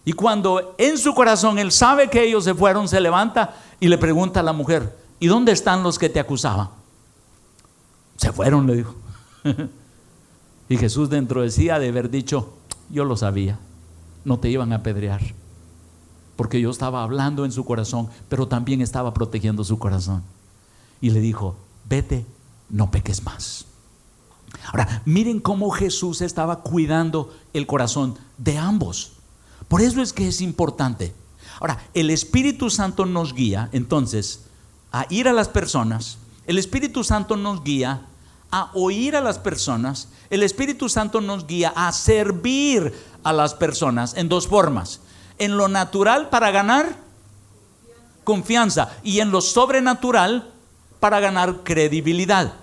Y 0.05 0.13
cuando 0.13 0.75
en 0.79 0.99
su 0.99 1.15
corazón 1.15 1.59
él 1.59 1.73
sabe 1.73 2.11
que 2.11 2.23
ellos 2.23 2.45
se 2.45 2.55
fueron, 2.55 2.89
se 2.89 3.01
levanta 3.01 3.57
y 3.81 3.89
le 3.89 3.97
pregunta 3.97 4.41
a 4.41 4.43
la 4.43 4.53
mujer, 4.53 4.97
¿y 5.19 5.27
dónde 5.27 5.53
están 5.53 5.83
los 5.83 5.99
que 5.99 6.11
te 6.11 6.21
acusaban? 6.21 6.69
Se 8.17 8.33
fueron, 8.33 8.67
le 8.67 8.77
dijo. 8.77 8.95
y 10.69 10.77
Jesús 10.77 11.09
dentro 11.09 11.43
de 11.43 11.51
sí 11.51 11.71
ha 11.71 11.79
de 11.79 11.89
haber 11.89 12.11
dicho, 12.11 12.53
yo 12.91 13.05
lo 13.05 13.17
sabía, 13.17 13.59
no 14.25 14.39
te 14.39 14.51
iban 14.51 14.73
a 14.73 14.77
apedrear 14.77 15.23
porque 16.37 16.61
yo 16.61 16.71
estaba 16.71 17.03
hablando 17.03 17.45
en 17.45 17.53
su 17.53 17.65
corazón, 17.65 18.09
pero 18.29 18.49
también 18.49 18.81
estaba 18.81 19.15
protegiendo 19.15 19.65
su 19.65 19.79
corazón. 19.79 20.23
Y 21.01 21.11
le 21.11 21.21
dijo, 21.21 21.57
vete, 21.89 22.27
no 22.69 22.91
peques 22.91 23.25
más. 23.25 23.67
Ahora, 24.67 25.03
miren 25.05 25.41
cómo 25.41 25.71
Jesús 25.71 26.21
estaba 26.21 26.61
cuidando 26.61 27.35
el 27.53 27.67
corazón 27.67 28.17
de 28.39 28.59
ambos. 28.59 29.13
Por 29.69 29.81
eso 29.81 30.03
es 30.03 30.13
que 30.13 30.29
es 30.29 30.41
importante. 30.41 31.15
Ahora, 31.61 31.79
el 31.95 32.11
Espíritu 32.11 32.71
Santo 32.71 33.07
nos 33.07 33.35
guía 33.35 33.69
entonces 33.73 34.45
a 34.93 35.07
ir 35.11 35.29
a 35.29 35.33
las 35.33 35.49
personas. 35.49 36.19
El 36.47 36.59
Espíritu 36.59 37.05
Santo 37.05 37.37
nos 37.37 37.63
guía 37.63 38.03
a 38.51 38.71
oír 38.75 39.17
a 39.17 39.21
las 39.21 39.39
personas. 39.39 40.09
El 40.31 40.43
Espíritu 40.43 40.89
Santo 40.89 41.21
nos 41.21 41.47
guía 41.47 41.73
a 41.75 41.93
servir 41.93 42.93
a 43.23 43.33
las 43.33 43.55
personas 43.55 44.15
en 44.15 44.29
dos 44.29 44.49
formas 44.49 45.01
en 45.39 45.57
lo 45.57 45.69
natural 45.69 46.29
para 46.29 46.51
ganar 46.51 46.97
confianza 48.25 48.91
y 49.03 49.21
en 49.21 49.31
lo 49.31 49.41
sobrenatural 49.41 50.51
para 51.01 51.21
ganar 51.21 51.63
credibilidad. 51.63 52.55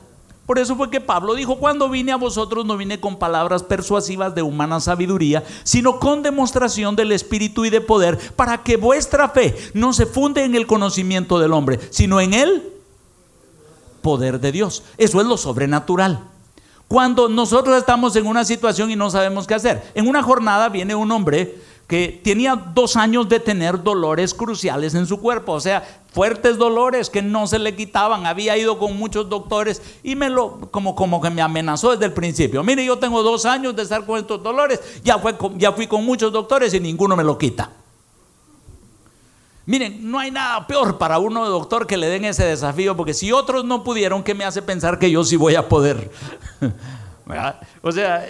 Por 0.45 0.59
eso 0.59 0.75
fue 0.75 0.89
que 0.89 0.99
Pablo 0.99 1.35
dijo, 1.35 1.59
cuando 1.59 1.87
vine 1.87 2.11
a 2.11 2.17
vosotros 2.17 2.65
no 2.65 2.75
vine 2.75 2.99
con 2.99 3.17
palabras 3.17 3.63
persuasivas 3.63 4.35
de 4.35 4.41
humana 4.41 4.79
sabiduría, 4.81 5.43
sino 5.63 5.99
con 5.99 6.23
demostración 6.23 6.95
del 6.95 7.11
Espíritu 7.13 7.63
y 7.63 7.69
de 7.69 7.79
poder, 7.79 8.17
para 8.35 8.61
que 8.63 8.75
vuestra 8.75 9.29
fe 9.29 9.55
no 9.73 9.93
se 9.93 10.05
funde 10.05 10.43
en 10.43 10.55
el 10.55 10.67
conocimiento 10.67 11.39
del 11.39 11.53
hombre, 11.53 11.79
sino 11.91 12.19
en 12.19 12.33
el 12.33 12.63
poder 14.01 14.41
de 14.41 14.51
Dios. 14.51 14.83
Eso 14.97 15.21
es 15.21 15.27
lo 15.27 15.37
sobrenatural. 15.37 16.19
Cuando 16.87 17.29
nosotros 17.29 17.77
estamos 17.77 18.17
en 18.17 18.27
una 18.27 18.43
situación 18.43 18.91
y 18.91 18.97
no 18.97 19.09
sabemos 19.09 19.47
qué 19.47 19.53
hacer, 19.53 19.91
en 19.93 20.09
una 20.09 20.21
jornada 20.21 20.67
viene 20.67 20.95
un 20.95 21.09
hombre 21.13 21.61
que 21.91 22.21
tenía 22.23 22.55
dos 22.55 22.95
años 22.95 23.27
de 23.27 23.41
tener 23.41 23.83
dolores 23.83 24.33
cruciales 24.33 24.95
en 24.95 25.05
su 25.05 25.19
cuerpo, 25.19 25.51
o 25.51 25.59
sea, 25.59 25.83
fuertes 26.13 26.57
dolores 26.57 27.09
que 27.09 27.21
no 27.21 27.47
se 27.47 27.59
le 27.59 27.75
quitaban. 27.75 28.25
Había 28.25 28.55
ido 28.55 28.79
con 28.79 28.95
muchos 28.95 29.27
doctores 29.27 29.81
y 30.01 30.15
me 30.15 30.29
lo, 30.29 30.71
como, 30.71 30.95
como 30.95 31.19
que 31.19 31.29
me 31.29 31.41
amenazó 31.41 31.91
desde 31.91 32.05
el 32.05 32.13
principio. 32.13 32.63
Mire, 32.63 32.85
yo 32.85 32.97
tengo 32.97 33.21
dos 33.23 33.45
años 33.45 33.75
de 33.75 33.83
estar 33.83 34.05
con 34.05 34.17
estos 34.17 34.41
dolores, 34.41 34.79
ya, 35.03 35.19
fue, 35.19 35.35
ya 35.57 35.73
fui 35.73 35.85
con 35.85 36.05
muchos 36.05 36.31
doctores 36.31 36.73
y 36.73 36.79
ninguno 36.79 37.17
me 37.17 37.25
lo 37.25 37.37
quita. 37.37 37.69
Miren, 39.65 40.09
no 40.09 40.17
hay 40.17 40.31
nada 40.31 40.65
peor 40.67 40.97
para 40.97 41.19
uno 41.19 41.43
de 41.43 41.49
doctor 41.49 41.85
que 41.85 41.97
le 41.97 42.07
den 42.07 42.23
ese 42.23 42.45
desafío, 42.45 42.95
porque 42.95 43.13
si 43.13 43.33
otros 43.33 43.65
no 43.65 43.83
pudieron, 43.83 44.23
¿qué 44.23 44.33
me 44.33 44.45
hace 44.45 44.61
pensar 44.61 44.97
que 44.97 45.11
yo 45.11 45.25
sí 45.25 45.35
voy 45.35 45.55
a 45.55 45.67
poder? 45.67 46.09
o 47.81 47.91
sea, 47.91 48.25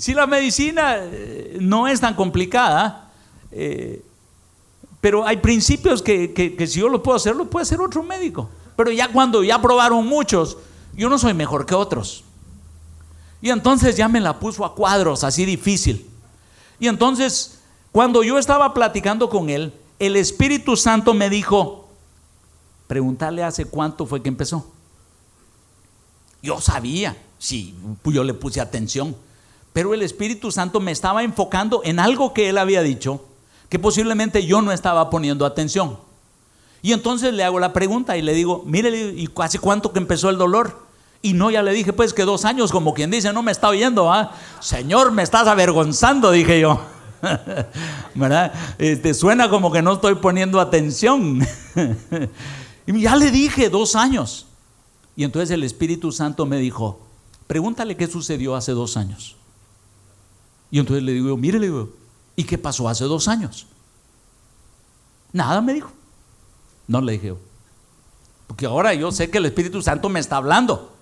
si 0.00 0.14
la 0.14 0.26
medicina 0.26 0.96
eh, 0.96 1.58
no 1.60 1.86
es 1.86 2.00
tan 2.00 2.14
complicada, 2.14 3.10
eh, 3.52 4.02
pero 4.98 5.26
hay 5.26 5.36
principios 5.36 6.00
que, 6.00 6.56
si 6.66 6.80
yo 6.80 6.88
lo 6.88 7.02
puedo 7.02 7.16
hacer, 7.16 7.36
lo 7.36 7.50
puede 7.50 7.64
hacer 7.64 7.82
otro 7.82 8.02
médico. 8.02 8.48
Pero 8.76 8.90
ya 8.92 9.12
cuando 9.12 9.44
ya 9.44 9.60
probaron 9.60 10.06
muchos, 10.06 10.56
yo 10.94 11.10
no 11.10 11.18
soy 11.18 11.34
mejor 11.34 11.66
que 11.66 11.74
otros. 11.74 12.24
Y 13.42 13.50
entonces 13.50 13.94
ya 13.94 14.08
me 14.08 14.20
la 14.20 14.38
puso 14.40 14.64
a 14.64 14.74
cuadros, 14.74 15.22
así 15.22 15.44
difícil. 15.44 16.08
Y 16.78 16.88
entonces, 16.88 17.58
cuando 17.92 18.22
yo 18.22 18.38
estaba 18.38 18.72
platicando 18.72 19.28
con 19.28 19.50
él, 19.50 19.70
el 19.98 20.16
Espíritu 20.16 20.78
Santo 20.78 21.12
me 21.12 21.28
dijo, 21.28 21.90
preguntarle 22.86 23.44
hace 23.44 23.66
cuánto 23.66 24.06
fue 24.06 24.22
que 24.22 24.30
empezó. 24.30 24.66
Yo 26.42 26.58
sabía, 26.58 27.18
sí, 27.38 27.74
yo 28.06 28.24
le 28.24 28.32
puse 28.32 28.62
atención. 28.62 29.14
Pero 29.72 29.94
el 29.94 30.02
Espíritu 30.02 30.50
Santo 30.50 30.80
me 30.80 30.90
estaba 30.90 31.22
enfocando 31.22 31.82
en 31.84 32.00
algo 32.00 32.34
que 32.34 32.48
él 32.48 32.58
había 32.58 32.82
dicho 32.82 33.24
que 33.70 33.78
posiblemente 33.78 34.44
yo 34.44 34.60
no 34.60 34.72
estaba 34.72 35.08
poniendo 35.10 35.46
atención. 35.46 35.96
Y 36.82 36.92
entonces 36.92 37.32
le 37.32 37.44
hago 37.44 37.60
la 37.60 37.72
pregunta 37.72 38.16
y 38.16 38.22
le 38.22 38.34
digo, 38.34 38.64
mire, 38.66 38.90
¿y 38.90 39.28
hace 39.36 39.58
cuánto 39.58 39.92
que 39.92 40.00
empezó 40.00 40.28
el 40.28 40.38
dolor? 40.38 40.86
Y 41.22 41.34
no, 41.34 41.50
ya 41.50 41.62
le 41.62 41.72
dije, 41.72 41.92
pues 41.92 42.12
que 42.12 42.24
dos 42.24 42.44
años, 42.44 42.72
como 42.72 42.94
quien 42.94 43.10
dice, 43.10 43.32
no 43.32 43.42
me 43.42 43.52
está 43.52 43.68
oyendo, 43.68 44.12
¿ah? 44.12 44.32
Señor, 44.58 45.12
me 45.12 45.22
estás 45.22 45.46
avergonzando, 45.46 46.32
dije 46.32 46.60
yo. 46.60 46.80
¿Verdad? 48.14 48.52
Este, 48.78 49.14
suena 49.14 49.48
como 49.48 49.70
que 49.70 49.82
no 49.82 49.92
estoy 49.92 50.16
poniendo 50.16 50.58
atención. 50.58 51.46
y 52.86 53.00
ya 53.00 53.14
le 53.14 53.30
dije, 53.30 53.68
dos 53.68 53.94
años. 53.94 54.46
Y 55.14 55.22
entonces 55.24 55.50
el 55.50 55.62
Espíritu 55.62 56.10
Santo 56.10 56.46
me 56.46 56.56
dijo, 56.56 56.98
pregúntale 57.46 57.96
qué 57.96 58.06
sucedió 58.06 58.56
hace 58.56 58.72
dos 58.72 58.96
años. 58.96 59.36
Y 60.70 60.78
entonces 60.78 61.02
le 61.02 61.12
digo, 61.12 61.36
mire, 61.36 61.58
le 61.58 61.66
digo, 61.66 61.90
¿y 62.36 62.44
qué 62.44 62.58
pasó 62.58 62.88
hace 62.88 63.04
dos 63.04 63.28
años? 63.28 63.66
Nada 65.32 65.60
me 65.60 65.74
dijo. 65.74 65.90
No 66.86 67.00
le 67.00 67.12
dije, 67.12 67.34
porque 68.46 68.66
ahora 68.66 68.92
yo 68.94 69.12
sé 69.12 69.30
que 69.30 69.38
el 69.38 69.46
Espíritu 69.46 69.80
Santo 69.80 70.08
me 70.08 70.18
está 70.18 70.36
hablando 70.36 70.92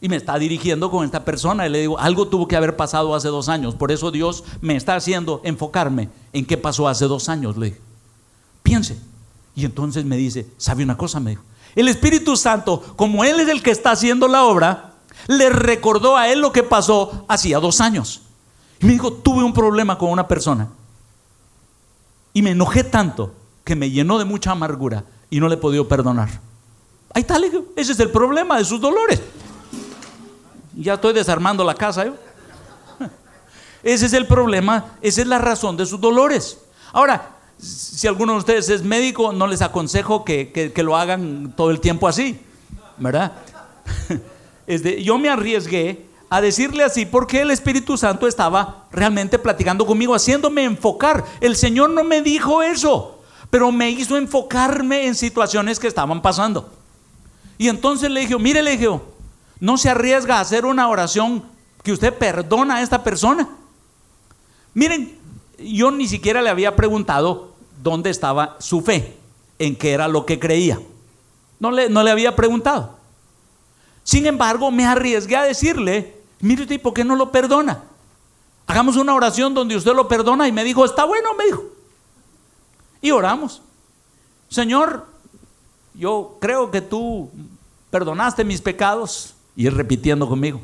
y 0.00 0.08
me 0.08 0.16
está 0.16 0.36
dirigiendo 0.36 0.90
con 0.90 1.04
esta 1.04 1.24
persona. 1.24 1.66
Y 1.66 1.70
le 1.70 1.80
digo, 1.80 1.98
algo 1.98 2.26
tuvo 2.26 2.48
que 2.48 2.56
haber 2.56 2.76
pasado 2.76 3.14
hace 3.14 3.28
dos 3.28 3.48
años. 3.48 3.76
Por 3.76 3.92
eso 3.92 4.10
Dios 4.10 4.42
me 4.60 4.74
está 4.74 4.96
haciendo 4.96 5.40
enfocarme 5.44 6.08
en 6.32 6.44
qué 6.44 6.56
pasó 6.56 6.88
hace 6.88 7.04
dos 7.06 7.28
años. 7.28 7.56
Le 7.56 7.66
dije, 7.66 7.80
piense. 8.64 8.98
Y 9.54 9.64
entonces 9.64 10.04
me 10.04 10.16
dice, 10.16 10.48
¿sabe 10.58 10.82
una 10.82 10.96
cosa? 10.96 11.20
Me 11.20 11.30
dijo, 11.30 11.42
el 11.76 11.86
Espíritu 11.86 12.36
Santo, 12.36 12.82
como 12.96 13.22
Él 13.22 13.38
es 13.38 13.48
el 13.48 13.62
que 13.62 13.70
está 13.70 13.92
haciendo 13.92 14.26
la 14.26 14.44
obra, 14.44 14.94
le 15.28 15.50
recordó 15.50 16.16
a 16.16 16.28
Él 16.28 16.40
lo 16.40 16.52
que 16.52 16.64
pasó 16.64 17.24
hacía 17.28 17.60
dos 17.60 17.80
años. 17.80 18.22
Y 18.80 18.86
me 18.86 18.92
dijo, 18.92 19.12
tuve 19.12 19.42
un 19.42 19.52
problema 19.52 19.96
con 19.98 20.10
una 20.10 20.26
persona. 20.28 20.68
Y 22.32 22.42
me 22.42 22.50
enojé 22.50 22.84
tanto 22.84 23.32
que 23.64 23.74
me 23.74 23.90
llenó 23.90 24.18
de 24.18 24.24
mucha 24.24 24.52
amargura 24.52 25.04
y 25.30 25.40
no 25.40 25.48
le 25.48 25.54
he 25.54 25.58
podido 25.58 25.88
perdonar. 25.88 26.28
Ahí 27.14 27.22
está, 27.22 27.38
ese 27.76 27.92
es 27.92 28.00
el 28.00 28.10
problema 28.10 28.58
de 28.58 28.64
sus 28.64 28.80
dolores. 28.80 29.22
Ya 30.74 30.94
estoy 30.94 31.14
desarmando 31.14 31.64
la 31.64 31.74
casa. 31.74 32.04
¿eh? 32.04 32.12
Ese 33.82 34.06
es 34.06 34.12
el 34.12 34.26
problema, 34.26 34.92
esa 35.00 35.22
es 35.22 35.26
la 35.26 35.38
razón 35.38 35.76
de 35.76 35.86
sus 35.86 36.00
dolores. 36.00 36.58
Ahora, 36.92 37.30
si 37.58 38.06
alguno 38.06 38.32
de 38.32 38.38
ustedes 38.40 38.68
es 38.68 38.82
médico, 38.82 39.32
no 39.32 39.46
les 39.46 39.62
aconsejo 39.62 40.24
que, 40.24 40.72
lo 40.76 40.96
hagan 40.96 41.54
todo 41.56 41.70
el 41.70 41.80
tiempo 41.80 42.08
así, 42.08 42.40
¿verdad? 42.98 43.32
yo 45.02 45.18
me 45.18 45.28
arriesgué 45.28 46.06
a 46.28 46.40
decirle 46.40 46.82
así 46.82 47.06
porque 47.06 47.42
el 47.42 47.50
Espíritu 47.50 47.96
Santo 47.96 48.26
estaba 48.26 48.86
realmente 48.90 49.38
platicando 49.38 49.86
conmigo, 49.86 50.14
haciéndome 50.14 50.64
enfocar. 50.64 51.24
El 51.40 51.56
Señor 51.56 51.90
no 51.90 52.04
me 52.04 52.22
dijo 52.22 52.62
eso, 52.62 53.20
pero 53.50 53.70
me 53.70 53.90
hizo 53.90 54.16
enfocarme 54.16 55.06
en 55.06 55.14
situaciones 55.14 55.78
que 55.78 55.86
estaban 55.86 56.22
pasando. 56.22 56.70
Y 57.58 57.68
entonces 57.68 58.10
le 58.10 58.20
dije, 58.20 58.36
mire, 58.38 58.62
le 58.62 58.72
dije, 58.72 58.88
no 59.60 59.78
se 59.78 59.88
arriesga 59.88 60.38
a 60.38 60.40
hacer 60.40 60.66
una 60.66 60.88
oración 60.88 61.44
que 61.82 61.92
usted 61.92 62.12
perdona 62.12 62.76
a 62.76 62.82
esta 62.82 63.04
persona. 63.04 63.48
Miren, 64.74 65.16
yo 65.58 65.90
ni 65.90 66.08
siquiera 66.08 66.42
le 66.42 66.50
había 66.50 66.76
preguntado 66.76 67.54
dónde 67.82 68.10
estaba 68.10 68.56
su 68.58 68.82
fe, 68.82 69.16
en 69.58 69.76
qué 69.76 69.92
era 69.92 70.08
lo 70.08 70.26
que 70.26 70.38
creía. 70.38 70.80
No 71.60 71.70
le, 71.70 71.88
no 71.88 72.02
le 72.02 72.10
había 72.10 72.36
preguntado. 72.36 72.96
Sin 74.02 74.26
embargo, 74.26 74.70
me 74.70 74.84
arriesgué 74.84 75.36
a 75.36 75.44
decirle, 75.44 76.15
mire 76.40 76.62
usted, 76.62 76.80
¿por 76.80 76.94
qué 76.94 77.04
no 77.04 77.16
lo 77.16 77.30
perdona? 77.30 77.82
Hagamos 78.66 78.96
una 78.96 79.14
oración 79.14 79.54
donde 79.54 79.76
usted 79.76 79.94
lo 79.94 80.08
perdona 80.08 80.48
y 80.48 80.52
me 80.52 80.64
dijo, 80.64 80.84
está 80.84 81.04
bueno, 81.04 81.34
me 81.34 81.44
dijo. 81.44 81.64
Y 83.00 83.10
oramos. 83.10 83.62
Señor, 84.48 85.06
yo 85.94 86.36
creo 86.40 86.70
que 86.70 86.80
tú 86.80 87.30
perdonaste 87.90 88.44
mis 88.44 88.60
pecados. 88.60 89.34
Y 89.58 89.70
repitiendo 89.70 90.28
conmigo. 90.28 90.60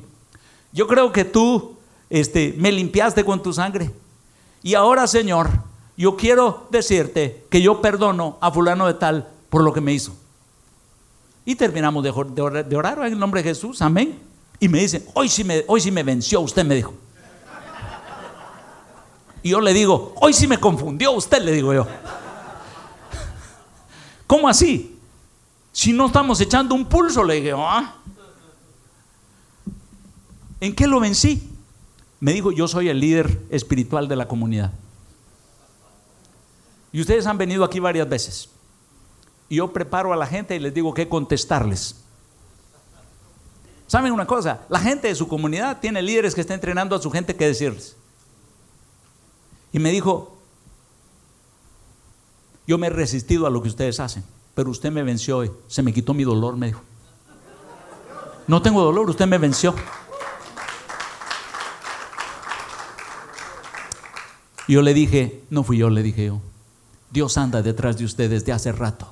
Yo 0.70 0.87
creo 0.87 1.12
que 1.12 1.25
tú 1.25 1.79
este, 2.11 2.55
me 2.59 2.70
limpiaste 2.70 3.25
con 3.25 3.43
tu 3.43 3.55
sangre. 3.55 3.91
Y 4.62 4.75
ahora, 4.75 5.07
Señor, 5.07 5.49
yo 5.97 6.16
quiero 6.16 6.66
decirte 6.70 7.47
que 7.49 7.62
yo 7.62 7.81
perdono 7.81 8.37
a 8.43 8.51
fulano 8.51 8.87
de 8.87 8.95
tal 8.95 9.29
por 9.49 9.62
lo 9.62 9.73
que 9.73 9.81
me 9.81 9.95
hizo. 9.95 10.14
Y 11.45 11.55
terminamos 11.55 12.05
de, 12.05 12.11
orar, 12.11 12.99
en 12.99 13.12
el 13.14 13.18
nombre 13.18 13.43
de 13.43 13.49
Jesús, 13.49 13.81
amén. 13.81 14.18
Y 14.62 14.68
me 14.68 14.78
dice, 14.78 15.04
hoy 15.14 15.28
sí 15.28 15.42
me, 15.42 15.64
hoy 15.66 15.80
sí 15.80 15.90
me 15.90 16.04
venció, 16.04 16.40
usted 16.40 16.64
me 16.64 16.76
dijo. 16.76 16.94
Y 19.42 19.48
yo 19.48 19.60
le 19.60 19.72
digo, 19.72 20.14
hoy 20.20 20.32
sí 20.32 20.46
me 20.46 20.56
confundió 20.56 21.10
usted, 21.10 21.42
le 21.42 21.50
digo 21.50 21.74
yo. 21.74 21.84
¿Cómo 24.24 24.48
así? 24.48 24.96
Si 25.72 25.92
no 25.92 26.06
estamos 26.06 26.40
echando 26.40 26.76
un 26.76 26.84
pulso, 26.84 27.24
le 27.24 27.34
dije, 27.34 27.52
¿ah? 27.56 27.96
¿En 30.60 30.76
qué 30.76 30.86
lo 30.86 31.00
vencí? 31.00 31.50
Me 32.20 32.32
dijo, 32.32 32.52
yo 32.52 32.68
soy 32.68 32.88
el 32.88 33.00
líder 33.00 33.40
espiritual 33.50 34.06
de 34.06 34.14
la 34.14 34.28
comunidad. 34.28 34.70
Y 36.92 37.00
ustedes 37.00 37.26
han 37.26 37.36
venido 37.36 37.64
aquí 37.64 37.80
varias 37.80 38.08
veces. 38.08 38.48
Y 39.48 39.56
yo 39.56 39.72
preparo 39.72 40.12
a 40.12 40.16
la 40.16 40.28
gente 40.28 40.54
y 40.54 40.60
les 40.60 40.72
digo 40.72 40.94
qué 40.94 41.08
contestarles. 41.08 42.01
¿Saben 43.93 44.11
una 44.14 44.26
cosa? 44.26 44.62
La 44.70 44.80
gente 44.80 45.09
de 45.09 45.14
su 45.14 45.28
comunidad 45.28 45.78
tiene 45.78 46.01
líderes 46.01 46.34
que 46.34 46.40
están 46.40 46.55
entrenando 46.55 46.97
a 46.97 46.99
su 46.99 47.11
gente 47.11 47.36
qué 47.36 47.47
decirles. 47.47 47.95
Y 49.70 49.78
me 49.78 49.90
dijo, 49.90 50.34
yo 52.66 52.78
me 52.78 52.86
he 52.86 52.90
resistido 52.90 53.47
a 53.47 53.51
lo 53.51 53.61
que 53.61 53.68
ustedes 53.68 54.01
hacen, 54.01 54.24
pero 54.55 54.70
usted 54.70 54.90
me 54.90 55.03
venció 55.03 55.36
hoy. 55.36 55.51
Se 55.68 55.82
me 55.82 55.93
quitó 55.93 56.14
mi 56.14 56.24
dolor, 56.24 56.57
me 56.57 56.68
dijo. 56.68 56.80
No 58.47 58.62
tengo 58.62 58.82
dolor, 58.82 59.11
usted 59.11 59.26
me 59.26 59.36
venció. 59.36 59.74
Yo 64.68 64.80
le 64.80 64.95
dije, 64.95 65.45
no 65.51 65.64
fui 65.64 65.76
yo, 65.76 65.90
le 65.90 66.03
dije 66.03 66.28
yo. 66.28 66.40
Dios 67.11 67.36
anda 67.36 67.61
detrás 67.61 67.99
de 67.99 68.07
usted 68.07 68.30
desde 68.30 68.53
hace 68.53 68.72
rato, 68.72 69.07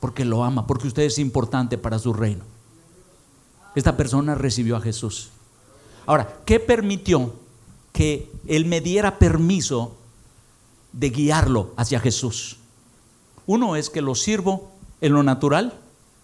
porque 0.00 0.24
lo 0.24 0.42
ama, 0.42 0.66
porque 0.66 0.88
usted 0.88 1.02
es 1.02 1.18
importante 1.18 1.76
para 1.76 1.98
su 1.98 2.14
reino. 2.14 2.49
Esta 3.74 3.96
persona 3.96 4.34
recibió 4.34 4.76
a 4.76 4.80
Jesús. 4.80 5.30
Ahora, 6.06 6.36
¿qué 6.44 6.58
permitió 6.60 7.34
que 7.92 8.30
Él 8.46 8.66
me 8.66 8.80
diera 8.80 9.18
permiso 9.18 9.96
de 10.92 11.10
guiarlo 11.10 11.72
hacia 11.76 12.00
Jesús? 12.00 12.56
Uno 13.46 13.76
es 13.76 13.90
que 13.90 14.02
lo 14.02 14.14
sirvo 14.14 14.72
en 15.00 15.12
lo 15.12 15.22
natural 15.22 15.74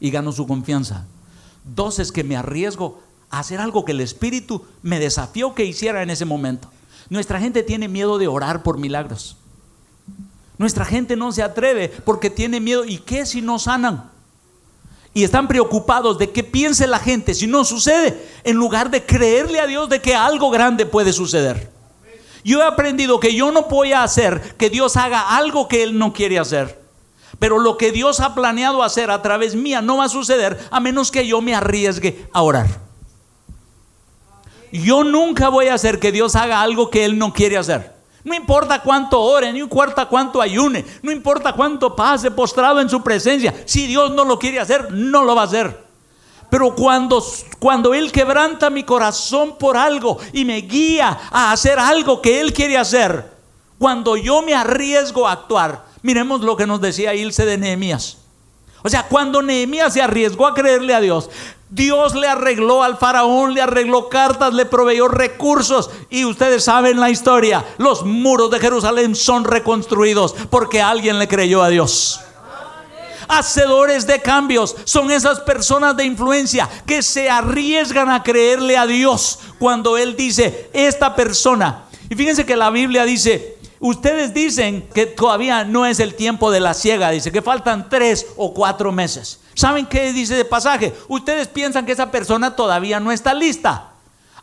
y 0.00 0.10
gano 0.10 0.32
su 0.32 0.46
confianza. 0.46 1.06
Dos 1.64 1.98
es 1.98 2.12
que 2.12 2.24
me 2.24 2.36
arriesgo 2.36 3.00
a 3.30 3.40
hacer 3.40 3.60
algo 3.60 3.84
que 3.84 3.92
el 3.92 4.00
Espíritu 4.00 4.64
me 4.82 4.98
desafió 4.98 5.54
que 5.54 5.64
hiciera 5.64 6.02
en 6.02 6.10
ese 6.10 6.24
momento. 6.24 6.70
Nuestra 7.08 7.40
gente 7.40 7.62
tiene 7.62 7.88
miedo 7.88 8.18
de 8.18 8.28
orar 8.28 8.62
por 8.62 8.78
milagros. 8.78 9.36
Nuestra 10.58 10.84
gente 10.84 11.16
no 11.16 11.32
se 11.32 11.42
atreve 11.42 11.88
porque 12.04 12.30
tiene 12.30 12.60
miedo. 12.60 12.84
¿Y 12.84 12.98
qué 12.98 13.26
si 13.26 13.42
no 13.42 13.58
sanan? 13.58 14.10
Y 15.16 15.24
están 15.24 15.48
preocupados 15.48 16.18
de 16.18 16.30
qué 16.30 16.44
piense 16.44 16.86
la 16.86 16.98
gente 16.98 17.32
si 17.32 17.46
no 17.46 17.64
sucede, 17.64 18.22
en 18.44 18.54
lugar 18.56 18.90
de 18.90 19.06
creerle 19.06 19.60
a 19.60 19.66
Dios 19.66 19.88
de 19.88 20.02
que 20.02 20.14
algo 20.14 20.50
grande 20.50 20.84
puede 20.84 21.10
suceder. 21.14 21.70
Yo 22.44 22.60
he 22.60 22.66
aprendido 22.66 23.18
que 23.18 23.34
yo 23.34 23.50
no 23.50 23.62
voy 23.62 23.94
a 23.94 24.02
hacer 24.02 24.54
que 24.58 24.68
Dios 24.68 24.98
haga 24.98 25.38
algo 25.38 25.68
que 25.68 25.82
Él 25.82 25.96
no 25.96 26.12
quiere 26.12 26.38
hacer. 26.38 26.82
Pero 27.38 27.58
lo 27.58 27.78
que 27.78 27.92
Dios 27.92 28.20
ha 28.20 28.34
planeado 28.34 28.82
hacer 28.82 29.10
a 29.10 29.22
través 29.22 29.54
mía 29.54 29.80
no 29.80 29.96
va 29.96 30.04
a 30.04 30.10
suceder 30.10 30.58
a 30.70 30.80
menos 30.80 31.10
que 31.10 31.26
yo 31.26 31.40
me 31.40 31.54
arriesgue 31.54 32.28
a 32.34 32.42
orar. 32.42 32.66
Yo 34.70 35.02
nunca 35.02 35.48
voy 35.48 35.68
a 35.68 35.74
hacer 35.74 35.98
que 35.98 36.12
Dios 36.12 36.36
haga 36.36 36.60
algo 36.60 36.90
que 36.90 37.06
Él 37.06 37.16
no 37.16 37.32
quiere 37.32 37.56
hacer. 37.56 37.95
No 38.26 38.34
importa 38.34 38.82
cuánto 38.82 39.22
ore, 39.22 39.52
no 39.52 39.58
importa 39.60 40.06
cuánto 40.06 40.42
ayune, 40.42 40.84
no 41.00 41.12
importa 41.12 41.52
cuánto 41.52 41.94
pase 41.94 42.32
postrado 42.32 42.80
en 42.80 42.90
su 42.90 43.00
presencia. 43.00 43.54
Si 43.66 43.86
Dios 43.86 44.10
no 44.10 44.24
lo 44.24 44.36
quiere 44.36 44.58
hacer, 44.58 44.90
no 44.90 45.22
lo 45.22 45.36
va 45.36 45.42
a 45.42 45.44
hacer. 45.44 45.84
Pero 46.50 46.74
cuando, 46.74 47.24
cuando 47.60 47.94
Él 47.94 48.10
quebranta 48.10 48.68
mi 48.68 48.82
corazón 48.82 49.56
por 49.56 49.76
algo 49.76 50.18
y 50.32 50.44
me 50.44 50.56
guía 50.56 51.16
a 51.30 51.52
hacer 51.52 51.78
algo 51.78 52.20
que 52.20 52.40
Él 52.40 52.52
quiere 52.52 52.76
hacer, 52.76 53.30
cuando 53.78 54.16
yo 54.16 54.42
me 54.42 54.54
arriesgo 54.54 55.28
a 55.28 55.32
actuar, 55.32 55.84
miremos 56.02 56.40
lo 56.40 56.56
que 56.56 56.66
nos 56.66 56.80
decía 56.80 57.14
Ilse 57.14 57.46
de 57.46 57.58
Nehemías. 57.58 58.18
O 58.82 58.88
sea, 58.88 59.04
cuando 59.06 59.40
Nehemías 59.40 59.92
se 59.92 60.02
arriesgó 60.02 60.48
a 60.48 60.54
creerle 60.54 60.94
a 60.94 61.00
Dios, 61.00 61.30
Dios 61.68 62.14
le 62.14 62.28
arregló 62.28 62.82
al 62.82 62.96
faraón, 62.96 63.52
le 63.52 63.60
arregló 63.60 64.08
cartas, 64.08 64.54
le 64.54 64.66
proveyó 64.66 65.08
recursos. 65.08 65.90
Y 66.10 66.24
ustedes 66.24 66.64
saben 66.64 67.00
la 67.00 67.10
historia. 67.10 67.64
Los 67.78 68.04
muros 68.04 68.50
de 68.50 68.60
Jerusalén 68.60 69.14
son 69.14 69.44
reconstruidos 69.44 70.34
porque 70.48 70.80
alguien 70.80 71.18
le 71.18 71.26
creyó 71.28 71.62
a 71.62 71.68
Dios. 71.68 72.20
Hacedores 73.28 74.06
de 74.06 74.22
cambios 74.22 74.76
son 74.84 75.10
esas 75.10 75.40
personas 75.40 75.96
de 75.96 76.04
influencia 76.04 76.68
que 76.86 77.02
se 77.02 77.28
arriesgan 77.28 78.08
a 78.08 78.22
creerle 78.22 78.76
a 78.76 78.86
Dios 78.86 79.40
cuando 79.58 79.98
Él 79.98 80.14
dice, 80.14 80.70
esta 80.72 81.16
persona. 81.16 81.86
Y 82.08 82.14
fíjense 82.14 82.46
que 82.46 82.56
la 82.56 82.70
Biblia 82.70 83.04
dice, 83.04 83.55
Ustedes 83.86 84.34
dicen 84.34 84.88
que 84.92 85.06
todavía 85.06 85.62
no 85.62 85.86
es 85.86 86.00
el 86.00 86.16
tiempo 86.16 86.50
de 86.50 86.58
la 86.58 86.74
ciega, 86.74 87.12
dice 87.12 87.30
que 87.30 87.40
faltan 87.40 87.88
tres 87.88 88.26
o 88.36 88.52
cuatro 88.52 88.90
meses. 88.90 89.38
¿Saben 89.54 89.86
qué 89.86 90.12
dice 90.12 90.40
el 90.40 90.46
pasaje? 90.48 90.92
Ustedes 91.06 91.46
piensan 91.46 91.86
que 91.86 91.92
esa 91.92 92.10
persona 92.10 92.56
todavía 92.56 92.98
no 92.98 93.12
está 93.12 93.32
lista. 93.32 93.92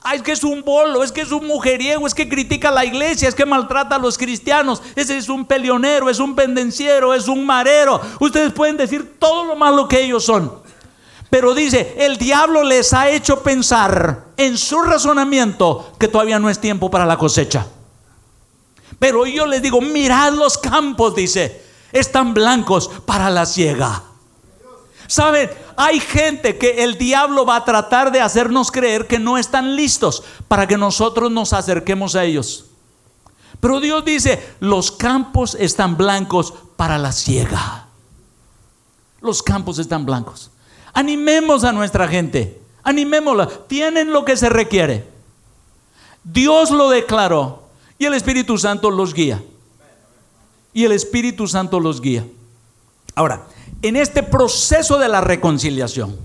Ah, 0.01 0.15
es 0.15 0.21
que 0.21 0.31
es 0.31 0.45
un 0.45 0.63
bolo, 0.63 1.03
es 1.03 1.11
que 1.11 1.19
es 1.19 1.31
un 1.33 1.45
mujeriego, 1.45 2.07
es 2.07 2.13
que 2.13 2.29
critica 2.29 2.69
a 2.69 2.71
la 2.71 2.85
iglesia, 2.85 3.27
es 3.27 3.35
que 3.35 3.45
maltrata 3.45 3.97
a 3.97 3.99
los 3.99 4.17
cristianos, 4.17 4.81
ese 4.95 5.17
es 5.17 5.27
un 5.27 5.43
peleonero, 5.43 6.09
es 6.09 6.19
un 6.19 6.37
pendenciero, 6.37 7.13
es 7.13 7.27
un 7.27 7.45
marero. 7.45 7.99
Ustedes 8.21 8.53
pueden 8.53 8.77
decir 8.77 9.19
todo 9.19 9.43
lo 9.43 9.57
malo 9.57 9.89
que 9.89 10.05
ellos 10.05 10.23
son. 10.23 10.53
Pero 11.29 11.53
dice, 11.53 11.95
el 11.97 12.15
diablo 12.15 12.63
les 12.63 12.93
ha 12.93 13.09
hecho 13.09 13.43
pensar 13.43 14.27
en 14.37 14.57
su 14.57 14.79
razonamiento 14.79 15.91
que 15.99 16.07
todavía 16.07 16.39
no 16.39 16.49
es 16.49 16.59
tiempo 16.59 16.89
para 16.89 17.05
la 17.05 17.17
cosecha. 17.17 17.67
Pero 19.03 19.25
yo 19.25 19.45
les 19.45 19.61
digo, 19.61 19.81
mirad 19.81 20.31
los 20.31 20.57
campos, 20.57 21.13
dice, 21.13 21.61
están 21.91 22.33
blancos 22.33 22.89
para 23.05 23.29
la 23.29 23.45
ciega. 23.45 24.01
Saben, 25.07 25.49
hay 25.75 25.99
gente 25.99 26.57
que 26.57 26.85
el 26.85 26.97
diablo 26.97 27.45
va 27.45 27.57
a 27.57 27.65
tratar 27.65 28.13
de 28.13 28.21
hacernos 28.21 28.71
creer 28.71 29.05
que 29.05 29.19
no 29.19 29.37
están 29.37 29.75
listos 29.75 30.23
para 30.47 30.67
que 30.67 30.77
nosotros 30.77 31.29
nos 31.29 31.51
acerquemos 31.51 32.15
a 32.15 32.23
ellos. 32.23 32.67
Pero 33.59 33.81
Dios 33.81 34.05
dice, 34.05 34.41
los 34.61 34.89
campos 34.89 35.57
están 35.59 35.97
blancos 35.97 36.53
para 36.77 36.97
la 36.97 37.11
ciega. 37.11 37.87
Los 39.19 39.43
campos 39.43 39.79
están 39.79 40.05
blancos. 40.05 40.49
Animemos 40.93 41.65
a 41.65 41.73
nuestra 41.73 42.07
gente, 42.07 42.61
animémosla. 42.83 43.49
Tienen 43.67 44.13
lo 44.13 44.23
que 44.23 44.37
se 44.37 44.47
requiere. 44.47 45.05
Dios 46.23 46.71
lo 46.71 46.89
declaró 46.89 47.62
y 47.97 48.05
el 48.05 48.13
Espíritu 48.13 48.57
Santo 48.57 48.91
los 48.91 49.13
guía. 49.13 49.43
Y 50.73 50.85
el 50.85 50.91
Espíritu 50.91 51.47
Santo 51.47 51.79
los 51.79 52.01
guía. 52.01 52.25
Ahora, 53.15 53.43
en 53.81 53.95
este 53.95 54.23
proceso 54.23 54.97
de 54.97 55.07
la 55.07 55.21
reconciliación, 55.21 56.17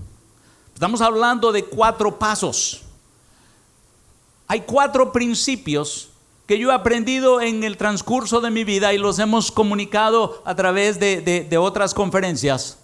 estamos 0.73 1.01
hablando 1.01 1.51
de 1.51 1.65
cuatro 1.65 2.17
pasos. 2.17 2.81
Hay 4.47 4.61
cuatro 4.61 5.11
principios 5.11 6.09
que 6.47 6.57
yo 6.57 6.71
he 6.71 6.73
aprendido 6.73 7.41
en 7.41 7.63
el 7.63 7.77
transcurso 7.77 8.41
de 8.41 8.49
mi 8.49 8.63
vida 8.63 8.91
y 8.91 8.97
los 8.97 9.19
hemos 9.19 9.51
comunicado 9.51 10.41
a 10.45 10.55
través 10.55 10.99
de, 10.99 11.47
otras 11.59 11.93
conferencias. 11.93 12.79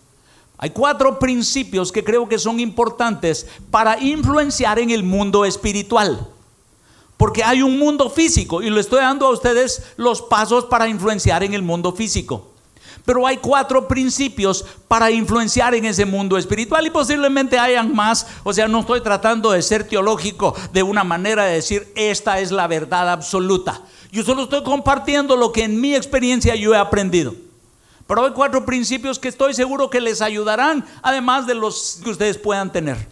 Hay 0.59 0.69
cuatro 0.69 1.17
principios 1.17 1.91
que 1.91 2.03
creo 2.03 2.29
que 2.29 2.37
son 2.37 2.59
importantes 2.59 3.47
para 3.71 3.99
influenciar 3.99 4.77
en 4.77 4.91
el 4.91 5.01
mundo 5.01 5.45
espiritual. 5.45 6.29
Porque 7.17 7.43
hay 7.43 7.61
un 7.61 7.79
mundo 7.79 8.09
físico 8.09 8.61
y 8.61 8.69
le 8.69 8.81
estoy 8.81 8.99
dando 8.99 9.27
a 9.27 9.31
ustedes 9.31 9.83
los 9.97 10.21
pasos 10.21 10.65
para 10.65 10.87
influenciar 10.87 11.43
en 11.43 11.53
el 11.53 11.61
mundo 11.61 11.93
físico. 11.93 12.51
Pero 13.05 13.27
hay 13.27 13.37
cuatro 13.37 13.87
principios 13.87 14.65
para 14.87 15.11
influenciar 15.11 15.75
en 15.75 15.85
ese 15.85 16.05
mundo 16.05 16.37
espiritual 16.37 16.87
y 16.87 16.89
posiblemente 16.89 17.59
hayan 17.59 17.93
más. 17.93 18.25
O 18.43 18.51
sea, 18.51 18.67
no 18.67 18.79
estoy 18.79 19.01
tratando 19.01 19.51
de 19.51 19.61
ser 19.61 19.87
teológico 19.87 20.55
de 20.73 20.81
una 20.81 21.03
manera 21.03 21.45
de 21.45 21.53
decir 21.53 21.91
esta 21.95 22.39
es 22.39 22.51
la 22.51 22.67
verdad 22.67 23.09
absoluta. 23.11 23.81
Yo 24.11 24.23
solo 24.23 24.43
estoy 24.43 24.63
compartiendo 24.63 25.35
lo 25.35 25.51
que 25.51 25.63
en 25.63 25.79
mi 25.79 25.93
experiencia 25.93 26.55
yo 26.55 26.73
he 26.73 26.77
aprendido. 26.77 27.35
Pero 28.07 28.25
hay 28.25 28.31
cuatro 28.31 28.65
principios 28.65 29.19
que 29.19 29.27
estoy 29.27 29.53
seguro 29.53 29.89
que 29.89 30.01
les 30.01 30.21
ayudarán, 30.21 30.85
además 31.01 31.47
de 31.47 31.55
los 31.55 31.99
que 32.03 32.09
ustedes 32.09 32.37
puedan 32.37 32.71
tener. 32.71 33.07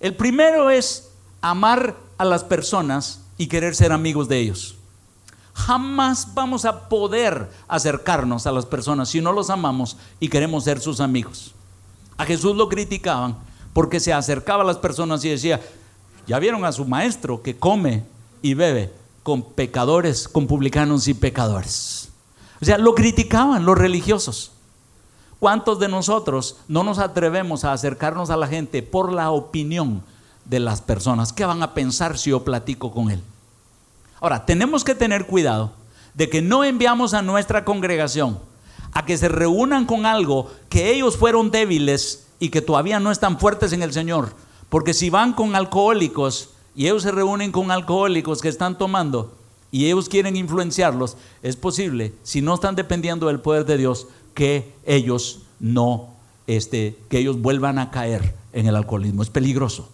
El 0.00 0.14
primero 0.14 0.70
es 0.70 1.10
amar 1.40 1.96
a 2.18 2.24
las 2.24 2.44
personas 2.44 3.20
y 3.38 3.46
querer 3.46 3.74
ser 3.74 3.92
amigos 3.92 4.28
de 4.28 4.38
ellos 4.38 4.76
jamás 5.56 6.34
vamos 6.34 6.66
a 6.66 6.88
poder 6.90 7.50
acercarnos 7.66 8.46
a 8.46 8.52
las 8.52 8.66
personas 8.66 9.08
si 9.08 9.22
no 9.22 9.32
los 9.32 9.48
amamos 9.48 9.96
y 10.20 10.28
queremos 10.28 10.64
ser 10.64 10.80
sus 10.80 11.00
amigos. 11.00 11.54
A 12.18 12.26
Jesús 12.26 12.54
lo 12.54 12.68
criticaban 12.68 13.36
porque 13.72 13.98
se 13.98 14.12
acercaba 14.12 14.62
a 14.62 14.66
las 14.66 14.76
personas 14.76 15.24
y 15.24 15.30
decía, 15.30 15.60
ya 16.26 16.38
vieron 16.38 16.64
a 16.66 16.72
su 16.72 16.84
maestro 16.84 17.42
que 17.42 17.56
come 17.56 18.04
y 18.42 18.52
bebe 18.52 18.92
con 19.22 19.42
pecadores, 19.42 20.28
con 20.28 20.46
publicanos 20.46 21.08
y 21.08 21.14
pecadores. 21.14 22.10
O 22.60 22.64
sea, 22.64 22.76
lo 22.76 22.94
criticaban 22.94 23.64
los 23.64 23.78
religiosos. 23.78 24.52
¿Cuántos 25.40 25.78
de 25.78 25.88
nosotros 25.88 26.58
no 26.68 26.84
nos 26.84 26.98
atrevemos 26.98 27.64
a 27.64 27.72
acercarnos 27.72 28.28
a 28.28 28.36
la 28.36 28.46
gente 28.46 28.82
por 28.82 29.10
la 29.10 29.30
opinión 29.30 30.02
de 30.48 30.60
las 30.60 30.80
personas? 30.80 31.32
¿Qué 31.32 31.44
van 31.44 31.62
a 31.62 31.74
pensar 31.74 32.18
si 32.18 32.30
yo 32.30 32.44
platico 32.44 32.90
con 32.92 33.10
él? 33.10 33.22
Ahora, 34.20 34.46
tenemos 34.46 34.84
que 34.84 34.94
tener 34.94 35.26
cuidado 35.26 35.72
de 36.14 36.30
que 36.30 36.40
no 36.40 36.64
enviamos 36.64 37.14
a 37.14 37.22
nuestra 37.22 37.64
congregación 37.64 38.38
a 38.92 39.04
que 39.04 39.18
se 39.18 39.28
reúnan 39.28 39.84
con 39.84 40.06
algo 40.06 40.50
que 40.70 40.90
ellos 40.94 41.18
fueron 41.18 41.50
débiles 41.50 42.28
y 42.38 42.48
que 42.48 42.62
todavía 42.62 42.98
no 42.98 43.10
están 43.10 43.38
fuertes 43.38 43.74
en 43.74 43.82
el 43.82 43.92
Señor. 43.92 44.32
Porque 44.70 44.94
si 44.94 45.10
van 45.10 45.34
con 45.34 45.54
alcohólicos 45.54 46.50
y 46.74 46.86
ellos 46.86 47.02
se 47.02 47.10
reúnen 47.10 47.52
con 47.52 47.70
alcohólicos 47.70 48.40
que 48.40 48.48
están 48.48 48.78
tomando 48.78 49.34
y 49.70 49.84
ellos 49.84 50.08
quieren 50.08 50.34
influenciarlos, 50.34 51.18
es 51.42 51.56
posible, 51.56 52.14
si 52.22 52.40
no 52.40 52.54
están 52.54 52.74
dependiendo 52.74 53.26
del 53.26 53.40
poder 53.40 53.66
de 53.66 53.76
Dios, 53.76 54.06
que 54.32 54.72
ellos 54.86 55.40
no, 55.60 56.08
este, 56.46 56.96
que 57.10 57.18
ellos 57.18 57.42
vuelvan 57.42 57.78
a 57.78 57.90
caer 57.90 58.34
en 58.54 58.66
el 58.66 58.76
alcoholismo. 58.76 59.22
Es 59.22 59.30
peligroso. 59.30 59.90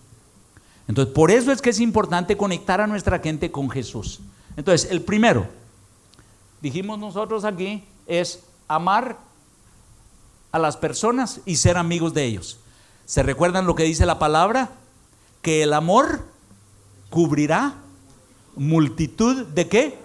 Entonces, 0.89 1.15
por 1.15 1.31
eso 1.31 1.53
es 1.53 1.63
que 1.63 1.71
es 1.71 1.81
importante 1.81 2.37
conectar 2.37 2.81
a 2.81 2.87
nuestra 2.87 3.19
gente 3.19 3.51
con 3.51 3.71
Jesús. 3.71 4.21
Entonces, 4.57 4.91
el 4.91 5.03
primero, 5.03 5.47
dijimos 6.61 6.99
nosotros 6.99 7.45
aquí, 7.45 7.85
es 8.07 8.41
amar 8.69 9.19
a 10.51 10.59
las 10.59 10.77
personas 10.77 11.41
y 11.47 11.57
ser 11.57 11.77
amigos 11.77 12.15
de 12.15 12.25
ellos. 12.25 12.59
¿Se 13.07 13.23
recuerdan 13.23 13.67
lo 13.67 13.75
que 13.75 13.85
dice 13.85 14.07
la 14.07 14.19
palabra? 14.19 14.71
Que 15.41 15.63
el 15.63 15.73
amor 15.73 16.21
cubrirá 17.11 17.75
multitud 18.55 19.47
de 19.47 19.69
qué? 19.69 19.99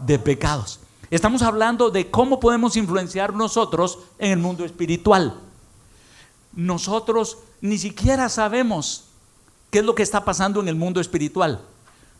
De 0.00 0.18
pecados. 0.18 0.80
Estamos 1.10 1.42
hablando 1.42 1.90
de 1.90 2.10
cómo 2.10 2.38
podemos 2.38 2.76
influenciar 2.76 3.34
nosotros 3.34 3.98
en 4.18 4.32
el 4.32 4.38
mundo 4.38 4.64
espiritual. 4.64 5.38
Nosotros 6.52 7.38
ni 7.60 7.78
siquiera 7.78 8.28
sabemos 8.28 9.07
qué 9.70 9.80
es 9.80 9.84
lo 9.84 9.94
que 9.94 10.02
está 10.02 10.24
pasando 10.24 10.60
en 10.60 10.68
el 10.68 10.74
mundo 10.74 11.00
espiritual. 11.00 11.60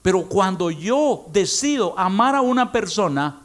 Pero 0.03 0.24
cuando 0.28 0.70
yo 0.70 1.26
decido 1.32 1.99
amar 1.99 2.34
a 2.34 2.40
una 2.40 2.72
persona, 2.72 3.40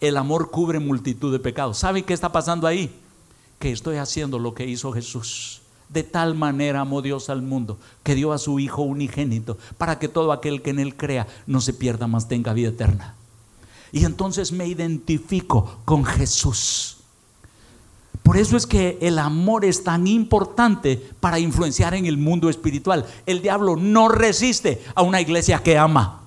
el 0.00 0.16
amor 0.16 0.50
cubre 0.50 0.80
multitud 0.80 1.32
de 1.32 1.38
pecados. 1.38 1.78
¿Sabe 1.78 2.02
qué 2.02 2.12
está 2.12 2.32
pasando 2.32 2.66
ahí? 2.66 2.90
Que 3.58 3.70
estoy 3.70 3.96
haciendo 3.96 4.38
lo 4.38 4.54
que 4.54 4.66
hizo 4.66 4.92
Jesús. 4.92 5.62
De 5.88 6.02
tal 6.02 6.34
manera 6.34 6.80
amó 6.80 7.02
Dios 7.02 7.28
al 7.28 7.42
mundo 7.42 7.78
que 8.02 8.14
dio 8.14 8.32
a 8.32 8.38
su 8.38 8.58
Hijo 8.58 8.82
unigénito 8.82 9.58
para 9.76 9.98
que 9.98 10.08
todo 10.08 10.32
aquel 10.32 10.62
que 10.62 10.70
en 10.70 10.78
Él 10.78 10.96
crea 10.96 11.26
no 11.46 11.60
se 11.60 11.74
pierda, 11.74 12.06
más 12.06 12.28
tenga 12.28 12.54
vida 12.54 12.70
eterna. 12.70 13.14
Y 13.92 14.06
entonces 14.06 14.52
me 14.52 14.66
identifico 14.66 15.80
con 15.84 16.04
Jesús. 16.04 17.01
Por 18.22 18.36
eso 18.36 18.56
es 18.56 18.66
que 18.66 18.98
el 19.00 19.18
amor 19.18 19.64
es 19.64 19.82
tan 19.82 20.06
importante 20.06 20.96
para 21.20 21.38
influenciar 21.38 21.94
en 21.94 22.06
el 22.06 22.16
mundo 22.16 22.48
espiritual. 22.48 23.04
El 23.26 23.42
diablo 23.42 23.76
no 23.76 24.08
resiste 24.08 24.82
a 24.94 25.02
una 25.02 25.20
iglesia 25.20 25.62
que 25.62 25.76
ama. 25.76 26.20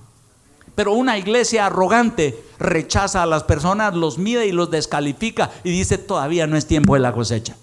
Pero 0.74 0.92
una 0.92 1.16
iglesia 1.16 1.66
arrogante 1.66 2.44
rechaza 2.58 3.22
a 3.22 3.26
las 3.26 3.44
personas, 3.44 3.94
los 3.94 4.18
mide 4.18 4.46
y 4.46 4.52
los 4.52 4.70
descalifica 4.70 5.50
y 5.64 5.70
dice 5.70 5.96
todavía 5.96 6.46
no 6.46 6.56
es 6.56 6.66
tiempo 6.66 6.94
de 6.94 7.00
la 7.00 7.14
cosecha. 7.14 7.56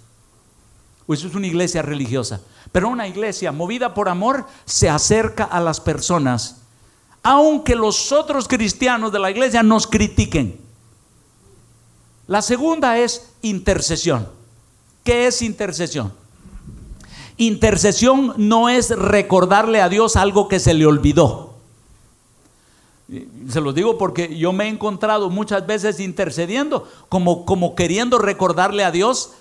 Eso 1.08 1.28
es 1.28 1.36
una 1.36 1.46
iglesia 1.46 1.84
religiosa. 1.84 2.42
Pero 2.72 2.90
una 2.90 3.08
iglesia 3.08 3.52
movida 3.52 3.94
por 3.94 4.10
amor 4.10 4.48
se 4.66 4.90
acerca 4.90 5.44
a 5.44 5.62
las 5.62 5.80
personas, 5.80 6.62
aunque 7.22 7.76
los 7.76 8.12
otros 8.12 8.48
cristianos 8.48 9.12
de 9.12 9.20
la 9.20 9.30
iglesia 9.30 9.62
nos 9.62 9.86
critiquen. 9.86 10.63
La 12.34 12.42
segunda 12.42 12.98
es 12.98 13.30
intercesión. 13.44 14.28
¿Qué 15.04 15.28
es 15.28 15.44
intercesión? 15.44 16.12
Intercesión 17.38 18.34
no 18.38 18.70
es 18.70 18.90
recordarle 18.90 19.82
a 19.82 19.88
Dios 19.88 20.16
algo 20.16 20.48
que 20.48 20.60
se 20.60 20.74
le 20.74 20.88
olvidó. 20.88 21.54
Se 23.48 23.62
los 23.62 23.76
digo 23.76 24.00
porque 24.00 24.36
yo 24.36 24.52
me 24.52 24.64
he 24.64 24.68
encontrado 24.70 25.30
muchas 25.30 25.68
veces 25.68 26.00
intercediendo, 26.00 26.90
como, 27.08 27.46
como 27.46 27.76
queriendo 27.76 28.18
recordarle 28.18 28.84
a 28.84 28.90
Dios 28.90 29.34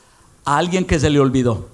a 0.45 0.59
alguien 0.59 0.85
que 0.85 1.01
se 1.01 1.09
le 1.09 1.19
olvidó. 1.19 1.69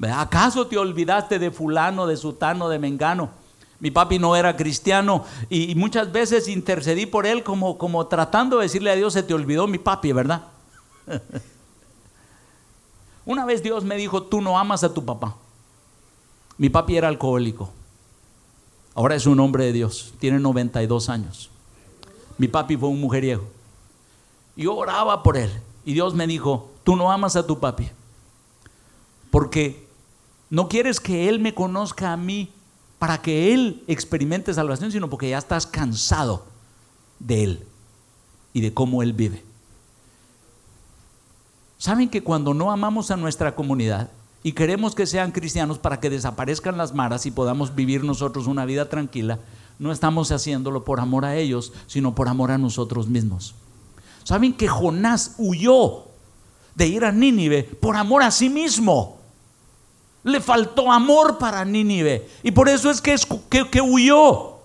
¿Acaso 0.00 0.66
te 0.66 0.78
olvidaste 0.78 1.38
de 1.38 1.50
fulano, 1.50 2.06
de 2.06 2.16
sutano, 2.16 2.70
de 2.70 2.78
mengano? 2.78 3.28
Mi 3.80 3.90
papi 3.90 4.18
no 4.18 4.34
era 4.34 4.56
cristiano 4.56 5.24
y, 5.48 5.74
muchas 5.76 6.10
veces 6.10 6.48
intercedí 6.48 7.06
por 7.06 7.26
él 7.26 7.44
como, 7.44 7.78
como 7.78 8.06
tratando 8.06 8.56
de 8.56 8.64
decirle 8.64 8.90
a 8.90 8.96
Dios, 8.96 9.12
se 9.12 9.22
te 9.22 9.34
olvidó 9.34 9.68
mi 9.68 9.78
papi, 9.78 10.12
¿verdad? 10.12 10.46
Una 13.24 13.44
vez 13.44 13.62
Dios 13.62 13.84
me 13.84 13.96
dijo, 13.96 14.22
tú 14.22 14.40
no 14.40 14.58
amas 14.58 14.82
a 14.82 14.92
tu 14.92 15.04
papá. 15.04 15.36
Mi 16.56 16.70
papi 16.70 16.96
era 16.96 17.08
alcohólico. 17.08 17.70
Ahora 18.94 19.14
es 19.14 19.26
un 19.26 19.38
hombre 19.38 19.66
de 19.66 19.72
Dios, 19.72 20.12
tiene 20.18 20.40
92 20.40 21.08
años. 21.08 21.50
Mi 22.36 22.48
papi 22.48 22.76
fue 22.76 22.88
un 22.88 23.00
mujeriego. 23.00 23.44
Yo 24.56 24.74
oraba 24.74 25.22
por 25.22 25.36
él 25.36 25.52
y 25.84 25.92
Dios 25.92 26.14
me 26.14 26.26
dijo, 26.26 26.68
tú 26.82 26.96
no 26.96 27.12
amas 27.12 27.36
a 27.36 27.46
tu 27.46 27.60
papi. 27.60 27.90
Porque 29.30 29.86
no 30.50 30.68
quieres 30.68 30.98
que 30.98 31.28
él 31.28 31.38
me 31.38 31.54
conozca 31.54 32.12
a 32.12 32.16
mí 32.16 32.50
para 32.98 33.22
que 33.22 33.54
Él 33.54 33.82
experimente 33.86 34.52
salvación, 34.54 34.90
sino 34.92 35.08
porque 35.08 35.30
ya 35.30 35.38
estás 35.38 35.66
cansado 35.66 36.46
de 37.18 37.44
Él 37.44 37.66
y 38.52 38.60
de 38.60 38.74
cómo 38.74 39.02
Él 39.02 39.12
vive. 39.12 39.44
¿Saben 41.78 42.08
que 42.08 42.22
cuando 42.22 42.54
no 42.54 42.72
amamos 42.72 43.10
a 43.10 43.16
nuestra 43.16 43.54
comunidad 43.54 44.10
y 44.42 44.52
queremos 44.52 44.94
que 44.94 45.06
sean 45.06 45.30
cristianos 45.30 45.78
para 45.78 46.00
que 46.00 46.10
desaparezcan 46.10 46.76
las 46.76 46.92
maras 46.92 47.24
y 47.26 47.30
podamos 47.30 47.74
vivir 47.74 48.02
nosotros 48.02 48.48
una 48.48 48.64
vida 48.64 48.88
tranquila, 48.88 49.38
no 49.78 49.92
estamos 49.92 50.32
haciéndolo 50.32 50.84
por 50.84 50.98
amor 50.98 51.24
a 51.24 51.36
ellos, 51.36 51.72
sino 51.86 52.16
por 52.16 52.28
amor 52.28 52.50
a 52.50 52.58
nosotros 52.58 53.06
mismos. 53.06 53.54
¿Saben 54.24 54.52
que 54.52 54.66
Jonás 54.66 55.36
huyó 55.38 56.08
de 56.74 56.88
ir 56.88 57.04
a 57.04 57.12
Nínive 57.12 57.62
por 57.62 57.96
amor 57.96 58.24
a 58.24 58.32
sí 58.32 58.48
mismo? 58.48 59.17
Le 60.28 60.40
faltó 60.40 60.92
amor 60.92 61.38
para 61.38 61.64
Nínive 61.64 62.28
y 62.42 62.50
por 62.50 62.68
eso 62.68 62.90
es 62.90 63.00
que, 63.00 63.16
que, 63.70 63.80
huyó. 63.80 64.58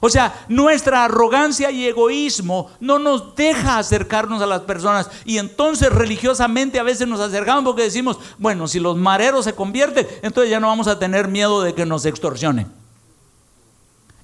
O 0.00 0.08
sea, 0.08 0.44
nuestra 0.48 1.04
arrogancia 1.04 1.70
y 1.70 1.86
egoísmo 1.86 2.70
no 2.78 2.98
nos 2.98 3.34
deja 3.34 3.78
acercarnos 3.78 4.42
a 4.42 4.46
las 4.46 4.60
personas. 4.62 5.10
Y 5.24 5.38
entonces 5.38 5.90
religiosamente 5.90 6.78
a 6.78 6.84
veces 6.84 7.08
nos 7.08 7.20
acercamos 7.20 7.64
porque 7.64 7.82
decimos, 7.82 8.18
bueno, 8.38 8.68
si 8.68 8.78
los 8.78 8.96
mareros 8.96 9.44
se 9.44 9.54
convierten, 9.54 10.06
entonces 10.22 10.50
ya 10.50 10.60
no 10.60 10.68
vamos 10.68 10.86
a 10.86 10.98
tener 10.98 11.26
miedo 11.26 11.62
de 11.62 11.74
que 11.74 11.86
nos 11.86 12.04
extorsionen. 12.04 12.70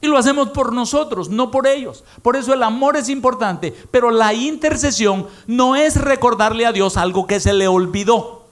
Y 0.05 0.07
lo 0.07 0.19
hacemos 0.19 0.51
por 0.51 0.75
nosotros, 0.75 1.31
no 1.31 1.51
por 1.51 1.67
ellos. 1.67 2.05
Por 2.21 2.37
eso 2.37 2.53
el 2.53 2.63
amor 2.63 2.99
es 2.99 3.09
importante, 3.09 3.75
pero 3.91 4.11
la 4.11 4.35
intercesión 4.35 5.27
no 5.47 5.77
es 5.77 5.99
recordarle 5.99 6.67
a 6.67 6.73
Dios 6.73 6.99
algo 6.99 7.27
que 7.27 7.41
se 7.41 7.55
le 7.55 7.69
olvidó. 7.69 8.44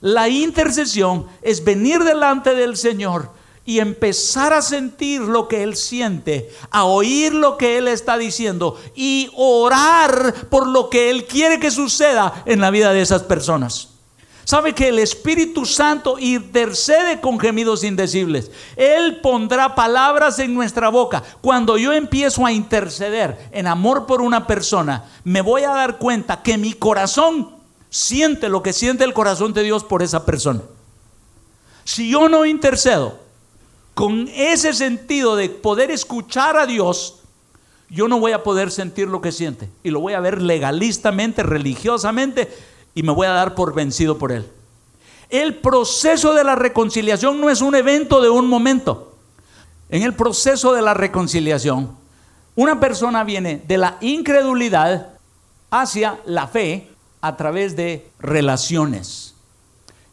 La 0.00 0.28
intercesión 0.28 1.26
es 1.42 1.62
venir 1.62 2.04
delante 2.04 2.54
del 2.54 2.76
Señor 2.76 3.30
y 3.66 3.80
empezar 3.80 4.52
a 4.52 4.62
sentir 4.62 5.20
lo 5.20 5.46
que 5.46 5.62
Él 5.62 5.76
siente, 5.76 6.50
a 6.70 6.84
oír 6.84 7.34
lo 7.34 7.56
que 7.58 7.76
Él 7.78 7.86
está 7.86 8.16
diciendo 8.16 8.80
y 8.94 9.30
orar 9.36 10.34
por 10.48 10.66
lo 10.66 10.88
que 10.88 11.10
Él 11.10 11.26
quiere 11.26 11.60
que 11.60 11.70
suceda 11.70 12.42
en 12.46 12.60
la 12.60 12.70
vida 12.70 12.92
de 12.92 13.02
esas 13.02 13.22
personas. 13.24 13.88
Sabe 14.44 14.74
que 14.74 14.88
el 14.88 14.98
Espíritu 14.98 15.64
Santo 15.64 16.18
intercede 16.18 17.20
con 17.20 17.38
gemidos 17.38 17.84
indecibles. 17.84 18.50
Él 18.74 19.20
pondrá 19.20 19.76
palabras 19.76 20.40
en 20.40 20.54
nuestra 20.54 20.88
boca. 20.88 21.22
Cuando 21.40 21.78
yo 21.78 21.92
empiezo 21.92 22.44
a 22.44 22.50
interceder 22.50 23.50
en 23.52 23.68
amor 23.68 24.06
por 24.06 24.22
una 24.22 24.48
persona, 24.48 25.04
me 25.22 25.42
voy 25.42 25.62
a 25.62 25.70
dar 25.70 25.98
cuenta 25.98 26.42
que 26.42 26.58
mi 26.58 26.72
corazón 26.72 27.59
siente 27.90 28.48
lo 28.48 28.62
que 28.62 28.72
siente 28.72 29.04
el 29.04 29.12
corazón 29.12 29.52
de 29.52 29.62
Dios 29.62 29.84
por 29.84 30.02
esa 30.02 30.24
persona. 30.24 30.62
Si 31.84 32.10
yo 32.10 32.28
no 32.28 32.46
intercedo, 32.46 33.18
con 33.94 34.28
ese 34.28 34.72
sentido 34.72 35.36
de 35.36 35.50
poder 35.50 35.90
escuchar 35.90 36.56
a 36.56 36.66
Dios, 36.66 37.16
yo 37.90 38.08
no 38.08 38.20
voy 38.20 38.32
a 38.32 38.42
poder 38.42 38.70
sentir 38.70 39.08
lo 39.08 39.20
que 39.20 39.32
siente. 39.32 39.68
Y 39.82 39.90
lo 39.90 40.00
voy 40.00 40.14
a 40.14 40.20
ver 40.20 40.40
legalistamente, 40.40 41.42
religiosamente, 41.42 42.48
y 42.94 43.02
me 43.02 43.12
voy 43.12 43.26
a 43.26 43.32
dar 43.32 43.54
por 43.54 43.74
vencido 43.74 44.16
por 44.16 44.32
él. 44.32 44.46
El 45.28 45.56
proceso 45.56 46.32
de 46.34 46.44
la 46.44 46.54
reconciliación 46.54 47.40
no 47.40 47.50
es 47.50 47.60
un 47.60 47.74
evento 47.74 48.20
de 48.20 48.30
un 48.30 48.48
momento. 48.48 49.12
En 49.88 50.02
el 50.02 50.14
proceso 50.14 50.72
de 50.72 50.82
la 50.82 50.94
reconciliación, 50.94 51.96
una 52.54 52.78
persona 52.78 53.24
viene 53.24 53.62
de 53.66 53.78
la 53.78 53.96
incredulidad 54.00 55.08
hacia 55.70 56.20
la 56.26 56.46
fe 56.46 56.89
a 57.20 57.36
través 57.36 57.76
de 57.76 58.08
relaciones. 58.18 59.34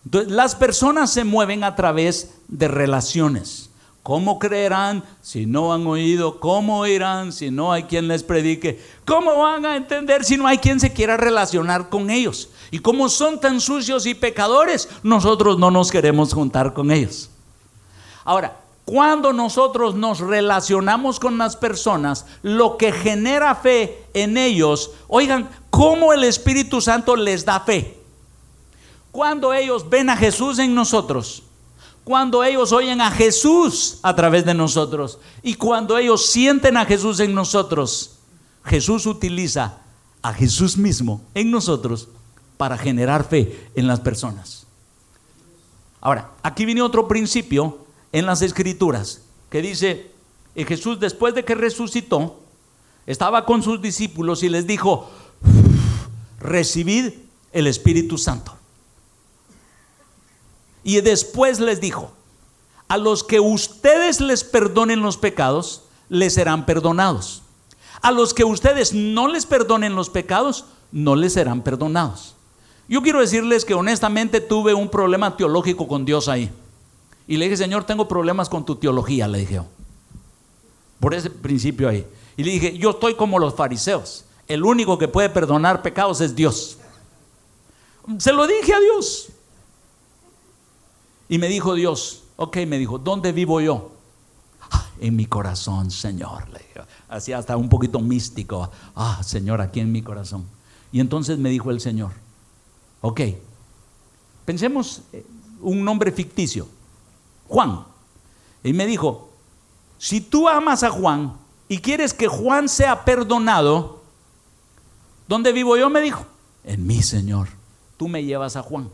Entonces, 0.06 0.32
las 0.32 0.56
personas 0.56 1.12
se 1.12 1.24
mueven 1.24 1.64
a 1.64 1.76
través 1.76 2.36
de 2.48 2.68
relaciones. 2.68 3.70
¿Cómo 4.04 4.40
creerán 4.40 5.04
si 5.22 5.46
no 5.46 5.74
han 5.74 5.86
oído? 5.86 6.40
¿Cómo 6.40 6.80
oirán 6.80 7.34
si 7.34 7.52
no 7.52 7.74
hay 7.74 7.84
quien 7.84 8.08
les 8.08 8.24
predique? 8.24 8.82
¿Cómo 9.06 9.36
van 9.36 9.66
a 9.66 9.76
entender 9.76 10.24
si 10.24 10.38
no 10.38 10.48
hay 10.48 10.60
quien 10.60 10.80
se 10.80 10.94
quiera 10.94 11.18
relacionar 11.18 11.90
con 11.90 12.10
ellos? 12.10 12.50
Y 12.72 12.80
como 12.80 13.10
son 13.10 13.42
tan 13.42 13.60
sucios 13.60 14.06
y 14.06 14.16
pecadores, 14.16 14.88
nosotros 15.04 15.60
no 15.60 15.72
nos 15.72 15.92
queremos 15.92 16.34
juntar 16.34 16.74
con 16.74 16.90
ellos. 16.90 17.30
Ahora, 18.24 18.56
cuando 18.88 19.34
nosotros 19.34 19.96
nos 19.96 20.20
relacionamos 20.20 21.20
con 21.20 21.38
las 21.38 21.58
personas, 21.58 22.26
lo 22.42 22.78
que 22.78 22.94
genera 22.94 23.54
fe 23.54 24.06
en 24.14 24.38
ellos, 24.38 24.92
oigan, 25.10 25.50
¿cómo 25.70 26.14
el 26.14 26.24
Espíritu 26.24 26.80
Santo 26.80 27.18
les 27.18 27.44
da 27.44 27.60
fe? 27.60 28.00
Cuando 29.12 29.54
ellos 29.54 29.90
ven 29.90 30.10
a 30.10 30.16
Jesús 30.16 30.58
en 30.60 30.74
nosotros, 30.74 31.44
cuando 32.06 32.46
ellos 32.46 32.72
oyen 32.72 33.02
a 33.02 33.12
Jesús 33.12 34.00
a 34.04 34.16
través 34.16 34.46
de 34.46 34.54
nosotros 34.54 35.20
y 35.44 35.56
cuando 35.56 35.98
ellos 35.98 36.26
sienten 36.26 36.78
a 36.78 36.86
Jesús 36.86 37.20
en 37.20 37.36
nosotros, 37.36 38.20
Jesús 38.64 39.06
utiliza 39.06 39.80
a 40.22 40.34
Jesús 40.34 40.78
mismo 40.78 41.22
en 41.34 41.52
nosotros 41.52 42.08
para 42.56 42.78
generar 42.78 43.26
fe 43.26 43.70
en 43.76 43.86
las 43.86 44.00
personas. 44.00 44.66
Ahora, 46.00 46.32
aquí 46.42 46.64
viene 46.64 46.82
otro 46.82 47.06
principio 47.10 47.86
en 48.12 48.26
las 48.26 48.42
escrituras 48.42 49.22
que 49.50 49.62
dice, 49.62 50.12
que 50.56 50.66
Jesús 50.66 51.00
después 51.00 51.36
de 51.36 51.46
que 51.46 51.56
resucitó, 51.56 52.40
estaba 53.06 53.46
con 53.46 53.64
sus 53.64 53.82
discípulos 53.82 54.44
y 54.44 54.50
les 54.50 54.68
dijo, 54.68 55.10
recibid 56.40 57.14
el 57.54 57.68
Espíritu 57.68 58.18
Santo. 58.18 58.54
Y 60.84 61.02
después 61.02 61.60
les 61.60 61.80
dijo, 61.80 62.12
a 62.88 62.98
los 62.98 63.24
que 63.24 63.40
ustedes 63.40 64.22
les 64.22 64.44
perdonen 64.44 65.02
los 65.02 65.18
pecados, 65.18 65.84
les 66.10 66.34
serán 66.34 66.66
perdonados. 66.66 67.44
A 68.02 68.12
los 68.12 68.34
que 68.34 68.44
ustedes 68.44 68.94
no 68.94 69.28
les 69.28 69.46
perdonen 69.46 69.96
los 69.96 70.10
pecados, 70.10 70.66
no 70.92 71.16
les 71.16 71.34
serán 71.34 71.62
perdonados. 71.62 72.36
Yo 72.88 73.02
quiero 73.02 73.20
decirles 73.20 73.66
que 73.66 73.74
honestamente 73.74 74.40
tuve 74.40 74.74
un 74.74 74.90
problema 74.90 75.36
teológico 75.36 75.88
con 75.88 76.06
Dios 76.06 76.30
ahí. 76.30 76.50
Y 77.28 77.38
le 77.38 77.46
dije, 77.46 77.58
Señor, 77.58 77.84
tengo 77.84 78.08
problemas 78.08 78.50
con 78.50 78.66
tu 78.66 78.76
teología, 78.76 79.28
le 79.28 79.40
dije. 79.40 79.62
Por 81.00 81.14
ese 81.14 81.30
principio 81.30 81.90
ahí. 81.90 82.08
Y 82.38 82.44
le 82.44 82.52
dije, 82.52 82.78
yo 82.78 82.92
estoy 82.92 83.16
como 83.16 83.38
los 83.40 83.56
fariseos. 83.56 84.26
El 84.48 84.64
único 84.64 84.98
que 84.98 85.08
puede 85.08 85.30
perdonar 85.30 85.82
pecados 85.82 86.22
es 86.22 86.36
Dios. 86.36 86.78
Se 88.18 88.32
lo 88.32 88.48
dije 88.48 88.74
a 88.74 88.80
Dios. 88.80 89.30
Y 91.30 91.38
me 91.38 91.50
dijo 91.50 91.74
Dios, 91.74 92.24
ok, 92.38 92.58
me 92.68 92.78
dijo, 92.78 92.98
¿dónde 92.98 93.34
vivo 93.34 93.60
yo? 93.60 93.92
Ah, 94.72 94.86
en 95.00 95.16
mi 95.16 95.26
corazón, 95.26 95.92
Señor. 95.92 96.50
Le 96.50 96.62
así 97.10 97.34
hasta 97.34 97.58
un 97.58 97.70
poquito 97.70 98.00
místico. 98.00 98.70
Ah, 98.96 99.22
Señor, 99.24 99.62
aquí 99.62 99.80
en 99.80 99.92
mi 99.92 100.02
corazón. 100.02 100.46
Y 100.92 101.00
entonces 101.00 101.38
me 101.38 101.50
dijo 101.50 101.72
el 101.72 101.82
Señor, 101.82 102.12
ok, 103.02 103.22
pensemos 104.46 105.02
eh, 105.12 105.26
un 105.62 105.84
nombre 105.84 106.12
ficticio, 106.12 106.68
Juan. 107.48 107.86
Y 108.64 108.74
me 108.74 108.86
dijo, 108.86 109.30
si 109.98 110.22
tú 110.22 110.48
amas 110.48 110.84
a 110.84 110.90
Juan 110.90 111.34
y 111.68 111.80
quieres 111.80 112.14
que 112.14 112.28
Juan 112.28 112.70
sea 112.70 113.06
perdonado, 113.06 114.02
¿dónde 115.28 115.52
vivo 115.52 115.78
yo? 115.78 115.90
Me 115.90 116.02
dijo, 116.02 116.26
en 116.64 116.86
mí, 116.86 117.02
Señor. 117.02 117.48
Tú 117.98 118.08
me 118.08 118.24
llevas 118.24 118.56
a 118.56 118.62
Juan. 118.62 118.90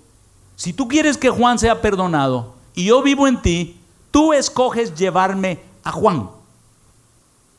Si 0.56 0.72
tú 0.72 0.88
quieres 0.88 1.18
que 1.18 1.30
Juan 1.30 1.60
sea 1.60 1.82
perdonado 1.82 2.54
y 2.74 2.86
yo 2.86 3.01
vivo 3.01 3.28
en 3.28 3.41
ti, 3.41 3.80
tú 4.12 4.32
escoges 4.32 4.95
llevarme 4.95 5.60
a 5.84 5.91
Juan. 5.91 6.30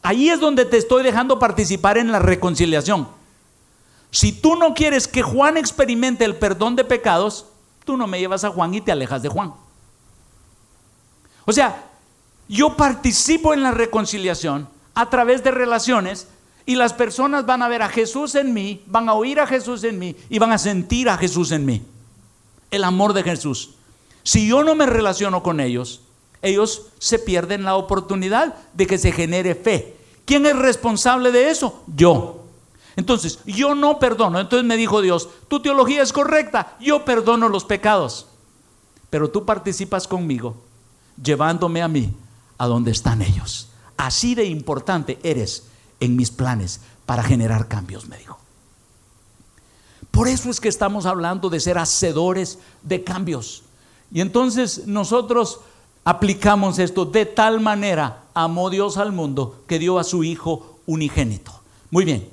Ahí 0.03 0.31
es 0.31 0.41
donde 0.41 0.65
te 0.65 0.77
estoy 0.77 1.03
dejando 1.03 1.39
participar 1.39 1.99
en 1.99 2.13
la 2.13 2.19
reconciliación. 2.19 3.09
Si 4.11 4.33
tú 4.33 4.55
no 4.55 4.75
quieres 4.75 5.09
que 5.09 5.23
Juan 5.23 5.57
experimente 5.57 6.25
el 6.25 6.37
perdón 6.37 6.77
de 6.77 6.85
pecados, 6.85 7.47
tú 7.85 7.97
no 7.97 8.07
me 8.07 8.21
llevas 8.21 8.45
a 8.45 8.51
Juan 8.51 8.73
y 8.75 8.81
te 8.81 8.93
alejas 8.93 9.23
de 9.23 9.29
Juan. 9.29 9.55
O 11.45 11.53
sea, 11.53 11.85
yo 12.49 12.77
participo 12.77 13.55
en 13.55 13.63
la 13.63 13.71
reconciliación 13.71 14.69
a 14.95 15.11
través 15.11 15.43
de 15.43 15.51
relaciones 15.51 16.29
y 16.67 16.77
las 16.77 16.93
personas 16.93 17.47
van 17.47 17.63
a 17.63 17.69
ver 17.69 17.83
a 17.83 17.89
Jesús 17.89 18.35
en 18.35 18.55
mí, 18.55 18.83
van 18.87 19.09
a 19.09 19.15
oír 19.15 19.41
a 19.41 19.47
Jesús 19.47 19.85
en 19.85 19.99
mí 19.99 20.17
y 20.29 20.39
van 20.39 20.53
a 20.53 20.59
sentir 20.59 21.09
a 21.09 21.17
Jesús 21.17 21.53
en 21.53 21.67
mí 21.67 21.83
el 22.71 22.85
amor 22.85 23.13
de 23.13 23.23
Jesús. 23.23 23.71
Si 24.23 24.49
yo 24.49 24.65
no 24.65 24.75
me 24.75 24.87
relaciono 24.87 25.43
con 25.43 25.61
ellos, 25.61 26.01
ellos 26.43 26.87
se 26.99 27.19
pierden 27.19 27.65
la 27.65 27.77
oportunidad 27.77 28.55
de 28.73 28.87
que 28.87 28.99
se 28.99 29.13
genere 29.13 29.55
fe. 29.55 29.97
¿Quién 30.25 30.47
es 30.47 30.57
responsable 30.57 31.31
de 31.31 31.51
eso? 31.51 31.83
Yo. 31.87 32.45
Entonces, 32.97 33.41
yo 33.45 33.75
no 33.75 33.99
perdono. 33.99 34.41
Entonces 34.41 34.67
me 34.67 34.77
dijo 34.77 35.03
Dios, 35.03 35.29
tu 35.49 35.61
teología 35.61 36.03
es 36.03 36.13
correcta, 36.13 36.77
yo 36.81 37.05
perdono 37.05 37.49
los 37.49 37.65
pecados. 37.65 38.27
Pero 39.11 39.31
tú 39.31 39.45
participas 39.45 40.09
conmigo, 40.09 40.57
llevándome 41.23 41.83
a 41.83 41.89
mí 41.89 42.15
a 42.59 42.67
donde 42.67 42.91
están 42.91 43.23
ellos. 43.23 43.69
Así 43.97 44.35
de 44.35 44.45
importante 44.45 45.19
eres 45.23 45.65
en 46.01 46.17
mis 46.17 46.31
planes 46.31 46.81
para 47.07 47.23
generar 47.23 47.69
cambios, 47.69 48.07
me 48.09 48.19
dijo. 48.19 48.39
Por 50.11 50.29
eso 50.29 50.51
es 50.51 50.61
que 50.61 50.69
estamos 50.69 51.07
hablando 51.07 51.51
de 51.51 51.61
ser 51.61 51.79
hacedores 51.79 52.59
de 52.83 53.03
cambios. 53.03 53.63
Y 54.13 54.21
entonces 54.21 54.87
nosotros 54.87 55.61
aplicamos 56.05 56.79
esto 56.79 57.05
de 57.05 57.27
tal 57.27 57.61
manera, 57.61 58.25
amó 58.35 58.71
Dios 58.71 58.97
al 58.97 59.13
mundo 59.13 59.63
que 59.67 59.79
dio 59.79 59.99
a 59.99 60.05
su 60.05 60.23
Hijo 60.23 60.79
unigénito. 60.87 61.53
Muy 61.91 62.05
bien, 62.05 62.29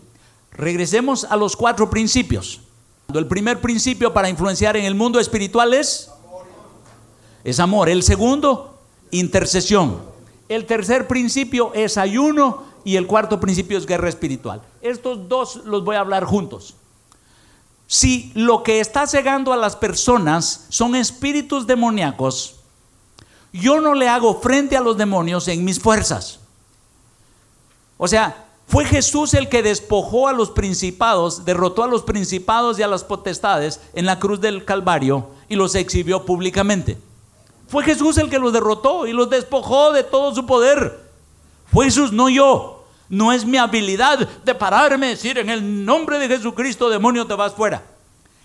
regresemos 0.51 1.23
a 1.23 1.35
los 1.35 1.55
cuatro 1.55 1.89
principios. 1.89 2.61
El 3.13 3.27
primer 3.27 3.59
principio 3.61 4.13
para 4.13 4.29
influenciar 4.29 4.77
en 4.77 4.85
el 4.85 4.95
mundo 4.95 5.19
espiritual 5.19 5.73
es 5.73 6.11
es 7.43 7.59
amor. 7.59 7.89
El 7.89 8.03
segundo, 8.03 8.70
intercesión. 9.11 10.01
El 10.49 10.65
tercer 10.65 11.07
principio 11.07 11.71
es 11.73 11.97
ayuno 11.97 12.63
y 12.83 12.95
el 12.95 13.07
cuarto 13.07 13.39
principio 13.39 13.77
es 13.77 13.85
guerra 13.85 14.09
espiritual. 14.09 14.61
Estos 14.81 15.29
dos 15.29 15.61
los 15.65 15.83
voy 15.83 15.95
a 15.95 16.01
hablar 16.01 16.25
juntos. 16.25 16.75
Si 17.87 18.31
lo 18.35 18.63
que 18.63 18.79
está 18.79 19.05
cegando 19.05 19.53
a 19.53 19.57
las 19.57 19.75
personas 19.75 20.65
son 20.69 20.95
espíritus 20.95 21.67
demoníacos, 21.67 22.55
yo 23.53 23.81
no 23.81 23.93
le 23.93 24.07
hago 24.07 24.39
frente 24.39 24.77
a 24.77 24.81
los 24.81 24.97
demonios 24.97 25.47
en 25.47 25.65
mis 25.65 25.79
fuerzas. 25.79 26.39
O 27.97 28.07
sea, 28.07 28.45
fue 28.67 28.85
Jesús 28.85 29.33
el 29.33 29.49
que 29.49 29.61
despojó 29.61 30.29
a 30.29 30.33
los 30.33 30.51
principados, 30.51 31.43
derrotó 31.43 31.83
a 31.83 31.87
los 31.87 32.03
principados 32.03 32.79
y 32.79 32.83
a 32.83 32.87
las 32.87 33.03
potestades 33.03 33.81
en 33.93 34.05
la 34.05 34.19
cruz 34.19 34.39
del 34.39 34.63
Calvario 34.63 35.27
y 35.49 35.55
los 35.55 35.75
exhibió 35.75 36.25
públicamente. 36.25 36.97
Fue 37.71 37.85
Jesús 37.85 38.17
el 38.17 38.29
que 38.29 38.37
los 38.37 38.51
derrotó 38.51 39.07
y 39.07 39.13
los 39.13 39.29
despojó 39.29 39.93
de 39.93 40.03
todo 40.03 40.35
su 40.35 40.45
poder. 40.45 40.99
Fue 41.71 41.85
Jesús, 41.85 42.11
no 42.11 42.27
yo. 42.27 42.83
No 43.07 43.31
es 43.31 43.45
mi 43.45 43.57
habilidad 43.57 44.19
de 44.19 44.55
pararme 44.55 45.07
y 45.07 45.09
decir 45.11 45.37
en 45.37 45.49
el 45.49 45.85
nombre 45.85 46.19
de 46.19 46.27
Jesucristo, 46.27 46.89
demonio, 46.89 47.25
te 47.25 47.33
vas 47.33 47.53
fuera. 47.53 47.81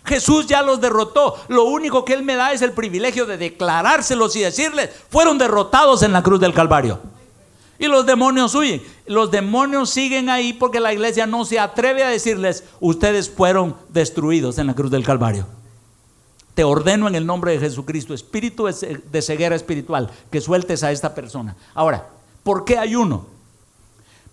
Jesús 0.04 0.46
ya 0.46 0.62
los 0.62 0.80
derrotó. 0.80 1.34
Lo 1.48 1.64
único 1.64 2.04
que 2.04 2.14
Él 2.14 2.22
me 2.22 2.36
da 2.36 2.52
es 2.52 2.62
el 2.62 2.70
privilegio 2.70 3.26
de 3.26 3.36
declarárselos 3.36 4.36
y 4.36 4.42
decirles, 4.42 4.90
fueron 5.10 5.38
derrotados 5.38 6.04
en 6.04 6.12
la 6.12 6.22
cruz 6.22 6.38
del 6.38 6.54
Calvario. 6.54 7.00
Y 7.80 7.86
los 7.88 8.06
demonios 8.06 8.54
huyen. 8.54 8.80
Los 9.06 9.32
demonios 9.32 9.90
siguen 9.90 10.30
ahí 10.30 10.52
porque 10.52 10.78
la 10.78 10.92
iglesia 10.92 11.26
no 11.26 11.44
se 11.44 11.58
atreve 11.58 12.04
a 12.04 12.10
decirles, 12.10 12.62
ustedes 12.78 13.28
fueron 13.28 13.74
destruidos 13.88 14.58
en 14.58 14.68
la 14.68 14.74
cruz 14.74 14.92
del 14.92 15.04
Calvario. 15.04 15.48
Te 16.56 16.64
ordeno 16.64 17.06
en 17.06 17.14
el 17.14 17.24
nombre 17.24 17.52
de 17.52 17.60
Jesucristo, 17.60 18.14
espíritu 18.14 18.66
de 18.66 19.22
ceguera 19.22 19.54
espiritual, 19.54 20.10
que 20.32 20.40
sueltes 20.40 20.82
a 20.82 20.90
esta 20.90 21.14
persona. 21.14 21.54
Ahora, 21.72 22.08
¿por 22.42 22.64
qué 22.64 22.78
ayuno? 22.78 23.26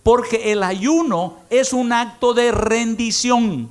Porque 0.02 0.52
el 0.52 0.64
ayuno 0.64 1.38
es 1.52 1.72
un 1.72 1.94
acto 1.94 2.34
de 2.34 2.52
rendición. 2.52 3.70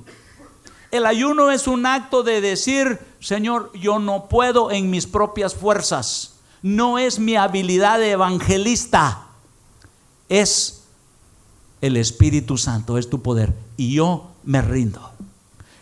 El 0.89 1.05
ayuno 1.05 1.51
es 1.51 1.67
un 1.67 1.85
acto 1.85 2.23
de 2.23 2.39
decir, 2.39 2.97
Señor, 3.19 3.69
yo 3.73 3.99
no 3.99 4.29
puedo 4.29 4.71
en 4.71 4.89
mis 4.89 5.05
propias 5.05 5.53
fuerzas. 5.53 6.35
No 6.61 6.97
es 6.97 7.19
mi 7.19 7.35
habilidad 7.35 7.99
de 7.99 8.11
evangelista 8.11 9.27
es 10.33 10.83
el 11.81 11.97
Espíritu 11.97 12.57
Santo, 12.57 12.97
es 12.97 13.09
tu 13.09 13.21
poder. 13.21 13.53
Y 13.77 13.93
yo 13.93 14.31
me 14.43 14.61
rindo. 14.61 15.11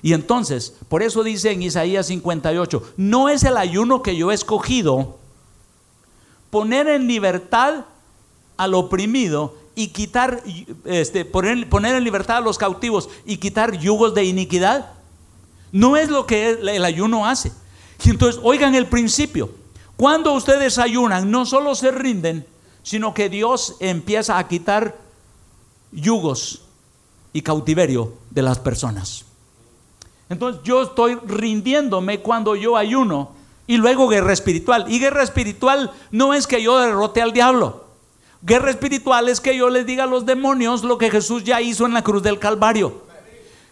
Y 0.03 0.13
entonces, 0.13 0.75
por 0.89 1.03
eso 1.03 1.23
dice 1.23 1.51
en 1.51 1.61
Isaías 1.61 2.07
58, 2.07 2.93
no 2.97 3.29
es 3.29 3.43
el 3.43 3.57
ayuno 3.57 4.01
que 4.01 4.15
yo 4.15 4.31
he 4.31 4.33
escogido 4.33 5.19
poner 6.49 6.87
en 6.87 7.07
libertad 7.07 7.85
al 8.57 8.73
oprimido 8.73 9.55
y 9.75 9.87
quitar, 9.87 10.43
este, 10.85 11.23
poner, 11.25 11.67
en 11.95 12.03
libertad 12.03 12.37
a 12.37 12.41
los 12.41 12.57
cautivos 12.57 13.09
y 13.25 13.37
quitar 13.37 13.77
yugos 13.77 14.13
de 14.13 14.25
iniquidad. 14.25 14.91
No 15.71 15.95
es 15.97 16.09
lo 16.09 16.25
que 16.25 16.49
el 16.49 16.83
ayuno 16.83 17.25
hace. 17.25 17.51
Y 18.03 18.09
entonces, 18.09 18.41
oigan 18.43 18.75
el 18.75 18.87
principio. 18.87 19.51
Cuando 19.95 20.33
ustedes 20.33 20.77
ayunan, 20.77 21.29
no 21.29 21.45
solo 21.45 21.75
se 21.75 21.91
rinden, 21.91 22.45
sino 22.83 23.13
que 23.13 23.29
Dios 23.29 23.77
empieza 23.79 24.37
a 24.37 24.47
quitar 24.47 24.97
yugos 25.91 26.63
y 27.33 27.41
cautiverio 27.41 28.13
de 28.29 28.41
las 28.41 28.59
personas. 28.59 29.25
Entonces 30.31 30.61
yo 30.63 30.81
estoy 30.81 31.15
rindiéndome 31.27 32.21
cuando 32.21 32.55
yo 32.55 32.77
ayuno 32.77 33.31
y 33.67 33.75
luego 33.75 34.07
guerra 34.07 34.31
espiritual. 34.31 34.85
Y 34.87 34.97
guerra 34.97 35.23
espiritual 35.23 35.91
no 36.09 36.33
es 36.33 36.47
que 36.47 36.63
yo 36.63 36.79
derrote 36.79 37.21
al 37.21 37.33
diablo. 37.33 37.83
Guerra 38.41 38.69
espiritual 38.69 39.27
es 39.27 39.41
que 39.41 39.57
yo 39.57 39.69
les 39.69 39.85
diga 39.85 40.05
a 40.05 40.07
los 40.07 40.25
demonios 40.25 40.85
lo 40.85 40.97
que 40.97 41.11
Jesús 41.11 41.43
ya 41.43 41.59
hizo 41.59 41.85
en 41.85 41.93
la 41.93 42.01
cruz 42.01 42.23
del 42.23 42.39
Calvario. 42.39 43.01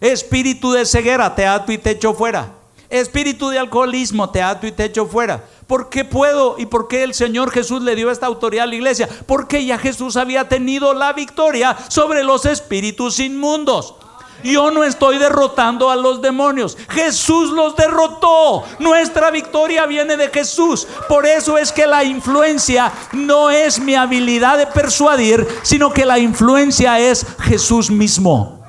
Espíritu 0.02 0.74
de 0.74 0.86
ceguera, 0.86 1.34
te 1.34 1.46
ato 1.46 1.72
y 1.72 1.78
te 1.78 1.92
echo 1.92 2.14
fuera. 2.14 2.52
Espíritu 2.90 3.48
de 3.48 3.60
alcoholismo, 3.60 4.30
te 4.30 4.42
ato 4.42 4.68
y 4.68 4.74
te 4.74 4.84
echo 4.84 5.06
fuera. 5.06 5.46
¿Por 5.66 5.88
qué 5.88 6.04
puedo 6.04 6.58
y 6.60 6.66
por 6.66 6.90
qué 6.90 7.04
el 7.04 7.14
Señor 7.14 7.52
Jesús 7.52 7.82
le 7.84 7.96
dio 7.96 8.12
esta 8.12 8.26
autoridad 8.26 8.66
a 8.66 8.68
la 8.68 8.76
iglesia? 8.76 9.08
Porque 9.28 9.64
ya 9.64 9.78
Jesús 9.78 10.18
había 10.18 10.50
tenido 10.50 10.94
la 10.94 11.14
victoria 11.14 11.78
sobre 11.88 12.22
los 12.26 12.46
espíritus 12.46 13.22
inmundos. 13.22 13.96
Yo 14.44 14.72
no 14.72 14.84
estoy 14.84 15.18
derrotando 15.18 15.90
a 15.90 15.96
los 15.96 16.22
demonios. 16.22 16.78
Jesús 16.90 17.52
los 17.52 17.76
derrotó. 17.76 18.64
Nuestra 18.80 19.32
victoria 19.32 19.86
viene 19.86 20.18
de 20.18 20.30
Jesús. 20.30 20.88
Por 21.08 21.26
eso 21.26 21.58
es 21.58 21.72
que 21.72 21.88
la 21.88 22.04
influencia 22.04 22.92
no 23.14 23.50
es 23.50 23.80
mi 23.80 23.96
habilidad 23.96 24.58
de 24.58 24.68
persuadir, 24.68 25.48
sino 25.64 25.92
que 25.92 26.06
la 26.06 26.20
influencia 26.20 27.00
es 27.00 27.26
Jesús 27.40 27.90
mismo. 27.90 28.64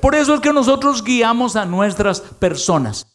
Por 0.00 0.14
eso 0.14 0.34
es 0.34 0.40
que 0.40 0.52
nosotros 0.52 1.02
guiamos 1.02 1.56
a 1.56 1.64
nuestras 1.64 2.20
personas 2.20 3.08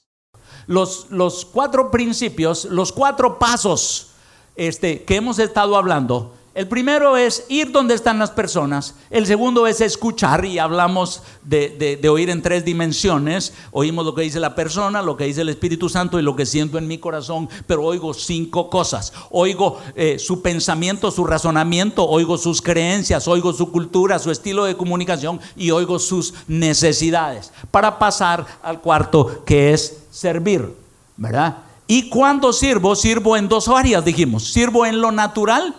los, 0.68 1.08
los 1.10 1.46
cuatro 1.46 1.92
principios, 1.92 2.66
los 2.66 2.92
cuatro 2.92 3.40
pasos 3.40 4.12
este, 4.56 5.04
que 5.04 5.16
hemos 5.16 5.40
estado 5.40 5.76
hablando, 5.76 6.36
el 6.56 6.68
primero 6.68 7.18
es 7.18 7.46
ir 7.50 7.72
donde 7.72 7.96
están 7.96 8.20
las 8.20 8.30
personas. 8.30 8.94
El 9.10 9.26
segundo 9.26 9.66
es 9.66 9.82
escuchar 9.82 10.46
y 10.46 10.60
hablamos 10.60 11.24
de, 11.44 12.00
oír 12.08 12.30
en 12.30 12.44
tres 12.44 12.64
dimensiones. 12.64 13.54
Oímos 13.72 14.06
lo 14.06 14.14
que 14.14 14.22
dice 14.22 14.40
la 14.40 14.54
persona, 14.54 15.02
lo 15.02 15.18
que 15.18 15.24
dice 15.24 15.42
el 15.42 15.50
Espíritu 15.50 15.90
Santo 15.90 16.20
y 16.20 16.22
lo 16.22 16.36
que 16.36 16.46
siento 16.46 16.78
en 16.78 16.88
mi 16.88 17.00
corazón, 17.00 17.50
pero 17.66 17.84
oigo 17.84 18.14
cinco 18.14 18.70
cosas. 18.70 19.14
Oigo 19.32 19.80
eh, 19.96 20.20
su 20.20 20.44
pensamiento, 20.44 21.10
su 21.10 21.24
razonamiento, 21.26 22.08
oigo 22.08 22.38
sus 22.38 22.62
creencias, 22.62 23.28
oigo 23.28 23.52
su 23.52 23.72
cultura, 23.72 24.20
su 24.20 24.30
estilo 24.30 24.66
de 24.66 24.78
comunicación 24.78 25.40
y 25.56 25.72
oigo 25.72 25.98
sus 25.98 26.36
necesidades. 26.48 27.52
Para 27.72 27.98
pasar 27.98 28.46
al 28.62 28.80
cuarto 28.80 29.44
que 29.44 29.74
es 29.74 30.04
servir, 30.12 30.72
¿verdad? 31.18 31.58
Y 31.88 32.10
cuando 32.10 32.54
sirvo, 32.54 32.96
sirvo 32.96 33.36
en 33.38 33.50
dos 33.50 33.68
áreas, 33.68 34.06
dijimos. 34.06 34.52
Sirvo 34.52 34.86
en 34.86 35.02
lo 35.02 35.12
natural 35.12 35.76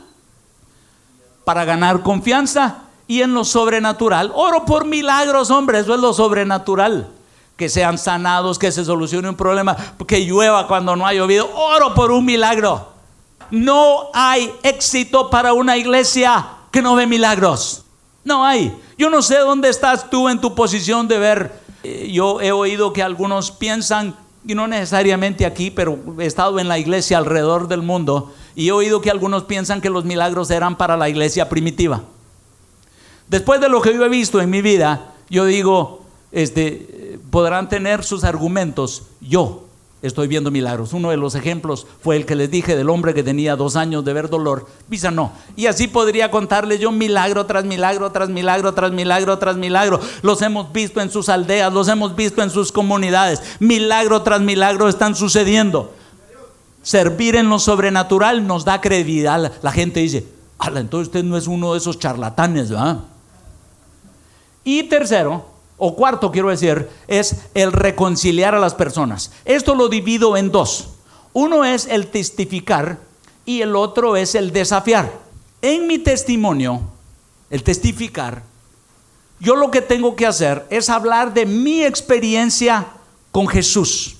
para 1.44 1.64
ganar 1.64 2.02
confianza 2.02 2.84
y 3.06 3.22
en 3.22 3.34
lo 3.34 3.44
sobrenatural. 3.44 4.32
Oro 4.34 4.64
por 4.64 4.86
milagros, 4.86 5.50
hombre, 5.50 5.80
eso 5.80 5.94
es 5.94 6.00
lo 6.00 6.12
sobrenatural. 6.12 7.08
Que 7.56 7.68
sean 7.68 7.98
sanados, 7.98 8.58
que 8.58 8.72
se 8.72 8.84
solucione 8.84 9.28
un 9.28 9.36
problema, 9.36 9.76
que 10.06 10.24
llueva 10.24 10.66
cuando 10.66 10.96
no 10.96 11.06
ha 11.06 11.14
llovido. 11.14 11.48
Oro 11.54 11.94
por 11.94 12.10
un 12.10 12.24
milagro. 12.24 12.88
No 13.50 14.08
hay 14.12 14.52
éxito 14.62 15.30
para 15.30 15.52
una 15.52 15.76
iglesia 15.76 16.46
que 16.72 16.82
no 16.82 16.96
ve 16.96 17.06
milagros. 17.06 17.84
No 18.24 18.44
hay. 18.44 18.76
Yo 18.98 19.10
no 19.10 19.22
sé 19.22 19.38
dónde 19.38 19.68
estás 19.68 20.10
tú 20.10 20.28
en 20.28 20.40
tu 20.40 20.54
posición 20.54 21.06
de 21.06 21.18
ver. 21.18 21.60
Eh, 21.82 22.10
yo 22.10 22.40
he 22.40 22.50
oído 22.50 22.92
que 22.92 23.02
algunos 23.02 23.50
piensan, 23.50 24.16
y 24.46 24.54
no 24.54 24.66
necesariamente 24.66 25.46
aquí, 25.46 25.70
pero 25.70 25.98
he 26.18 26.26
estado 26.26 26.58
en 26.58 26.68
la 26.68 26.78
iglesia 26.78 27.18
alrededor 27.18 27.68
del 27.68 27.82
mundo, 27.82 28.32
y 28.54 28.68
he 28.68 28.72
oído 28.72 29.00
que 29.00 29.10
algunos 29.10 29.44
piensan 29.44 29.80
que 29.80 29.90
los 29.90 30.04
milagros 30.04 30.50
eran 30.50 30.76
para 30.76 30.96
la 30.96 31.08
iglesia 31.08 31.48
primitiva. 31.48 32.02
Después 33.28 33.60
de 33.60 33.68
lo 33.68 33.80
que 33.80 33.94
yo 33.94 34.04
he 34.04 34.08
visto 34.08 34.40
en 34.40 34.50
mi 34.50 34.62
vida, 34.62 35.14
yo 35.30 35.44
digo, 35.46 36.04
este, 36.30 37.18
podrán 37.30 37.68
tener 37.68 38.04
sus 38.04 38.22
argumentos. 38.24 39.04
Yo 39.20 39.64
estoy 40.02 40.28
viendo 40.28 40.50
milagros. 40.50 40.92
Uno 40.92 41.10
de 41.10 41.16
los 41.16 41.34
ejemplos 41.34 41.86
fue 42.02 42.16
el 42.16 42.26
que 42.26 42.34
les 42.34 42.50
dije 42.50 42.76
del 42.76 42.90
hombre 42.90 43.14
que 43.14 43.22
tenía 43.22 43.56
dos 43.56 43.74
años 43.76 44.04
de 44.04 44.12
ver 44.12 44.28
dolor. 44.28 44.66
Visa 44.88 45.10
no. 45.10 45.32
Y 45.56 45.66
así 45.66 45.88
podría 45.88 46.30
contarles 46.30 46.78
yo 46.78 46.92
milagro 46.92 47.46
tras 47.46 47.64
milagro, 47.64 48.12
tras 48.12 48.28
milagro, 48.28 48.74
tras 48.74 48.92
milagro, 48.92 49.38
tras 49.38 49.56
milagro. 49.56 50.00
Los 50.22 50.42
hemos 50.42 50.70
visto 50.72 51.00
en 51.00 51.10
sus 51.10 51.30
aldeas, 51.30 51.72
los 51.72 51.88
hemos 51.88 52.14
visto 52.14 52.42
en 52.42 52.50
sus 52.50 52.70
comunidades. 52.70 53.40
Milagro 53.60 54.22
tras 54.22 54.42
milagro 54.42 54.88
están 54.88 55.16
sucediendo 55.16 55.94
servir 56.84 57.34
en 57.34 57.48
lo 57.48 57.58
sobrenatural 57.58 58.46
nos 58.46 58.64
da 58.64 58.80
credibilidad. 58.80 59.52
La 59.62 59.72
gente 59.72 59.98
dice, 59.98 60.24
entonces 60.64 61.08
usted 61.08 61.24
no 61.24 61.36
es 61.36 61.48
uno 61.48 61.72
de 61.72 61.78
esos 61.78 61.98
charlatanes, 61.98 62.70
¿verdad? 62.70 63.00
Y 64.62 64.84
tercero, 64.84 65.46
o 65.76 65.96
cuarto 65.96 66.30
quiero 66.30 66.50
decir, 66.50 66.88
es 67.08 67.36
el 67.54 67.72
reconciliar 67.72 68.54
a 68.54 68.60
las 68.60 68.74
personas. 68.74 69.32
Esto 69.44 69.74
lo 69.74 69.88
divido 69.88 70.36
en 70.36 70.50
dos. 70.52 70.90
Uno 71.32 71.64
es 71.64 71.86
el 71.86 72.06
testificar 72.06 72.98
y 73.44 73.60
el 73.60 73.74
otro 73.74 74.16
es 74.16 74.34
el 74.34 74.52
desafiar. 74.52 75.12
En 75.60 75.86
mi 75.86 75.98
testimonio, 75.98 76.82
el 77.50 77.62
testificar, 77.62 78.42
yo 79.40 79.56
lo 79.56 79.70
que 79.70 79.82
tengo 79.82 80.16
que 80.16 80.26
hacer 80.26 80.66
es 80.70 80.88
hablar 80.88 81.34
de 81.34 81.44
mi 81.44 81.82
experiencia 81.82 82.86
con 83.32 83.48
Jesús. 83.48 84.16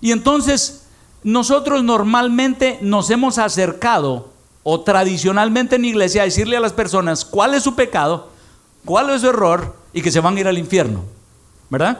Y 0.00 0.10
entonces 0.10 0.83
nosotros 1.24 1.82
normalmente 1.82 2.78
nos 2.82 3.10
hemos 3.10 3.38
acercado 3.38 4.28
o 4.62 4.82
tradicionalmente 4.82 5.76
en 5.76 5.86
iglesia 5.86 6.22
a 6.22 6.26
decirle 6.26 6.56
a 6.56 6.60
las 6.60 6.74
personas 6.74 7.24
cuál 7.24 7.54
es 7.54 7.62
su 7.62 7.74
pecado, 7.74 8.28
cuál 8.84 9.10
es 9.10 9.22
su 9.22 9.28
error 9.28 9.74
y 9.94 10.02
que 10.02 10.12
se 10.12 10.20
van 10.20 10.36
a 10.36 10.40
ir 10.40 10.46
al 10.46 10.58
infierno, 10.58 11.02
¿verdad? 11.70 11.98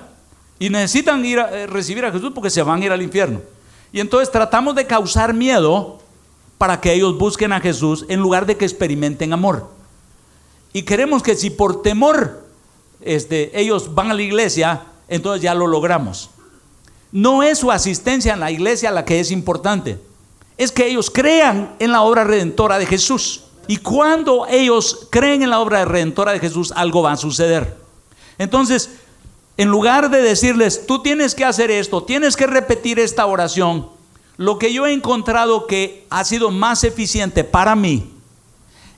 Y 0.59 0.69
necesitan 0.69 1.25
ir 1.25 1.41
a, 1.41 1.51
eh, 1.51 1.67
recibir 1.67 2.05
a 2.05 2.13
Jesús 2.13 2.33
porque 2.35 2.51
se 2.51 2.63
van 2.63 2.83
a 2.83 2.85
ir 2.85 2.93
al 2.93 3.03
infierno. 3.03 3.41
Y 3.93 4.01
entonces 4.01 4.31
tratamos 4.31 4.75
de 4.75 4.87
causar 4.87 5.33
miedo 5.33 6.01
para 6.59 6.81
que 6.81 6.93
ellos 6.93 7.17
busquen 7.17 7.53
a 7.53 7.61
Jesús 7.61 8.05
en 8.09 8.21
lugar 8.21 8.45
de 8.45 8.57
que 8.57 8.65
experimenten 8.65 9.33
amor. 9.33 9.71
Y 10.73 10.83
queremos 10.83 11.23
que 11.23 11.35
si 11.35 11.49
por 11.51 11.83
temor 11.83 12.45
este, 13.01 13.59
ellos 13.59 13.95
van 13.95 14.11
a 14.11 14.15
la 14.15 14.23
iglesia, 14.23 14.83
entonces 15.09 15.43
ya 15.43 15.55
lo 15.55 15.67
logramos. 15.67 16.31
No 17.15 17.45
es 17.45 17.59
su 17.59 17.71
asistencia 17.71 18.35
en 18.35 18.41
la 18.41 18.51
iglesia 18.51 18.91
la 18.91 19.05
que 19.05 19.21
es 19.21 19.31
importante, 19.31 20.01
es 20.59 20.73
que 20.73 20.89
ellos 20.89 21.11
crean 21.11 21.77
en 21.79 21.93
la 21.93 22.03
obra 22.03 22.25
redentora 22.25 22.77
de 22.77 22.87
Jesús. 22.87 23.45
Y 23.69 23.77
cuando 23.77 24.49
ellos 24.49 25.07
creen 25.11 25.45
en 25.45 25.51
la 25.51 25.61
obra 25.61 25.85
redentora 25.85 26.33
de 26.33 26.41
Jesús, 26.41 26.73
algo 26.75 27.03
va 27.03 27.13
a 27.13 27.17
suceder. 27.17 27.77
Entonces, 28.37 28.91
en 29.57 29.69
lugar 29.69 30.11
de 30.11 30.23
decirles, 30.23 30.87
tú 30.89 31.03
tienes 31.03 31.37
que 31.37 31.45
hacer 31.45 31.71
esto, 31.71 32.03
tienes 32.03 32.35
que 32.35 32.49
repetir 32.49 32.99
esta 32.99 33.27
oración, 33.27 33.89
lo 34.37 34.59
que 34.59 34.73
yo 34.73 34.85
he 34.85 34.93
encontrado 34.93 35.69
que 35.69 36.09
ha 36.11 36.25
sido 36.25 36.51
más 36.51 36.83
eficiente 36.83 37.45
para 37.45 37.77
mí 37.77 38.11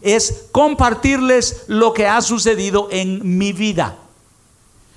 es 0.00 0.46
compartirles 0.52 1.64
lo 1.66 1.92
que 1.92 2.06
ha 2.06 2.22
sucedido 2.22 2.88
en 2.90 3.36
mi 3.36 3.52
vida. 3.52 3.98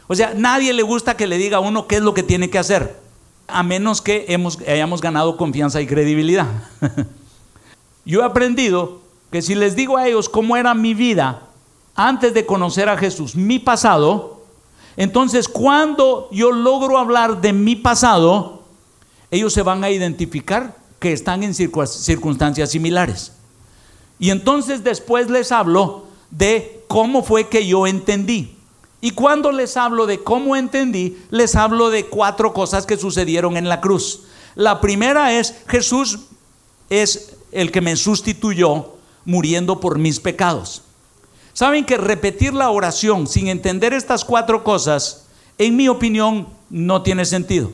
O 0.08 0.16
sea, 0.16 0.34
nadie 0.38 0.72
le 0.72 0.84
gusta 0.84 1.18
que 1.18 1.28
le 1.28 1.38
diga 1.38 1.58
a 1.58 1.60
uno 1.60 1.86
qué 1.86 1.98
es 1.98 2.02
lo 2.02 2.14
que 2.14 2.24
tiene 2.24 2.50
que 2.50 2.60
hacer, 2.60 3.09
a 3.52 3.64
menos 3.64 4.02
que 4.02 4.26
hayamos 4.68 5.02
ganado 5.02 5.38
confianza 5.38 5.82
y 5.82 5.88
credibilidad. 5.88 6.48
yo 8.06 8.22
he 8.22 8.26
aprendido 8.26 9.02
que 9.32 9.42
si 9.42 9.56
les 9.56 9.76
digo 9.76 9.98
a 9.98 10.08
ellos 10.08 10.30
cómo 10.30 10.58
era 10.58 10.74
mi 10.74 10.94
vida 10.94 11.44
antes 11.96 12.34
de 12.34 12.46
conocer 12.46 12.90
a 12.90 12.98
Jesús, 12.98 13.36
mi 13.36 13.60
pasado, 13.60 14.40
entonces, 15.00 15.48
cuando 15.48 16.28
yo 16.30 16.52
logro 16.52 16.98
hablar 16.98 17.40
de 17.40 17.54
mi 17.54 17.78
pasado, 17.78 18.64
ellos 19.32 19.54
se 19.54 19.62
van 19.62 19.82
a 19.86 19.90
identificar 19.90 20.76
que 21.00 21.14
están 21.14 21.42
en 21.42 21.54
circunstancias 21.54 22.72
similares. 22.72 23.32
Y 24.20 24.32
entonces 24.32 24.84
después 24.84 25.30
les 25.30 25.54
hablo 25.54 26.08
de 26.32 26.84
cómo 26.90 27.24
fue 27.24 27.48
que 27.48 27.66
yo 27.66 27.88
entendí. 27.88 28.58
Y 29.02 29.12
cuando 29.12 29.52
les 29.52 29.78
hablo 29.78 30.06
de 30.06 30.24
cómo 30.24 30.56
entendí, 30.56 31.18
les 31.30 31.56
hablo 31.56 31.90
de 31.90 32.08
cuatro 32.08 32.54
cosas 32.54 32.86
que 32.86 32.98
sucedieron 32.98 33.56
en 33.56 33.70
la 33.70 33.80
cruz. 33.80 34.24
La 34.56 34.82
primera 34.82 35.34
es, 35.34 35.56
Jesús 35.68 36.20
es 36.90 37.38
el 37.52 37.72
que 37.72 37.82
me 37.82 37.96
sustituyó 37.96 38.98
muriendo 39.26 39.80
por 39.80 39.98
mis 39.98 40.20
pecados. 40.20 40.82
Saben 41.54 41.86
que 41.86 41.98
repetir 41.98 42.54
la 42.54 42.70
oración 42.70 43.28
sin 43.28 43.48
entender 43.48 43.94
estas 43.94 44.26
cuatro 44.26 44.64
cosas, 44.64 45.28
en 45.58 45.76
mi 45.76 45.88
opinión, 45.88 46.48
no 46.70 47.02
tiene 47.02 47.26
sentido. 47.26 47.72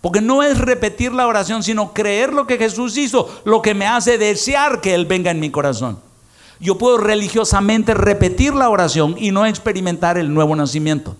Porque 0.00 0.20
no 0.20 0.42
es 0.42 0.58
repetir 0.58 1.12
la 1.12 1.26
oración, 1.26 1.62
sino 1.62 1.92
creer 1.92 2.32
lo 2.32 2.46
que 2.46 2.58
Jesús 2.58 2.96
hizo, 2.96 3.28
lo 3.44 3.62
que 3.62 3.74
me 3.74 3.86
hace 3.86 4.16
desear 4.16 4.80
que 4.80 4.94
Él 4.94 5.06
venga 5.06 5.30
en 5.30 5.40
mi 5.40 5.50
corazón. 5.50 6.00
Yo 6.60 6.78
puedo 6.78 6.98
religiosamente 6.98 7.94
repetir 7.94 8.54
la 8.54 8.68
oración 8.68 9.14
y 9.18 9.30
no 9.30 9.46
experimentar 9.46 10.18
el 10.18 10.32
nuevo 10.32 10.56
nacimiento. 10.56 11.16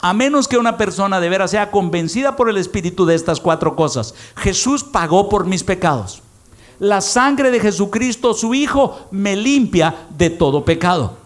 A 0.00 0.14
menos 0.14 0.48
que 0.48 0.58
una 0.58 0.76
persona 0.76 1.20
de 1.20 1.28
veras 1.28 1.50
sea 1.50 1.70
convencida 1.70 2.36
por 2.36 2.48
el 2.48 2.56
Espíritu 2.56 3.06
de 3.06 3.14
estas 3.14 3.40
cuatro 3.40 3.76
cosas. 3.76 4.14
Jesús 4.36 4.82
pagó 4.82 5.28
por 5.28 5.46
mis 5.46 5.62
pecados 5.62 6.22
la 6.82 7.00
sangre 7.00 7.52
de 7.52 7.60
Jesucristo, 7.60 8.34
su 8.34 8.54
Hijo, 8.54 9.06
me 9.12 9.36
limpia 9.36 10.08
de 10.10 10.30
todo 10.30 10.64
pecado. 10.64 11.16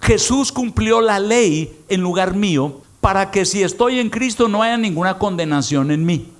Jesús 0.00 0.52
cumplió 0.52 1.02
la 1.02 1.18
ley 1.18 1.84
en 1.90 2.00
lugar 2.00 2.34
mío 2.34 2.80
para 3.02 3.30
que 3.30 3.44
si 3.44 3.62
estoy 3.62 4.00
en 4.00 4.08
Cristo 4.08 4.48
no 4.48 4.62
haya 4.62 4.78
ninguna 4.78 5.18
condenación 5.18 5.90
en 5.90 6.06
mí. 6.06 6.32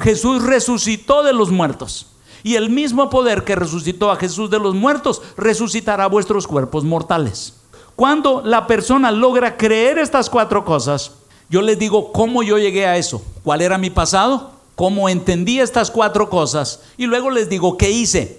Jesús 0.00 0.42
resucitó 0.42 1.22
de 1.22 1.34
los 1.34 1.50
muertos. 1.50 2.06
Y 2.42 2.54
el 2.54 2.70
mismo 2.70 3.10
poder 3.10 3.44
que 3.44 3.56
resucitó 3.56 4.10
a 4.10 4.16
Jesús 4.16 4.50
de 4.50 4.58
los 4.58 4.74
muertos 4.74 5.22
resucitará 5.36 6.06
vuestros 6.06 6.46
cuerpos 6.46 6.84
mortales. 6.84 7.54
Cuando 7.96 8.42
la 8.44 8.66
persona 8.66 9.10
logra 9.10 9.56
creer 9.56 9.98
estas 9.98 10.30
cuatro 10.30 10.64
cosas, 10.64 11.12
yo 11.50 11.62
les 11.62 11.78
digo 11.78 12.12
cómo 12.12 12.42
yo 12.42 12.58
llegué 12.58 12.86
a 12.86 12.96
eso. 12.96 13.22
¿Cuál 13.42 13.62
era 13.62 13.78
mi 13.78 13.90
pasado? 13.90 14.58
cómo 14.78 15.08
entendí 15.08 15.58
estas 15.58 15.90
cuatro 15.90 16.30
cosas 16.30 16.82
y 16.96 17.06
luego 17.06 17.30
les 17.30 17.48
digo 17.48 17.76
qué 17.76 17.90
hice. 17.90 18.38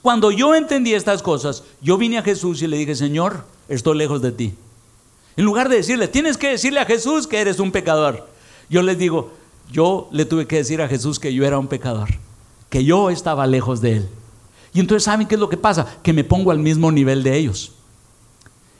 Cuando 0.00 0.30
yo 0.30 0.54
entendí 0.54 0.94
estas 0.94 1.22
cosas, 1.22 1.62
yo 1.82 1.98
vine 1.98 2.16
a 2.16 2.22
Jesús 2.22 2.62
y 2.62 2.66
le 2.66 2.78
dije, 2.78 2.94
Señor, 2.94 3.44
estoy 3.68 3.98
lejos 3.98 4.22
de 4.22 4.32
ti. 4.32 4.54
En 5.36 5.44
lugar 5.44 5.68
de 5.68 5.76
decirle, 5.76 6.08
tienes 6.08 6.38
que 6.38 6.48
decirle 6.48 6.80
a 6.80 6.86
Jesús 6.86 7.26
que 7.26 7.38
eres 7.38 7.60
un 7.60 7.70
pecador, 7.70 8.26
yo 8.70 8.80
les 8.80 8.96
digo, 8.96 9.30
yo 9.70 10.08
le 10.10 10.24
tuve 10.24 10.46
que 10.46 10.56
decir 10.56 10.80
a 10.80 10.88
Jesús 10.88 11.20
que 11.20 11.34
yo 11.34 11.44
era 11.44 11.58
un 11.58 11.66
pecador, 11.66 12.08
que 12.68 12.84
yo 12.84 13.10
estaba 13.10 13.46
lejos 13.46 13.80
de 13.80 13.98
él. 13.98 14.08
Y 14.74 14.80
entonces, 14.80 15.04
¿saben 15.04 15.26
qué 15.26 15.34
es 15.34 15.40
lo 15.40 15.48
que 15.48 15.56
pasa? 15.56 15.86
Que 16.02 16.12
me 16.12 16.24
pongo 16.24 16.50
al 16.50 16.58
mismo 16.58 16.92
nivel 16.92 17.22
de 17.22 17.36
ellos. 17.36 17.72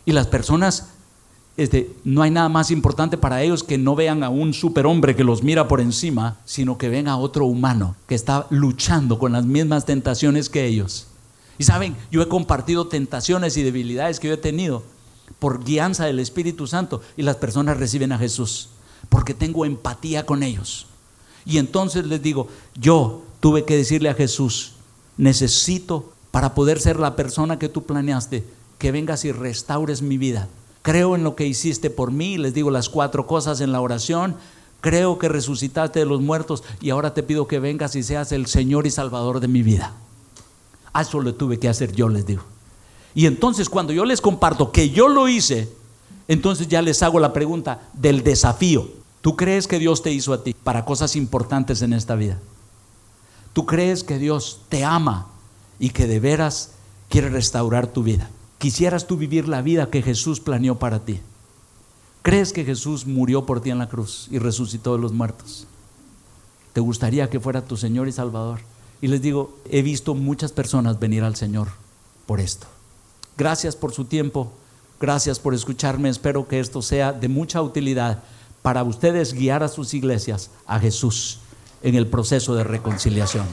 Y 0.04 0.12
las 0.12 0.26
personas 0.26 0.88
este, 1.58 1.90
no 2.04 2.22
hay 2.22 2.30
nada 2.30 2.48
más 2.48 2.70
importante 2.70 3.18
para 3.18 3.42
ellos 3.42 3.64
que 3.64 3.78
no 3.78 3.96
vean 3.96 4.22
a 4.22 4.28
un 4.28 4.54
superhombre 4.54 5.16
que 5.16 5.24
los 5.24 5.42
mira 5.42 5.66
por 5.66 5.80
encima, 5.80 6.38
sino 6.44 6.78
que 6.78 6.88
ven 6.88 7.08
a 7.08 7.16
otro 7.16 7.46
humano 7.46 7.96
que 8.06 8.14
está 8.14 8.46
luchando 8.50 9.18
con 9.18 9.32
las 9.32 9.44
mismas 9.44 9.84
tentaciones 9.84 10.48
que 10.48 10.66
ellos. 10.66 11.08
Y 11.58 11.64
saben, 11.64 11.96
yo 12.12 12.22
he 12.22 12.28
compartido 12.28 12.86
tentaciones 12.86 13.56
y 13.56 13.64
debilidades 13.64 14.20
que 14.20 14.28
yo 14.28 14.34
he 14.34 14.38
tenido 14.38 14.84
por 15.40 15.64
guianza 15.64 16.04
del 16.04 16.20
Espíritu 16.20 16.68
Santo 16.68 17.02
y 17.16 17.22
las 17.22 17.36
personas 17.36 17.76
reciben 17.76 18.12
a 18.12 18.18
Jesús 18.18 18.68
porque 19.08 19.34
tengo 19.34 19.64
empatía 19.64 20.24
con 20.26 20.44
ellos. 20.44 20.86
Y 21.44 21.58
entonces 21.58 22.06
les 22.06 22.22
digo, 22.22 22.46
yo 22.76 23.24
tuve 23.40 23.64
que 23.64 23.76
decirle 23.76 24.08
a 24.08 24.14
Jesús, 24.14 24.72
necesito 25.16 26.12
para 26.30 26.54
poder 26.54 26.80
ser 26.80 26.98
la 26.98 27.16
persona 27.16 27.58
que 27.58 27.68
tú 27.68 27.84
planeaste, 27.84 28.44
que 28.78 28.92
vengas 28.92 29.24
y 29.24 29.32
restaures 29.32 30.02
mi 30.02 30.18
vida 30.18 30.48
creo 30.88 31.14
en 31.14 31.22
lo 31.22 31.36
que 31.36 31.46
hiciste 31.46 31.90
por 31.90 32.12
mí, 32.12 32.38
les 32.38 32.54
digo 32.54 32.70
las 32.70 32.88
cuatro 32.88 33.26
cosas 33.26 33.60
en 33.60 33.72
la 33.72 33.82
oración, 33.82 34.36
creo 34.80 35.18
que 35.18 35.28
resucitaste 35.28 35.98
de 35.98 36.06
los 36.06 36.22
muertos 36.22 36.64
y 36.80 36.88
ahora 36.88 37.12
te 37.12 37.22
pido 37.22 37.46
que 37.46 37.58
vengas 37.58 37.94
y 37.94 38.02
seas 38.02 38.32
el 38.32 38.46
Señor 38.46 38.86
y 38.86 38.90
Salvador 38.90 39.40
de 39.40 39.48
mi 39.48 39.62
vida. 39.62 39.92
eso 40.98 41.20
lo 41.20 41.34
tuve 41.34 41.58
que 41.58 41.68
hacer 41.68 41.92
yo, 41.92 42.08
les 42.08 42.24
digo. 42.24 42.42
Y 43.14 43.26
entonces 43.26 43.68
cuando 43.68 43.92
yo 43.92 44.06
les 44.06 44.22
comparto 44.22 44.72
que 44.72 44.88
yo 44.88 45.08
lo 45.08 45.28
hice, 45.28 45.68
entonces 46.26 46.68
ya 46.68 46.80
les 46.80 47.02
hago 47.02 47.20
la 47.20 47.34
pregunta 47.34 47.82
del 47.92 48.22
desafío. 48.22 48.88
¿Tú 49.20 49.36
crees 49.36 49.66
que 49.68 49.78
Dios 49.78 50.02
te 50.02 50.12
hizo 50.12 50.32
a 50.32 50.42
ti 50.42 50.54
para 50.54 50.86
cosas 50.86 51.16
importantes 51.16 51.82
en 51.82 51.92
esta 51.92 52.14
vida? 52.14 52.38
¿Tú 53.58 53.66
crees 53.66 54.04
que 54.04 54.20
Dios 54.20 54.60
te 54.68 54.84
ama 54.84 55.26
y 55.80 55.90
que 55.90 56.06
de 56.06 56.20
veras 56.20 56.74
quiere 57.08 57.28
restaurar 57.28 57.88
tu 57.88 58.04
vida? 58.04 58.30
¿Quisieras 58.58 59.08
tú 59.08 59.16
vivir 59.16 59.48
la 59.48 59.62
vida 59.62 59.90
que 59.90 60.00
Jesús 60.00 60.38
planeó 60.38 60.78
para 60.78 61.04
ti? 61.04 61.18
¿Crees 62.22 62.52
que 62.52 62.64
Jesús 62.64 63.04
murió 63.04 63.46
por 63.46 63.60
ti 63.60 63.70
en 63.70 63.78
la 63.78 63.88
cruz 63.88 64.28
y 64.30 64.38
resucitó 64.38 64.94
de 64.94 65.02
los 65.02 65.12
muertos? 65.12 65.66
¿Te 66.72 66.80
gustaría 66.80 67.30
que 67.30 67.40
fuera 67.40 67.64
tu 67.64 67.76
Señor 67.76 68.06
y 68.06 68.12
Salvador? 68.12 68.60
Y 69.00 69.08
les 69.08 69.22
digo, 69.22 69.58
he 69.68 69.82
visto 69.82 70.14
muchas 70.14 70.52
personas 70.52 71.00
venir 71.00 71.24
al 71.24 71.34
Señor 71.34 71.66
por 72.26 72.38
esto. 72.38 72.68
Gracias 73.36 73.74
por 73.74 73.92
su 73.92 74.04
tiempo, 74.04 74.52
gracias 75.00 75.40
por 75.40 75.52
escucharme. 75.52 76.10
Espero 76.10 76.46
que 76.46 76.60
esto 76.60 76.80
sea 76.80 77.12
de 77.12 77.26
mucha 77.26 77.60
utilidad 77.60 78.22
para 78.62 78.84
ustedes 78.84 79.32
guiar 79.32 79.64
a 79.64 79.68
sus 79.68 79.94
iglesias 79.94 80.52
a 80.64 80.78
Jesús 80.78 81.40
en 81.82 81.94
el 81.94 82.06
proceso 82.06 82.54
de 82.54 82.64
reconciliación. 82.64 83.46